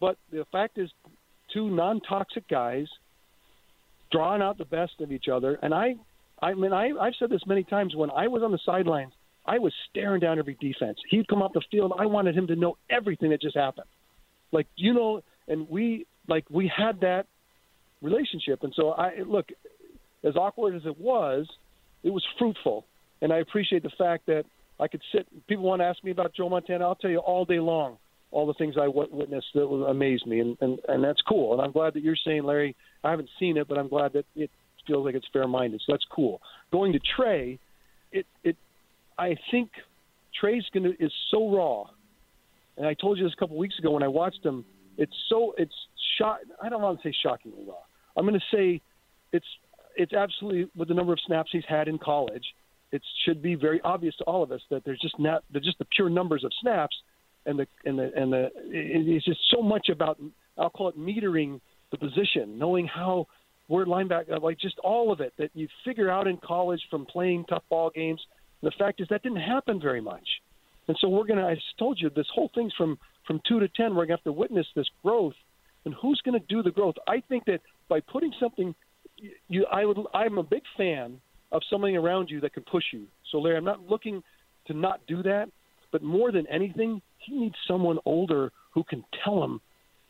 But 0.00 0.16
the 0.30 0.44
fact 0.52 0.78
is, 0.78 0.90
two 1.52 1.70
non-toxic 1.70 2.48
guys 2.48 2.86
drawing 4.12 4.42
out 4.42 4.58
the 4.58 4.64
best 4.64 5.00
of 5.00 5.12
each 5.12 5.28
other, 5.28 5.58
and 5.62 5.74
I, 5.74 5.94
I 6.40 6.54
mean, 6.54 6.72
I, 6.72 6.90
I've 7.00 7.14
said 7.18 7.30
this 7.30 7.42
many 7.46 7.64
times. 7.64 7.94
When 7.96 8.10
I 8.10 8.28
was 8.28 8.42
on 8.42 8.52
the 8.52 8.58
sidelines, 8.64 9.12
I 9.46 9.58
was 9.58 9.72
staring 9.90 10.20
down 10.20 10.38
every 10.38 10.56
defense. 10.60 10.98
He'd 11.10 11.28
come 11.28 11.42
off 11.42 11.52
the 11.52 11.62
field. 11.70 11.92
I 11.98 12.06
wanted 12.06 12.36
him 12.36 12.46
to 12.48 12.56
know 12.56 12.76
everything 12.90 13.30
that 13.30 13.40
just 13.40 13.56
happened. 13.56 13.86
Like 14.52 14.66
you 14.76 14.94
know, 14.94 15.22
and 15.46 15.68
we 15.68 16.06
like 16.28 16.44
we 16.50 16.70
had 16.74 17.00
that 17.00 17.26
relationship. 18.00 18.62
And 18.62 18.72
so 18.76 18.90
I 18.90 19.22
look, 19.26 19.46
as 20.24 20.36
awkward 20.36 20.76
as 20.76 20.82
it 20.86 20.98
was, 20.98 21.48
it 22.02 22.10
was 22.10 22.24
fruitful, 22.38 22.84
and 23.20 23.32
I 23.32 23.38
appreciate 23.38 23.82
the 23.82 23.92
fact 23.98 24.26
that 24.26 24.44
I 24.78 24.86
could 24.88 25.02
sit. 25.12 25.26
People 25.48 25.64
want 25.64 25.80
to 25.80 25.86
ask 25.86 26.02
me 26.04 26.12
about 26.12 26.34
Joe 26.34 26.48
Montana. 26.48 26.84
I'll 26.84 26.94
tell 26.94 27.10
you 27.10 27.18
all 27.18 27.44
day 27.44 27.58
long 27.58 27.98
all 28.30 28.46
the 28.46 28.54
things 28.54 28.76
I 28.76 28.86
w- 28.86 29.08
witnessed 29.10 29.48
that 29.54 29.66
would 29.66 29.84
amaze 29.84 30.24
me, 30.26 30.40
and, 30.40 30.56
and 30.60 30.78
and 30.88 31.02
that's 31.02 31.20
cool. 31.22 31.52
And 31.52 31.62
I'm 31.62 31.72
glad 31.72 31.94
that 31.94 32.02
you're 32.02 32.16
saying, 32.16 32.44
Larry. 32.44 32.76
I 33.04 33.10
haven't 33.10 33.30
seen 33.38 33.56
it, 33.56 33.68
but 33.68 33.78
I'm 33.78 33.88
glad 33.88 34.12
that 34.14 34.24
it 34.34 34.50
feels 34.86 35.04
like 35.04 35.14
it's 35.14 35.26
fair-minded. 35.32 35.80
So 35.86 35.92
that's 35.92 36.06
cool. 36.10 36.40
Going 36.72 36.92
to 36.92 37.00
Trey, 37.16 37.58
it 38.12 38.26
it 38.44 38.56
I 39.18 39.36
think 39.50 39.70
Trey's 40.38 40.64
gonna 40.72 40.90
is 40.98 41.12
so 41.30 41.54
raw, 41.54 41.84
and 42.76 42.86
I 42.86 42.94
told 42.94 43.18
you 43.18 43.24
this 43.24 43.32
a 43.36 43.40
couple 43.40 43.56
weeks 43.56 43.78
ago 43.78 43.92
when 43.92 44.02
I 44.02 44.08
watched 44.08 44.44
him. 44.44 44.64
It's 44.96 45.14
so 45.28 45.54
it's 45.56 45.74
shock. 46.18 46.40
I 46.62 46.68
don't 46.68 46.82
want 46.82 47.00
to 47.00 47.08
say 47.08 47.14
shockingly 47.22 47.64
raw. 47.66 47.76
I'm 48.16 48.26
going 48.26 48.38
to 48.38 48.56
say 48.56 48.80
it's 49.32 49.46
it's 49.96 50.12
absolutely 50.12 50.70
with 50.76 50.88
the 50.88 50.94
number 50.94 51.12
of 51.12 51.20
snaps 51.26 51.50
he's 51.52 51.64
had 51.68 51.88
in 51.88 51.98
college. 51.98 52.44
It 52.90 53.02
should 53.24 53.42
be 53.42 53.54
very 53.54 53.80
obvious 53.82 54.16
to 54.16 54.24
all 54.24 54.42
of 54.42 54.50
us 54.50 54.60
that 54.70 54.84
there's 54.84 55.00
just 55.00 55.18
not 55.18 55.44
just 55.62 55.78
the 55.78 55.86
pure 55.94 56.08
numbers 56.08 56.42
of 56.44 56.50
snaps, 56.60 56.96
and 57.48 57.58
the 57.58 57.66
and 57.84 57.98
the 57.98 58.10
and 58.14 58.32
the 58.32 58.50
it's 58.66 59.24
just 59.24 59.40
so 59.50 59.62
much 59.62 59.88
about 59.88 60.20
I'll 60.56 60.70
call 60.70 60.88
it 60.88 60.98
metering 60.98 61.60
the 61.90 61.98
position, 61.98 62.58
knowing 62.58 62.86
how 62.86 63.26
where 63.66 63.86
linebacker 63.86 64.40
like 64.42 64.58
just 64.58 64.78
all 64.80 65.12
of 65.12 65.20
it 65.20 65.32
that 65.38 65.50
you 65.54 65.68
figure 65.84 66.10
out 66.10 66.26
in 66.26 66.38
college 66.38 66.80
from 66.90 67.06
playing 67.06 67.44
tough 67.48 67.64
ball 67.68 67.90
games. 67.94 68.20
The 68.62 68.72
fact 68.78 69.00
is 69.00 69.06
that 69.10 69.22
didn't 69.22 69.40
happen 69.40 69.80
very 69.80 70.00
much. 70.00 70.26
And 70.88 70.96
so 71.00 71.08
we're 71.08 71.26
to, 71.38 71.44
I 71.44 71.56
told 71.78 72.00
you, 72.00 72.10
this 72.10 72.26
whole 72.34 72.50
thing's 72.54 72.72
from, 72.76 72.98
from 73.26 73.40
two 73.46 73.60
to 73.60 73.68
10. 73.68 73.94
We're 73.94 74.06
to 74.06 74.14
have 74.14 74.24
to 74.24 74.32
witness 74.32 74.66
this 74.74 74.88
growth. 75.02 75.34
And 75.84 75.94
who's 75.94 76.20
to 76.38 76.44
do 76.48 76.62
the 76.62 76.70
growth? 76.70 76.94
I 77.06 77.22
think 77.28 77.44
that 77.44 77.60
by 77.88 78.00
putting 78.00 78.32
something, 78.40 78.74
you, 79.48 79.66
I 79.70 79.84
would, 79.84 79.98
I'm 80.14 80.38
a 80.38 80.42
big 80.42 80.62
fan 80.76 81.20
of 81.52 81.62
somebody 81.70 81.96
around 81.96 82.30
you 82.30 82.40
that 82.40 82.54
can 82.54 82.64
push 82.64 82.84
you. 82.92 83.06
So, 83.30 83.38
Larry, 83.38 83.58
I'm 83.58 83.64
not 83.64 83.82
looking 83.88 84.22
to 84.66 84.74
not 84.74 85.00
do 85.06 85.22
that, 85.22 85.50
but 85.92 86.02
more 86.02 86.32
than 86.32 86.46
anything, 86.46 87.00
he 87.28 87.38
needs 87.38 87.54
someone 87.66 87.98
older 88.04 88.52
who 88.72 88.84
can 88.84 89.04
tell 89.24 89.42
him 89.42 89.60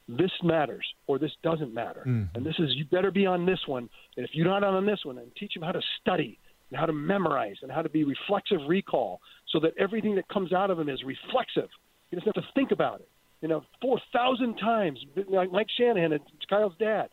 this 0.09 0.31
matters 0.43 0.87
or 1.07 1.19
this 1.19 1.33
doesn't 1.43 1.75
matter. 1.75 2.01
Mm-hmm. 2.01 2.37
And 2.37 2.47
this 2.47 2.55
is, 2.59 2.71
you 2.75 2.85
better 2.87 3.11
be 3.11 3.27
on 3.27 3.45
this 3.45 3.61
one. 3.67 3.89
And 4.17 4.25
if 4.25 4.31
you're 4.33 4.47
not 4.47 4.65
on 4.65 4.87
this 4.87 5.01
one, 5.05 5.17
then 5.17 5.27
teach 5.39 5.55
him 5.55 5.63
how 5.63 5.73
to 5.73 5.83
study 6.01 6.39
and 6.71 6.79
how 6.79 6.87
to 6.87 6.93
memorize 6.93 7.57
and 7.63 7.71
how 7.71 7.83
to 7.83 7.89
be 7.89 8.05
reflexive 8.05 8.61
recall 8.67 9.21
so 9.53 9.61
that 9.61 9.73
everything 9.79 10.15
that 10.17 10.29
comes 10.29 10.53
out 10.53 10.71
of 10.71 10.79
him 10.79 10.89
is 10.89 11.03
reflexive. 11.05 11.69
He 12.11 12.17
doesn't 12.17 12.35
have 12.35 12.43
to 12.43 12.51
think 12.55 12.71
about 12.71 13.01
it. 13.01 13.09
You 13.43 13.49
know, 13.49 13.63
4,000 13.83 14.57
times, 14.57 14.99
like 15.29 15.53
Mike 15.53 15.69
Shanahan, 15.79 16.13
it's 16.13 16.25
Kyle's 16.49 16.73
dad. 16.79 17.09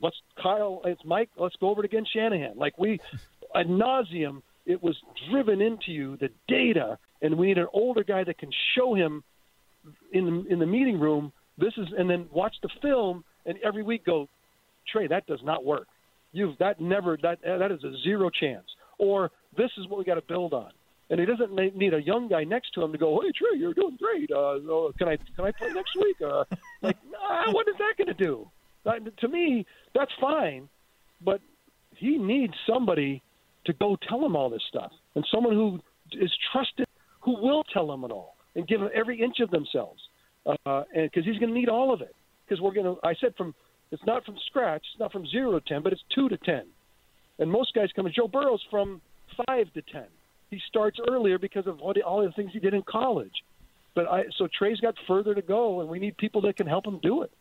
Let's, 0.00 0.16
Kyle, 0.40 0.82
it's 0.84 1.02
Mike, 1.04 1.30
let's 1.36 1.56
go 1.56 1.68
over 1.68 1.82
it 1.82 1.86
again, 1.86 2.04
Shanahan. 2.10 2.56
Like 2.56 2.78
we, 2.78 3.00
ad 3.54 3.66
nauseum, 3.66 4.42
it 4.64 4.82
was 4.82 4.96
driven 5.30 5.60
into 5.60 5.92
you, 5.92 6.16
the 6.16 6.28
data, 6.48 6.98
and 7.22 7.36
we 7.36 7.48
need 7.48 7.58
an 7.58 7.66
older 7.72 8.04
guy 8.04 8.24
that 8.24 8.38
can 8.38 8.50
show 8.76 8.94
him 8.94 9.22
in 10.12 10.24
the, 10.24 10.52
in 10.52 10.58
the 10.58 10.66
meeting 10.66 10.98
room 10.98 11.32
this 11.58 11.72
is, 11.76 11.88
and 11.96 12.08
then 12.08 12.26
watch 12.32 12.54
the 12.62 12.68
film 12.82 13.24
and 13.44 13.58
every 13.64 13.82
week 13.82 14.04
go, 14.04 14.28
Trey, 14.90 15.06
that 15.06 15.26
does 15.26 15.40
not 15.42 15.64
work. 15.64 15.88
You've 16.32 16.58
that 16.58 16.80
never 16.80 17.16
that 17.22 17.40
that 17.42 17.72
is 17.72 17.82
a 17.82 17.92
zero 18.02 18.30
chance. 18.30 18.66
Or 18.98 19.30
this 19.56 19.70
is 19.78 19.88
what 19.88 19.98
we 19.98 20.04
got 20.04 20.16
to 20.16 20.22
build 20.22 20.52
on. 20.52 20.70
And 21.08 21.20
he 21.20 21.26
doesn't 21.26 21.54
need 21.76 21.94
a 21.94 22.02
young 22.02 22.28
guy 22.28 22.44
next 22.44 22.72
to 22.74 22.82
him 22.82 22.92
to 22.92 22.98
go, 22.98 23.20
"Hey 23.22 23.32
Trey, 23.32 23.58
you're 23.58 23.74
doing 23.74 23.96
great. 23.96 24.30
Uh, 24.30 24.58
can 24.98 25.08
I 25.08 25.16
can 25.16 25.44
I 25.44 25.52
play 25.52 25.70
next 25.72 25.96
week?" 25.96 26.16
Uh, 26.20 26.44
like, 26.82 26.96
nah, 27.10 27.52
what 27.52 27.68
is 27.68 27.74
that 27.78 27.94
going 27.96 28.14
to 28.14 28.24
do? 28.24 28.50
That, 28.84 29.16
to 29.18 29.28
me, 29.28 29.66
that's 29.94 30.10
fine, 30.20 30.68
but 31.24 31.40
he 31.94 32.18
needs 32.18 32.54
somebody 32.68 33.22
to 33.64 33.72
go 33.72 33.96
tell 34.08 34.24
him 34.24 34.36
all 34.36 34.50
this 34.50 34.62
stuff, 34.68 34.92
and 35.14 35.26
someone 35.32 35.54
who 35.54 35.80
is 36.12 36.32
trusted, 36.52 36.86
who 37.20 37.40
will 37.40 37.64
tell 37.64 37.90
him 37.92 38.04
it 38.04 38.10
all 38.10 38.35
and 38.56 38.66
give 38.66 38.80
him 38.80 38.88
every 38.92 39.20
inch 39.20 39.38
of 39.38 39.50
themselves 39.50 40.00
uh, 40.46 40.84
and 40.94 41.10
because 41.10 41.24
he's 41.24 41.38
going 41.38 41.52
to 41.52 41.58
need 41.58 41.68
all 41.68 41.92
of 41.92 42.00
it. 42.00 42.14
Because 42.46 42.60
we're 42.60 42.72
going 42.72 42.86
to, 42.86 43.06
I 43.06 43.14
said 43.20 43.34
from, 43.36 43.54
it's 43.90 44.04
not 44.06 44.24
from 44.24 44.36
scratch, 44.46 44.84
it's 44.92 45.00
not 45.00 45.12
from 45.12 45.26
zero 45.26 45.58
to 45.58 45.60
ten, 45.60 45.82
but 45.82 45.92
it's 45.92 46.02
two 46.14 46.28
to 46.28 46.36
ten. 46.38 46.64
And 47.38 47.50
most 47.50 47.74
guys 47.74 47.88
come. 47.94 48.08
Joe 48.14 48.28
Burrow's 48.28 48.64
from 48.70 49.00
five 49.46 49.72
to 49.74 49.82
ten. 49.82 50.06
He 50.50 50.60
starts 50.68 50.98
earlier 51.08 51.38
because 51.38 51.66
of 51.66 51.80
all 51.80 51.92
the, 51.92 52.02
all 52.02 52.24
the 52.24 52.32
things 52.32 52.50
he 52.52 52.60
did 52.60 52.72
in 52.72 52.82
college. 52.82 53.42
But 53.94 54.08
I, 54.08 54.24
so 54.36 54.46
Trey's 54.46 54.80
got 54.80 54.94
further 55.08 55.34
to 55.34 55.42
go, 55.42 55.80
and 55.80 55.88
we 55.88 55.98
need 55.98 56.16
people 56.16 56.40
that 56.42 56.56
can 56.56 56.66
help 56.66 56.86
him 56.86 57.00
do 57.02 57.22
it. 57.22 57.32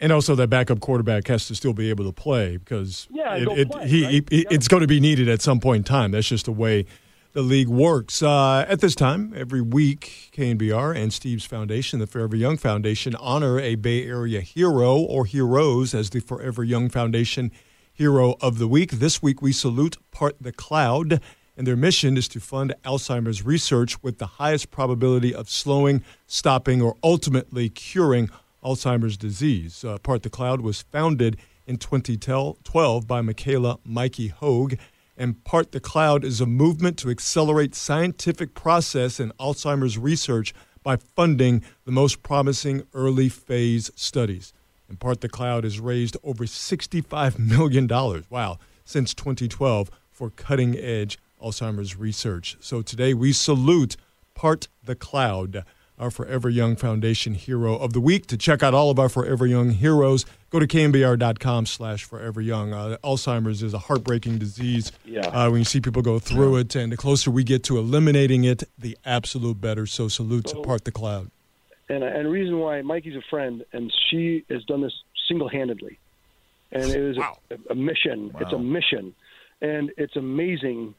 And 0.00 0.10
also, 0.10 0.34
that 0.34 0.48
backup 0.48 0.80
quarterback 0.80 1.28
has 1.28 1.46
to 1.48 1.54
still 1.54 1.74
be 1.74 1.90
able 1.90 2.04
to 2.06 2.12
play 2.12 2.56
because 2.56 3.06
yeah, 3.10 3.36
it, 3.36 3.48
it, 3.48 3.70
play, 3.70 3.88
he, 3.88 4.04
right? 4.04 4.28
he, 4.30 4.38
yeah. 4.38 4.48
it's 4.50 4.66
going 4.66 4.80
to 4.80 4.86
be 4.86 4.98
needed 4.98 5.28
at 5.28 5.42
some 5.42 5.60
point 5.60 5.78
in 5.78 5.84
time. 5.84 6.12
That's 6.12 6.28
just 6.28 6.46
the 6.46 6.52
way 6.52 6.86
the 7.32 7.42
league 7.42 7.68
works. 7.68 8.22
Uh, 8.22 8.64
at 8.68 8.80
this 8.80 8.94
time, 8.94 9.32
every 9.34 9.62
week, 9.62 10.30
KNBR 10.36 10.94
and 10.94 11.12
Steve's 11.12 11.46
Foundation, 11.46 11.98
the 11.98 12.06
Forever 12.06 12.36
Young 12.36 12.58
Foundation, 12.58 13.14
honor 13.16 13.58
a 13.58 13.74
Bay 13.74 14.06
Area 14.06 14.42
hero 14.42 14.98
or 14.98 15.24
heroes 15.24 15.94
as 15.94 16.10
the 16.10 16.20
Forever 16.20 16.62
Young 16.62 16.90
Foundation 16.90 17.50
Hero 17.92 18.36
of 18.40 18.58
the 18.58 18.68
Week. 18.68 18.92
This 18.92 19.22
week, 19.22 19.40
we 19.40 19.52
salute 19.52 19.96
Part 20.10 20.36
the 20.40 20.52
Cloud, 20.52 21.22
and 21.56 21.66
their 21.66 21.76
mission 21.76 22.18
is 22.18 22.28
to 22.28 22.40
fund 22.40 22.74
Alzheimer's 22.84 23.42
research 23.42 24.02
with 24.02 24.18
the 24.18 24.26
highest 24.26 24.70
probability 24.70 25.34
of 25.34 25.48
slowing, 25.48 26.04
stopping, 26.26 26.82
or 26.82 26.96
ultimately 27.02 27.70
curing 27.70 28.28
Alzheimer's 28.62 29.16
disease. 29.16 29.84
Uh, 29.84 29.96
Part 29.98 30.22
the 30.22 30.30
Cloud 30.30 30.60
was 30.60 30.82
founded 30.82 31.38
in 31.66 31.78
2012 31.78 33.06
by 33.06 33.22
Michaela 33.22 33.78
Mikey 33.84 34.28
Hoag 34.28 34.78
and 35.16 35.42
Part 35.44 35.72
the 35.72 35.80
Cloud 35.80 36.24
is 36.24 36.40
a 36.40 36.46
movement 36.46 36.98
to 36.98 37.10
accelerate 37.10 37.74
scientific 37.74 38.54
process 38.54 39.20
in 39.20 39.32
Alzheimer's 39.38 39.98
research 39.98 40.54
by 40.82 40.96
funding 40.96 41.62
the 41.84 41.92
most 41.92 42.22
promising 42.22 42.82
early 42.94 43.28
phase 43.28 43.90
studies. 43.94 44.52
And 44.88 44.98
Part 44.98 45.20
the 45.20 45.28
Cloud 45.28 45.64
has 45.64 45.80
raised 45.80 46.16
over 46.22 46.44
$65 46.44 47.38
million, 47.38 47.86
wow, 48.30 48.58
since 48.84 49.14
2012 49.14 49.90
for 50.10 50.30
cutting 50.30 50.76
edge 50.76 51.18
Alzheimer's 51.42 51.96
research. 51.96 52.56
So 52.60 52.82
today 52.82 53.14
we 53.14 53.32
salute 53.32 53.96
Part 54.34 54.68
the 54.82 54.94
Cloud 54.94 55.64
our 55.98 56.10
Forever 56.10 56.48
Young 56.48 56.74
Foundation 56.76 57.34
Hero 57.34 57.76
of 57.76 57.92
the 57.92 58.00
Week. 58.00 58.26
To 58.28 58.36
check 58.36 58.62
out 58.62 58.74
all 58.74 58.90
of 58.90 58.98
our 58.98 59.08
Forever 59.08 59.46
Young 59.46 59.70
heroes, 59.70 60.24
go 60.50 60.58
to 60.58 60.66
knbr.com 60.66 61.66
slash 61.66 62.04
Forever 62.04 62.40
Young. 62.40 62.72
Uh, 62.72 62.96
Alzheimer's 63.04 63.62
is 63.62 63.74
a 63.74 63.78
heartbreaking 63.78 64.38
disease. 64.38 64.90
Yeah. 65.04 65.20
Uh, 65.28 65.50
when 65.50 65.60
you 65.60 65.64
see 65.64 65.80
people 65.80 66.02
go 66.02 66.18
through 66.18 66.56
it, 66.56 66.74
and 66.74 66.90
the 66.92 66.96
closer 66.96 67.30
we 67.30 67.44
get 67.44 67.62
to 67.64 67.78
eliminating 67.78 68.44
it, 68.44 68.64
the 68.78 68.96
absolute 69.04 69.60
better. 69.60 69.86
So 69.86 70.08
salute 70.08 70.46
to 70.46 70.60
Part 70.62 70.84
the 70.84 70.92
Cloud. 70.92 71.30
And 71.88 72.02
and 72.02 72.26
the 72.26 72.30
reason 72.30 72.58
why 72.58 72.80
Mikey's 72.82 73.16
a 73.16 73.22
friend, 73.28 73.64
and 73.72 73.92
she 74.10 74.44
has 74.50 74.64
done 74.64 74.80
this 74.80 74.94
single 75.28 75.48
handedly, 75.48 75.98
and 76.72 76.84
it 76.84 76.96
is 76.96 77.18
Wow. 77.18 77.38
a, 77.50 77.56
a 77.72 77.74
mission. 77.74 78.34
It's 78.40 78.52
a 78.52 78.58
mission, 78.58 79.14
and 79.60 79.92
it's 79.98 80.16
amazing 80.16 80.94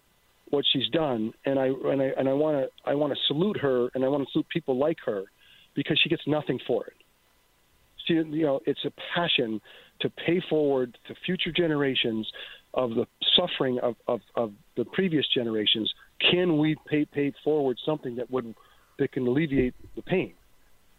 what 0.53 0.65
she's 0.71 0.87
done. 0.89 1.33
And 1.45 1.57
I 1.57 1.65
and 1.65 2.01
I 2.01 2.11
and 2.17 2.29
I 2.29 2.33
want 2.33 2.57
to 2.57 2.89
I 2.89 2.93
want 2.93 3.11
to 3.13 3.19
salute 3.27 3.57
her, 3.59 3.89
and 3.93 4.05
I 4.05 4.07
want 4.07 4.23
to 4.23 4.31
salute 4.31 4.47
people 4.49 4.77
like 4.77 4.97
her, 5.05 5.23
because 5.73 5.99
she 6.01 6.09
gets 6.09 6.21
nothing 6.27 6.59
for 6.67 6.85
it. 6.85 6.93
She, 8.05 8.13
you 8.13 8.45
know, 8.45 8.59
it's 8.65 8.85
a 8.85 8.91
passion 9.15 9.59
to 10.01 10.09
pay 10.09 10.41
forward 10.49 10.97
to 11.07 11.15
future 11.25 11.51
generations 11.51 12.29
of 12.73 12.91
the 12.91 13.05
suffering 13.35 13.79
of, 13.79 13.95
of, 14.07 14.19
of 14.35 14.51
the 14.77 14.85
previous 14.85 15.25
generations. 15.33 15.91
Can 16.31 16.57
we 16.57 16.75
pay 16.87 17.05
pay 17.05 17.33
forward 17.43 17.77
something 17.83 18.15
that 18.17 18.29
would 18.29 18.53
that 18.99 19.11
can 19.11 19.25
alleviate 19.25 19.73
the 19.95 20.03
pain? 20.03 20.33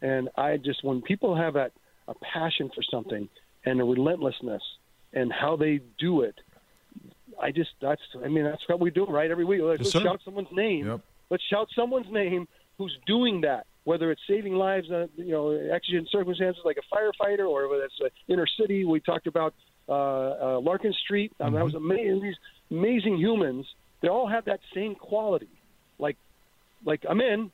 And 0.02 0.30
I 0.36 0.56
just 0.56 0.82
when 0.82 1.00
people 1.00 1.36
have 1.36 1.54
that 1.54 1.72
a 2.08 2.14
passion 2.32 2.70
for 2.74 2.82
something 2.90 3.28
and 3.64 3.80
a 3.80 3.84
relentlessness 3.84 4.62
and 5.12 5.32
how 5.32 5.56
they 5.56 5.80
do 5.98 6.22
it, 6.22 6.34
I 7.40 7.50
just 7.50 7.70
that's 7.80 8.02
I 8.24 8.28
mean 8.28 8.44
that's 8.44 8.62
what 8.68 8.80
we 8.80 8.90
do 8.90 9.06
right 9.06 9.30
every 9.30 9.44
week. 9.44 9.60
Let's 9.62 9.94
Yes, 9.94 10.02
shout 10.02 10.20
someone's 10.24 10.52
name. 10.52 10.86
Yep. 10.86 11.00
Let's 11.30 11.42
shout 11.44 11.68
someone's 11.74 12.10
name 12.10 12.46
who's 12.78 12.96
doing 13.06 13.40
that. 13.42 13.66
Whether 13.84 14.10
it's 14.10 14.22
saving 14.26 14.54
lives, 14.54 14.90
uh, 14.90 15.08
you 15.16 15.32
know, 15.32 15.50
exigent 15.50 16.08
circumstances 16.10 16.62
like 16.64 16.78
a 16.78 16.94
firefighter, 16.94 17.46
or 17.46 17.68
whether 17.68 17.84
it's 17.84 18.00
uh, 18.02 18.08
inner 18.28 18.46
city. 18.46 18.84
We 18.84 19.00
talked 19.00 19.26
about 19.26 19.52
uh, 19.88 19.92
uh, 19.92 20.60
Larkin 20.60 20.94
Street. 21.04 21.32
Um, 21.38 21.52
That 21.52 21.64
was 21.64 21.74
amazing. 21.74 22.22
These 22.22 22.36
amazing 22.70 23.18
humans. 23.18 23.66
They 24.00 24.08
all 24.08 24.26
have 24.26 24.46
that 24.46 24.60
same 24.74 24.94
quality. 24.94 25.50
Like, 25.98 26.16
like 26.84 27.04
I'm 27.08 27.20
in, 27.20 27.50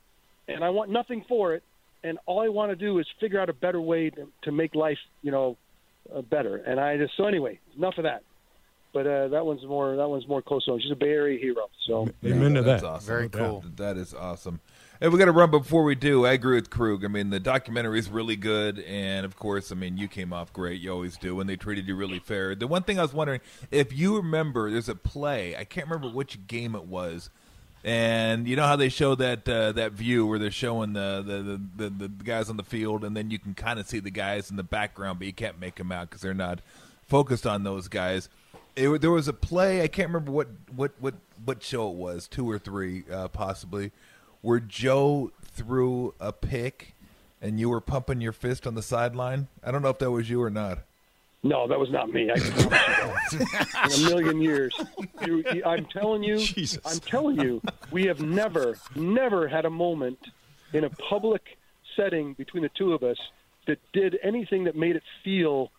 and 0.47 0.63
I 0.63 0.69
want 0.69 0.89
nothing 0.89 1.25
for 1.27 1.53
it, 1.53 1.63
and 2.03 2.17
all 2.25 2.39
I 2.41 2.47
want 2.47 2.71
to 2.71 2.75
do 2.77 2.99
is 2.99 3.05
figure 3.19 3.39
out 3.39 3.49
a 3.49 3.53
better 3.53 3.81
way 3.81 4.09
to, 4.09 4.27
to 4.43 4.51
make 4.51 4.73
life, 4.73 4.97
you 5.21 5.31
know, 5.31 5.57
uh, 6.13 6.21
better. 6.21 6.57
And 6.57 6.79
I 6.79 6.97
just 6.97 7.15
so 7.17 7.25
anyway, 7.25 7.59
enough 7.77 7.97
of 7.97 8.03
that. 8.03 8.23
But 8.93 9.07
uh, 9.07 9.27
that 9.29 9.45
one's 9.45 9.65
more 9.65 9.95
that 9.95 10.09
one's 10.09 10.27
more 10.27 10.41
close 10.41 10.65
to 10.65 10.71
home. 10.71 10.79
She's 10.81 10.91
a 10.91 10.95
Bay 10.95 11.11
Area 11.11 11.39
hero. 11.39 11.69
So 11.87 12.09
Amen 12.25 12.55
to 12.55 12.61
That's 12.61 12.81
that. 12.81 12.87
awesome. 12.89 13.07
Very 13.07 13.27
That- 13.29 13.37
cool. 13.37 13.63
That 13.77 13.97
is 13.97 14.13
awesome. 14.13 14.59
And 14.99 15.11
we 15.11 15.17
got 15.17 15.25
to 15.25 15.31
run 15.31 15.49
before 15.49 15.83
we 15.83 15.95
do. 15.95 16.27
I 16.27 16.33
agree 16.33 16.57
with 16.57 16.69
Krug. 16.69 17.03
I 17.03 17.07
mean, 17.07 17.31
the 17.31 17.39
documentary 17.39 17.97
is 17.97 18.07
really 18.07 18.35
good, 18.35 18.77
and 18.81 19.25
of 19.25 19.35
course, 19.35 19.71
I 19.71 19.75
mean, 19.75 19.97
you 19.97 20.07
came 20.07 20.31
off 20.31 20.53
great. 20.53 20.79
You 20.79 20.91
always 20.91 21.17
do, 21.17 21.39
and 21.39 21.49
they 21.49 21.55
treated 21.55 21.87
you 21.87 21.95
really 21.95 22.19
fair. 22.19 22.53
The 22.53 22.67
one 22.67 22.83
thing 22.83 22.99
I 22.99 23.01
was 23.01 23.11
wondering 23.11 23.41
if 23.71 23.97
you 23.97 24.15
remember, 24.17 24.69
there's 24.69 24.89
a 24.89 24.93
play. 24.93 25.55
I 25.55 25.63
can't 25.63 25.87
remember 25.87 26.15
which 26.15 26.45
game 26.45 26.75
it 26.75 26.85
was, 26.85 27.31
and 27.83 28.47
you 28.47 28.55
know 28.55 28.67
how 28.67 28.75
they 28.75 28.89
show 28.89 29.15
that 29.15 29.49
uh, 29.49 29.71
that 29.71 29.93
view 29.93 30.27
where 30.27 30.37
they're 30.37 30.51
showing 30.51 30.93
the 30.93 31.23
the, 31.25 31.41
the 31.41 31.89
the 31.89 32.07
the 32.07 32.23
guys 32.23 32.47
on 32.49 32.57
the 32.57 32.63
field, 32.63 33.03
and 33.03 33.17
then 33.17 33.31
you 33.31 33.39
can 33.39 33.55
kind 33.55 33.79
of 33.79 33.87
see 33.87 33.99
the 33.99 34.11
guys 34.11 34.51
in 34.51 34.55
the 34.55 34.63
background, 34.63 35.17
but 35.17 35.25
you 35.25 35.33
can't 35.33 35.59
make 35.59 35.75
them 35.75 35.91
out 35.91 36.09
because 36.09 36.21
they're 36.21 36.33
not 36.35 36.59
focused 37.07 37.47
on 37.47 37.63
those 37.63 37.87
guys. 37.87 38.29
It, 38.75 39.01
there 39.01 39.11
was 39.11 39.27
a 39.27 39.33
play. 39.33 39.81
I 39.81 39.87
can't 39.87 40.09
remember 40.09 40.31
what 40.31 40.47
what 40.75 40.91
what 40.99 41.15
what 41.43 41.61
show 41.63 41.89
it 41.89 41.95
was, 41.95 42.27
two 42.27 42.49
or 42.49 42.57
three, 42.59 43.03
uh, 43.11 43.27
possibly, 43.27 43.91
where 44.41 44.59
Joe 44.59 45.31
threw 45.43 46.13
a 46.19 46.31
pick, 46.31 46.95
and 47.41 47.59
you 47.59 47.69
were 47.69 47.81
pumping 47.81 48.21
your 48.21 48.31
fist 48.31 48.65
on 48.65 48.75
the 48.75 48.81
sideline. 48.81 49.47
I 49.63 49.71
don't 49.71 49.81
know 49.81 49.89
if 49.89 49.99
that 49.99 50.11
was 50.11 50.29
you 50.29 50.41
or 50.41 50.49
not. 50.49 50.79
No, 51.43 51.67
that 51.67 51.79
was 51.79 51.89
not 51.89 52.11
me. 52.11 52.29
I 52.31 52.37
promise 52.37 53.33
you. 53.33 53.39
In 54.05 54.07
a 54.07 54.09
million 54.09 54.41
years, 54.41 54.73
you, 55.25 55.43
you- 55.53 55.63
I'm 55.65 55.85
telling 55.85 56.21
you, 56.23 56.37
Jesus. 56.37 56.79
I'm 56.85 56.99
telling 56.99 57.41
you, 57.41 57.61
we 57.91 58.05
have 58.05 58.21
never, 58.21 58.77
never 58.95 59.47
had 59.47 59.65
a 59.65 59.69
moment 59.71 60.19
in 60.71 60.83
a 60.83 60.89
public 60.91 61.41
setting 61.95 62.33
between 62.35 62.61
the 62.61 62.69
two 62.69 62.93
of 62.93 63.01
us 63.01 63.17
that 63.65 63.79
did 63.91 64.19
anything 64.21 64.65
that 64.65 64.75
made 64.75 64.95
it 64.95 65.01
feel 65.23 65.71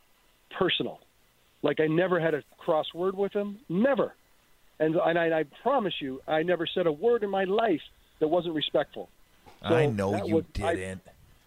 personal. 0.50 0.98
Like 1.62 1.80
I 1.80 1.86
never 1.86 2.18
had 2.20 2.34
a 2.34 2.42
crossword 2.64 3.14
with 3.14 3.32
him, 3.32 3.58
never. 3.68 4.14
And, 4.80 4.96
and 4.96 5.18
I, 5.18 5.40
I 5.40 5.44
promise 5.62 5.94
you, 6.00 6.20
I 6.26 6.42
never 6.42 6.66
said 6.66 6.86
a 6.86 6.92
word 6.92 7.22
in 7.22 7.30
my 7.30 7.44
life 7.44 7.82
that 8.18 8.28
wasn't 8.28 8.54
respectful. 8.54 9.08
So 9.68 9.74
I 9.76 9.86
know 9.86 10.24
you 10.24 10.36
was- 10.36 10.44
didn't. 10.52 11.02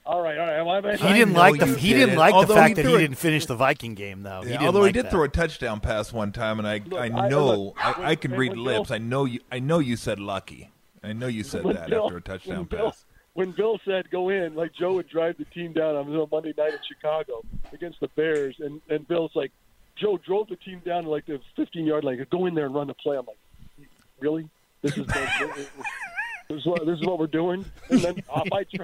All 0.06 0.22
right, 0.22 0.38
all 0.38 0.46
right. 0.46 0.62
Well, 0.62 0.86
I- 0.94 0.96
He 0.98 1.04
I 1.08 1.14
didn't 1.14 1.34
know 1.34 1.40
like 1.40 1.60
the 1.60 1.66
he 1.66 1.94
didn't 1.94 2.10
did. 2.10 2.18
like 2.20 2.32
the 2.34 2.38
Although 2.38 2.54
fact 2.54 2.78
he 2.78 2.84
that 2.84 2.90
he 2.90 2.96
it- 2.96 3.00
didn't 3.00 3.18
finish 3.18 3.48
the 3.48 3.56
Viking 3.56 3.96
game 3.96 4.22
though. 4.22 4.42
he 4.44 4.50
Yeah, 4.50 4.58
didn't 4.58 4.66
although 4.68 4.82
like 4.82 4.90
he 4.90 4.92
did 4.94 5.06
that. 5.06 5.12
throw 5.12 5.24
a 5.24 5.28
touchdown 5.28 5.80
pass 5.80 6.14
one 6.14 6.32
time, 6.32 6.60
and 6.60 6.68
I, 6.68 6.78
Look, 6.86 7.00
I 7.02 7.06
I- 7.06 7.28
know 7.28 7.46
look, 7.46 7.76
I, 7.84 7.92
when- 8.00 8.08
I 8.08 8.16
can 8.16 8.32
when 8.32 8.40
read 8.40 8.54
Bill- 8.54 8.64
lips. 8.64 8.92
I 8.92 9.00
know 9.00 9.26
you. 9.26 9.40
I 9.52 9.58
know 9.60 9.80
you 9.80 9.96
said 9.96 10.20
lucky. 10.20 10.70
I 11.04 11.14
know 11.14 11.26
you 11.28 11.44
said 11.44 11.64
that 11.66 11.90
Bill- 11.90 12.06
after 12.06 12.18
a 12.18 12.22
touchdown 12.22 12.58
when 12.58 12.66
Bill- 12.66 12.86
pass. 12.92 13.06
When 13.34 13.52
Bill 13.52 13.80
said 13.84 14.10
go 14.12 14.30
in, 14.30 14.54
like 14.56 14.72
Joe 14.74 14.94
would 14.94 15.10
drive 15.10 15.38
the 15.40 15.46
team 15.46 15.74
down 15.74 15.96
on 15.96 16.08
a 16.16 16.26
Monday 16.32 16.54
night 16.58 16.72
in 16.74 16.80
Chicago 16.88 17.42
against 17.74 18.00
the 18.00 18.08
Bears, 18.10 18.56
and 18.60 18.82
and 18.90 19.06
Bill's 19.08 19.32
like, 19.36 19.52
Joe 19.96 20.18
drove 20.18 20.50
the 20.50 20.56
team 20.58 20.82
down 20.86 21.04
to 21.04 21.10
like 21.10 21.26
the 21.26 21.40
15 21.56 21.86
yard 21.86 22.04
line. 22.04 22.26
Go 22.30 22.46
in 22.46 22.56
there 22.56 22.66
and 22.66 22.76
run 22.76 22.88
the 22.88 22.94
play. 22.94 23.18
I'm 23.18 23.26
like, 23.26 23.38
really? 24.20 24.50
This 24.82 24.98
is 24.98 25.08
this 25.08 26.60
is 26.60 26.66
what 26.66 26.86
this 26.86 27.00
is 27.00 27.06
what 27.06 27.18
we're 27.18 27.28
doing. 27.28 27.66
And 27.90 28.00
then 28.02 28.24
off 28.30 28.48
I. 28.52 28.64
Tr- 28.64 28.84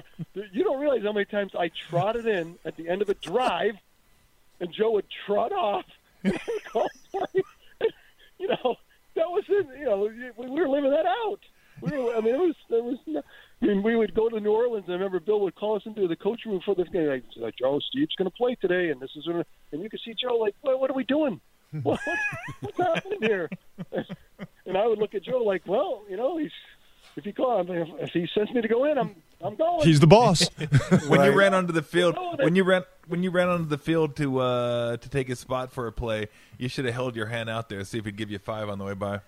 you 0.52 0.64
don't 0.64 0.80
realize 0.80 1.02
how 1.02 1.12
many 1.12 1.26
times 1.26 1.52
I 1.58 1.70
trotted 1.90 2.26
in 2.26 2.56
at 2.64 2.76
the 2.76 2.88
end 2.88 3.02
of 3.02 3.08
a 3.08 3.14
drive, 3.14 3.76
and 4.60 4.72
Joe 4.72 4.92
would 4.92 5.06
trot 5.26 5.52
off. 5.52 5.84
You 8.38 8.48
know, 8.48 8.74
that 9.14 9.30
was 9.30 9.44
in, 9.48 9.68
you 9.78 9.84
know 9.84 10.10
we 10.36 10.48
we 10.48 10.60
were 10.60 10.68
living 10.68 10.90
that 10.90 11.06
out. 11.06 11.38
We 11.80 11.96
were, 11.96 12.16
I 12.16 12.20
mean, 12.20 12.34
it 12.34 12.40
was 12.40 12.56
it 12.70 12.84
was. 12.84 12.98
Not- 13.62 13.70
I 13.70 13.74
mean, 13.74 13.82
we 13.82 13.96
would 13.96 14.14
go 14.14 14.28
to 14.28 14.40
New 14.40 14.52
Orleans, 14.52 14.84
and 14.86 14.94
I 14.94 14.96
remember 14.98 15.20
Bill 15.20 15.40
would 15.40 15.54
call 15.54 15.76
us 15.76 15.82
into 15.86 16.06
the 16.08 16.16
coach 16.16 16.40
room 16.44 16.60
for 16.64 16.74
this 16.74 16.88
game. 16.88 17.06
Like, 17.06 17.22
like 17.36 17.54
Joe, 17.56 17.78
Steve's 17.90 18.14
going 18.16 18.30
to 18.30 18.36
play 18.36 18.56
today, 18.56 18.90
and 18.90 19.00
this 19.00 19.10
is, 19.16 19.24
gonna, 19.26 19.44
and 19.72 19.82
you 19.82 19.88
could 19.88 20.00
see 20.04 20.14
Joe 20.20 20.36
like, 20.36 20.54
what, 20.62 20.78
what 20.80 20.90
are 20.90 20.94
we 20.94 21.04
doing? 21.04 21.40
What, 21.82 22.00
what's 22.60 22.76
happening 22.76 23.18
here? 23.22 23.48
And 24.66 24.76
I 24.78 24.86
would 24.86 24.98
look 24.98 25.14
at 25.14 25.22
Joe 25.24 25.38
like, 25.38 25.62
well, 25.66 26.02
you 26.08 26.16
know, 26.16 26.36
he's 26.36 26.50
if 27.16 27.24
he 27.24 27.32
call, 27.32 27.60
if, 27.68 27.88
if 28.00 28.10
he 28.10 28.28
sends 28.34 28.50
me 28.52 28.60
to 28.62 28.68
go 28.68 28.84
in, 28.84 28.96
I'm 28.98 29.16
I'm 29.42 29.56
going. 29.56 29.86
He's 29.86 29.98
the 30.00 30.06
boss. 30.06 30.48
when 31.08 31.22
you 31.24 31.32
ran 31.32 31.52
onto 31.52 31.72
the 31.72 31.82
field, 31.82 32.14
No, 32.14 32.36
that- 32.36 32.44
when 32.44 32.54
you 32.56 32.62
ran 32.64 32.84
when 33.08 33.22
you 33.22 33.30
ran 33.30 33.48
onto 33.48 33.68
the 33.68 33.76
field 33.78 34.16
to 34.16 34.38
uh, 34.38 34.96
to 34.98 35.08
take 35.08 35.28
a 35.30 35.36
spot 35.36 35.72
for 35.72 35.86
a 35.88 35.92
play, 35.92 36.28
you 36.58 36.68
should 36.68 36.84
have 36.84 36.94
held 36.94 37.16
your 37.16 37.26
hand 37.26 37.50
out 37.50 37.68
there, 37.68 37.82
see 37.84 37.98
if 37.98 38.04
he'd 38.04 38.16
give 38.16 38.30
you 38.30 38.38
five 38.38 38.68
on 38.68 38.78
the 38.78 38.84
way 38.84 38.94
by. 38.94 39.20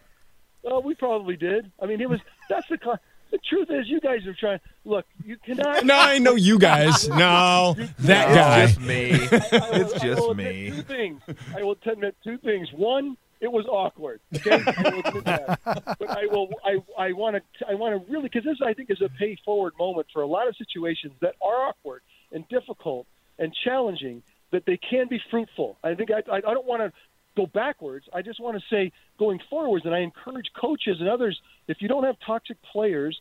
Well, 0.63 0.83
we 0.83 0.95
probably 0.95 1.37
did. 1.37 1.71
I 1.83 1.87
mean, 1.87 2.01
it 2.01 2.09
was. 2.09 2.21
That's 2.49 2.69
the. 2.69 2.79
con- 2.79 2.99
The 3.35 3.41
truth 3.51 3.69
is, 3.69 3.89
you 3.89 3.99
guys 4.01 4.25
are 4.29 4.35
trying. 4.39 4.61
Look, 4.85 5.07
you 5.25 5.37
cannot. 5.45 5.85
no, 5.85 5.97
I 5.99 6.19
know 6.21 6.37
you 6.37 6.57
guys. 6.57 7.09
No, 7.25 7.75
that 7.99 8.33
guy. 8.33 8.63
It's 8.63 8.75
just 8.75 8.81
me. 8.81 9.11
I 9.59 9.71
will- 9.71 9.81
It's 9.81 9.95
I 9.95 9.99
just 9.99 10.29
admit 10.31 10.55
me. 10.55 10.71
Two 10.71 10.83
things. 10.83 11.21
I 11.57 11.63
will 11.65 11.77
admit 11.85 12.15
two 12.23 12.39
things. 12.39 12.69
One, 12.73 13.17
it 13.41 13.51
was 13.51 13.67
awkward. 13.67 14.21
Okay, 14.37 14.53
I 14.65 14.89
will 14.89 15.01
admit 15.01 15.25
that. 15.25 15.61
But 15.99 16.11
I 16.11 16.27
will. 16.31 16.49
I 16.65 16.77
I 16.97 17.11
want 17.13 17.35
to. 17.59 17.67
I 17.69 17.75
want 17.75 18.07
to 18.07 18.13
really 18.13 18.29
because 18.29 18.45
this 18.45 18.59
I 18.65 18.73
think 18.73 18.89
is 18.93 19.03
a 19.03 19.09
pay 19.19 19.37
forward 19.45 19.73
moment 19.81 20.07
for 20.13 20.23
a 20.23 20.27
lot 20.29 20.47
of 20.47 20.55
situations 20.57 21.15
that 21.21 21.35
are 21.43 21.67
awkward 21.71 22.03
and 22.31 22.49
difficult 22.49 23.09
and 23.41 23.53
challenging. 23.65 24.23
That 24.53 24.65
they 24.67 24.77
can 24.77 25.09
be 25.09 25.21
fruitful. 25.33 25.77
I 25.83 25.95
think 25.95 26.11
I. 26.13 26.23
I, 26.31 26.37
I 26.37 26.41
don't 26.55 26.67
want 26.67 26.83
to 26.83 26.93
go 27.37 27.47
backwards. 27.47 28.07
I 28.13 28.23
just 28.23 28.41
want 28.41 28.57
to 28.57 28.63
say 28.71 28.93
going 29.19 29.41
forwards, 29.51 29.85
and 29.85 29.95
I 29.95 30.01
encourage 30.01 30.47
coaches 30.59 30.97
and 31.01 31.09
others. 31.09 31.39
If 31.69 31.79
you 31.81 31.89
don't 31.89 32.05
have 32.05 32.17
toxic 32.27 32.57
players, 32.73 33.19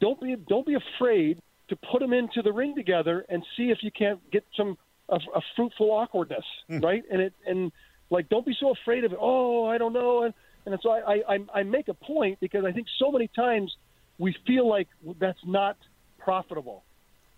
don't 0.00 0.20
be 0.20 0.36
don't 0.48 0.66
be 0.66 0.74
afraid 0.74 1.40
to 1.68 1.76
put 1.76 2.00
them 2.00 2.12
into 2.12 2.42
the 2.42 2.52
ring 2.52 2.74
together 2.74 3.24
and 3.28 3.44
see 3.56 3.70
if 3.70 3.78
you 3.82 3.90
can't 3.90 4.18
get 4.30 4.44
some 4.56 4.76
a, 5.08 5.16
a 5.16 5.40
fruitful 5.56 5.90
awkwardness, 5.90 6.44
hmm. 6.68 6.78
right? 6.80 7.02
And 7.10 7.20
it 7.20 7.32
and 7.46 7.72
like 8.10 8.28
don't 8.28 8.46
be 8.46 8.56
so 8.58 8.70
afraid 8.70 9.04
of 9.04 9.12
it. 9.12 9.18
Oh, 9.20 9.66
I 9.66 9.78
don't 9.78 9.92
know, 9.92 10.22
and 10.24 10.34
and 10.66 10.78
so 10.82 10.90
I 10.90 11.22
I 11.28 11.38
I 11.54 11.62
make 11.62 11.88
a 11.88 11.94
point 11.94 12.40
because 12.40 12.64
I 12.64 12.72
think 12.72 12.86
so 12.98 13.10
many 13.10 13.28
times 13.28 13.74
we 14.18 14.34
feel 14.46 14.68
like 14.68 14.88
that's 15.18 15.38
not 15.46 15.76
profitable, 16.18 16.82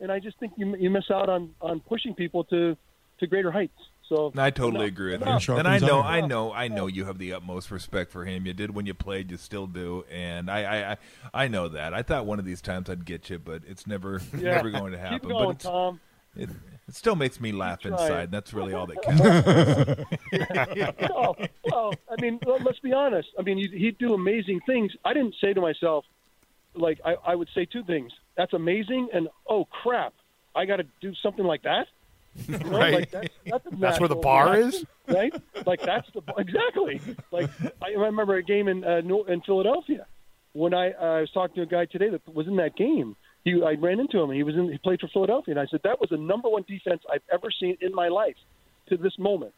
and 0.00 0.10
I 0.10 0.18
just 0.18 0.38
think 0.38 0.52
you 0.56 0.76
you 0.76 0.90
miss 0.90 1.10
out 1.10 1.28
on 1.28 1.50
on 1.60 1.80
pushing 1.80 2.14
people 2.14 2.44
to 2.44 2.76
to 3.20 3.26
greater 3.26 3.50
heights. 3.50 3.78
So 4.12 4.32
I 4.36 4.50
totally 4.50 4.84
enough, 4.86 4.88
agree 4.88 5.12
with 5.12 5.22
enough. 5.22 5.48
you. 5.48 5.56
And 5.56 5.66
I 5.66 5.78
know. 5.78 6.00
I 6.02 6.20
know, 6.20 6.52
I 6.52 6.68
know 6.68 6.86
you 6.86 7.04
have 7.06 7.18
the 7.18 7.32
utmost 7.32 7.70
respect 7.70 8.10
for 8.12 8.24
him. 8.24 8.46
You 8.46 8.52
did 8.52 8.74
when 8.74 8.86
you 8.86 8.94
played, 8.94 9.30
you 9.30 9.36
still 9.36 9.66
do, 9.66 10.04
and 10.10 10.50
I, 10.50 10.62
I, 10.62 10.90
I, 10.92 10.96
I 11.44 11.48
know 11.48 11.68
that. 11.68 11.94
I 11.94 12.02
thought 12.02 12.26
one 12.26 12.38
of 12.38 12.44
these 12.44 12.60
times 12.60 12.90
I'd 12.90 13.04
get 13.04 13.30
you, 13.30 13.38
but 13.38 13.62
it's 13.66 13.86
never, 13.86 14.20
Yeah. 14.36 14.56
never 14.56 14.70
going 14.70 14.92
to 14.92 14.98
happen. 14.98 15.20
Keep 15.20 15.28
going, 15.28 15.46
but 15.46 15.54
it's, 15.56 15.64
Tom. 15.64 16.00
it, 16.36 16.50
it 16.88 16.94
still 16.94 17.16
makes 17.16 17.40
me 17.40 17.52
laugh 17.52 17.80
trying. 17.80 17.94
inside. 17.94 18.24
And 18.24 18.32
that's 18.32 18.52
really 18.52 18.74
all 18.74 18.86
that 18.86 19.02
counts. 19.02 19.22
well, 21.10 21.36
well, 21.36 21.36
oh, 21.40 21.46
oh, 21.72 21.92
I 22.10 22.20
mean, 22.20 22.38
well, 22.44 22.58
let's 22.62 22.80
be 22.80 22.92
honest. 22.92 23.28
I 23.38 23.42
mean, 23.42 23.58
he'd, 23.58 23.72
he'd 23.72 23.98
do 23.98 24.14
amazing 24.14 24.60
things. 24.66 24.92
I 25.04 25.14
didn't 25.14 25.34
say 25.40 25.52
to 25.52 25.60
myself, 25.60 26.04
like, 26.74 27.00
I, 27.04 27.14
I 27.26 27.34
would 27.34 27.48
say 27.54 27.64
two 27.66 27.84
things. 27.84 28.12
That's 28.36 28.52
amazing, 28.52 29.08
and 29.12 29.28
oh 29.48 29.64
crap, 29.66 30.14
I 30.54 30.64
got 30.64 30.76
to 30.76 30.84
do 31.00 31.12
something 31.22 31.44
like 31.44 31.62
that. 31.62 31.86
You 32.34 32.58
know, 32.58 32.68
Right. 32.70 32.94
Like 32.94 33.10
that's, 33.10 33.28
that's, 33.46 33.64
That's 33.78 34.00
where 34.00 34.08
the 34.08 34.16
bar 34.16 34.52
reaction, 34.52 34.86
right? 35.06 35.34
Like 35.66 35.82
that's 35.82 36.08
the 36.12 36.22
exactly. 36.38 37.00
Like 37.30 37.50
I 37.82 37.90
remember 37.90 38.36
a 38.36 38.42
game 38.42 38.68
in 38.68 38.84
uh, 38.84 39.02
in 39.28 39.42
Philadelphia 39.42 40.06
when 40.52 40.74
I, 40.74 40.92
uh, 40.92 41.04
I 41.04 41.20
was 41.20 41.30
talking 41.30 41.56
to 41.56 41.62
a 41.62 41.66
guy 41.66 41.86
today 41.86 42.10
that 42.10 42.34
was 42.34 42.46
in 42.46 42.56
that 42.56 42.76
game. 42.76 43.16
He 43.44 43.60
I 43.62 43.72
ran 43.72 44.00
into 44.00 44.20
him. 44.20 44.30
He 44.30 44.42
was 44.42 44.54
in. 44.54 44.70
He 44.70 44.78
played 44.78 45.00
for 45.00 45.08
Philadelphia, 45.08 45.52
and 45.52 45.60
I 45.60 45.66
said 45.70 45.80
that 45.84 46.00
was 46.00 46.10
the 46.10 46.16
number 46.16 46.48
one 46.48 46.64
defense 46.66 47.02
I've 47.12 47.22
ever 47.32 47.50
seen 47.50 47.76
in 47.80 47.94
my 47.94 48.08
life 48.08 48.36
to 48.88 48.96
this 48.96 49.18
moment. 49.18 49.54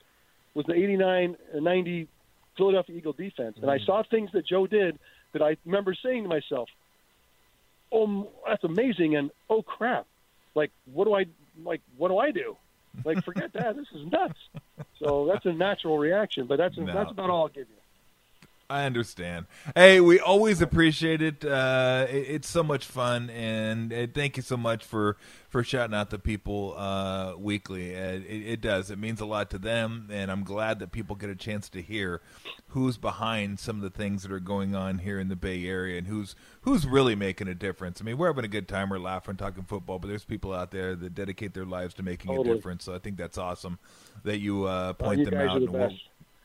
Was 0.54 0.66
the 0.66 0.74
89 0.74 1.36
90 1.54 2.08
Philadelphia 2.56 2.96
Eagle 2.96 3.12
defense, 3.12 3.58
and 3.60 3.70
I 3.70 3.78
saw 3.78 4.02
things 4.02 4.30
that 4.32 4.46
Joe 4.46 4.66
did 4.66 4.98
that 5.32 5.42
I 5.42 5.56
remember 5.64 5.94
saying 6.02 6.22
to 6.22 6.28
myself, 6.28 6.68
"Oh, 7.92 8.28
that's 8.46 8.64
amazing," 8.64 9.16
and 9.16 9.30
"Oh 9.50 9.62
crap." 9.62 10.06
Like, 10.54 10.70
what 10.92 11.04
do 11.04 11.14
I 11.14 11.26
like? 11.62 11.82
What 11.96 12.08
do 12.08 12.18
I 12.18 12.30
do? 12.30 12.56
Like, 13.04 13.24
forget 13.24 13.52
that. 13.54 13.76
This 13.76 13.86
is 13.94 14.06
nuts. 14.10 14.38
So 14.98 15.26
that's 15.30 15.44
a 15.46 15.52
natural 15.52 15.98
reaction, 15.98 16.46
but 16.46 16.56
that's 16.58 16.76
No. 16.76 16.86
that's 16.86 17.10
about 17.10 17.30
all 17.30 17.42
I'll 17.42 17.48
give 17.48 17.68
you. 17.68 17.76
I 18.74 18.86
understand. 18.86 19.46
Hey, 19.76 20.00
we 20.00 20.18
always 20.18 20.60
appreciate 20.60 21.22
it. 21.22 21.44
Uh, 21.44 22.06
it 22.10 22.26
it's 22.34 22.48
so 22.48 22.64
much 22.64 22.84
fun, 22.84 23.30
and 23.30 23.92
uh, 23.92 24.08
thank 24.12 24.36
you 24.36 24.42
so 24.42 24.56
much 24.56 24.84
for 24.84 25.16
for 25.48 25.62
shouting 25.62 25.94
out 25.94 26.10
the 26.10 26.18
people 26.18 26.74
uh, 26.76 27.34
weekly. 27.38 27.94
Uh, 27.96 28.14
it, 28.14 28.24
it 28.26 28.60
does. 28.60 28.90
It 28.90 28.98
means 28.98 29.20
a 29.20 29.26
lot 29.26 29.48
to 29.50 29.58
them, 29.58 30.08
and 30.10 30.28
I'm 30.28 30.42
glad 30.42 30.80
that 30.80 30.90
people 30.90 31.14
get 31.14 31.30
a 31.30 31.36
chance 31.36 31.68
to 31.68 31.80
hear 31.82 32.20
who's 32.70 32.96
behind 32.96 33.60
some 33.60 33.76
of 33.76 33.82
the 33.82 33.90
things 33.90 34.24
that 34.24 34.32
are 34.32 34.40
going 34.40 34.74
on 34.74 34.98
here 34.98 35.20
in 35.20 35.28
the 35.28 35.36
Bay 35.36 35.64
Area, 35.66 35.96
and 35.96 36.08
who's 36.08 36.34
who's 36.62 36.84
really 36.84 37.14
making 37.14 37.46
a 37.46 37.54
difference. 37.54 38.00
I 38.00 38.04
mean, 38.04 38.18
we're 38.18 38.26
having 38.26 38.44
a 38.44 38.48
good 38.48 38.66
time, 38.66 38.90
we're 38.90 38.98
laughing, 38.98 39.36
talking 39.36 39.62
football, 39.62 40.00
but 40.00 40.08
there's 40.08 40.24
people 40.24 40.52
out 40.52 40.72
there 40.72 40.96
that 40.96 41.14
dedicate 41.14 41.54
their 41.54 41.64
lives 41.64 41.94
to 41.94 42.02
making 42.02 42.32
a 42.32 42.42
difference. 42.42 42.82
So 42.82 42.92
I 42.92 42.98
think 42.98 43.18
that's 43.18 43.38
awesome 43.38 43.78
that 44.24 44.38
you 44.40 44.64
uh, 44.64 44.94
Oh, 44.98 45.04
point 45.04 45.20
you 45.20 45.26
them 45.26 45.34
out. 45.48 45.92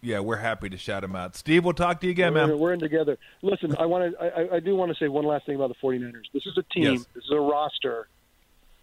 Are 0.04 0.08
the 0.08 0.14
and 0.14 0.26
we're- 0.26 0.38
best. 0.40 0.44
yeah, 0.44 0.44
we're 0.44 0.50
happy 0.50 0.70
to 0.70 0.78
shout 0.78 1.04
him 1.04 1.16
out. 1.16 1.36
Steve, 1.36 1.64
we'll 1.64 1.74
talk 1.74 2.00
to 2.02 2.08
you 2.08 2.12
again, 2.12 2.34
we're, 2.34 2.48
man. 2.48 2.60
we're 2.60 2.74
in 2.74 2.80
together. 2.80 3.18
Listen, 3.42 3.76
I 3.78 3.86
want 3.86 4.14
to. 4.14 4.22
I, 4.52 4.56
I 4.56 4.60
do 4.60 4.76
want 4.76 4.92
to 4.92 4.98
say 4.98 5.08
one 5.08 5.26
last 5.26 5.46
thing 5.46 5.56
about 5.56 5.70
the 5.70 5.76
49ers. 5.88 6.26
This 6.34 6.46
is 6.46 6.58
a 6.58 6.64
team. 6.74 6.94
Yes. 6.96 7.06
This 7.14 7.24
is 7.26 7.32
a 7.32 7.40
roster 7.40 8.08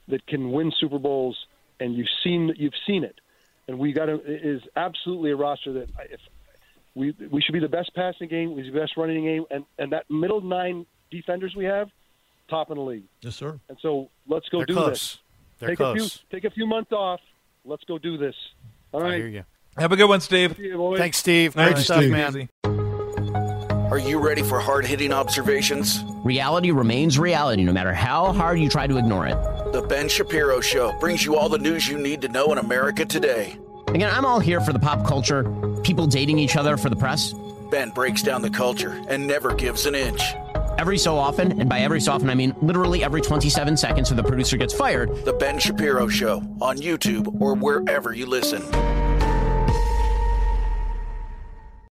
that 0.08 0.26
can 0.26 0.52
win 0.52 0.72
Super 0.78 0.98
Bowls, 0.98 1.36
and 1.80 1.94
you've 1.94 2.08
seen 2.22 2.52
you've 2.56 2.74
seen 2.86 3.04
it. 3.04 3.16
And 3.68 3.78
we 3.78 3.92
got 3.92 4.06
to 4.06 4.14
it 4.14 4.44
is 4.46 4.62
absolutely 4.76 5.32
a 5.32 5.36
roster 5.36 5.72
that 5.74 5.88
if 6.10 6.20
we 6.94 7.12
we 7.30 7.40
should 7.42 7.52
be 7.52 7.58
the 7.58 7.68
best 7.68 7.92
passing 7.94 8.28
game, 8.28 8.54
we 8.54 8.62
should 8.62 8.72
be 8.72 8.78
the 8.78 8.84
best 8.84 8.96
running 8.96 9.24
game, 9.24 9.44
and 9.50 9.64
and 9.78 9.92
that 9.92 10.08
middle 10.10 10.40
nine 10.40 10.86
defenders 11.10 11.54
we 11.56 11.64
have, 11.64 11.88
top 12.48 12.70
in 12.70 12.76
the 12.76 12.82
league. 12.82 13.02
Yes, 13.22 13.34
sir. 13.36 13.58
And 13.68 13.76
so 13.82 14.08
let's 14.28 14.48
go 14.50 14.58
They're 14.58 14.66
do 14.66 14.74
close. 14.74 14.88
this. 14.90 15.18
They're 15.58 15.68
take 15.70 15.78
close. 15.78 15.96
a 15.96 16.00
few 16.30 16.40
take 16.40 16.44
a 16.44 16.54
few 16.54 16.66
months 16.66 16.92
off. 16.92 17.20
Let's 17.64 17.82
go 17.84 17.98
do 17.98 18.16
this. 18.16 18.36
All 18.92 19.02
I 19.02 19.16
hear 19.16 19.26
you. 19.26 19.44
Have 19.78 19.92
a 19.92 19.96
good 19.96 20.08
one, 20.08 20.20
Steve. 20.20 20.56
See 20.56 20.64
you, 20.68 20.76
boys. 20.76 20.98
Thanks, 20.98 21.18
Steve. 21.18 21.52
Thank 21.54 21.74
Great 21.74 21.78
you, 21.78 21.84
stuff, 21.84 21.98
Steve. 21.98 22.10
man. 22.12 22.48
Are 23.90 23.98
you 23.98 24.18
ready 24.18 24.42
for 24.42 24.58
hard 24.58 24.84
hitting 24.84 25.12
observations? 25.12 26.02
Reality 26.24 26.70
remains 26.70 27.18
reality 27.18 27.62
no 27.62 27.72
matter 27.72 27.92
how 27.92 28.32
hard 28.32 28.58
you 28.58 28.68
try 28.68 28.86
to 28.86 28.96
ignore 28.96 29.26
it. 29.26 29.36
The 29.72 29.82
Ben 29.88 30.08
Shapiro 30.08 30.60
Show 30.60 30.98
brings 30.98 31.24
you 31.24 31.36
all 31.36 31.48
the 31.48 31.58
news 31.58 31.86
you 31.88 31.98
need 31.98 32.20
to 32.22 32.28
know 32.28 32.50
in 32.52 32.58
America 32.58 33.04
today. 33.04 33.58
Again, 33.88 34.10
I'm 34.12 34.24
all 34.24 34.40
here 34.40 34.60
for 34.60 34.72
the 34.72 34.78
pop 34.78 35.06
culture, 35.06 35.44
people 35.82 36.06
dating 36.06 36.38
each 36.38 36.56
other 36.56 36.76
for 36.76 36.88
the 36.90 36.96
press. 36.96 37.32
Ben 37.70 37.90
breaks 37.90 38.22
down 38.22 38.42
the 38.42 38.50
culture 38.50 39.00
and 39.08 39.26
never 39.26 39.54
gives 39.54 39.86
an 39.86 39.94
inch. 39.94 40.20
Every 40.78 40.98
so 40.98 41.16
often, 41.16 41.60
and 41.60 41.68
by 41.70 41.80
every 41.80 42.00
so 42.00 42.12
often 42.12 42.28
I 42.28 42.34
mean 42.34 42.54
literally 42.60 43.04
every 43.04 43.20
27 43.20 43.76
seconds 43.76 44.08
so 44.08 44.14
the 44.14 44.22
producer 44.22 44.56
gets 44.56 44.74
fired, 44.74 45.14
The 45.24 45.32
Ben 45.34 45.58
Shapiro 45.58 46.08
Show 46.08 46.38
on 46.60 46.78
YouTube 46.78 47.40
or 47.40 47.54
wherever 47.54 48.12
you 48.12 48.26
listen. 48.26 48.62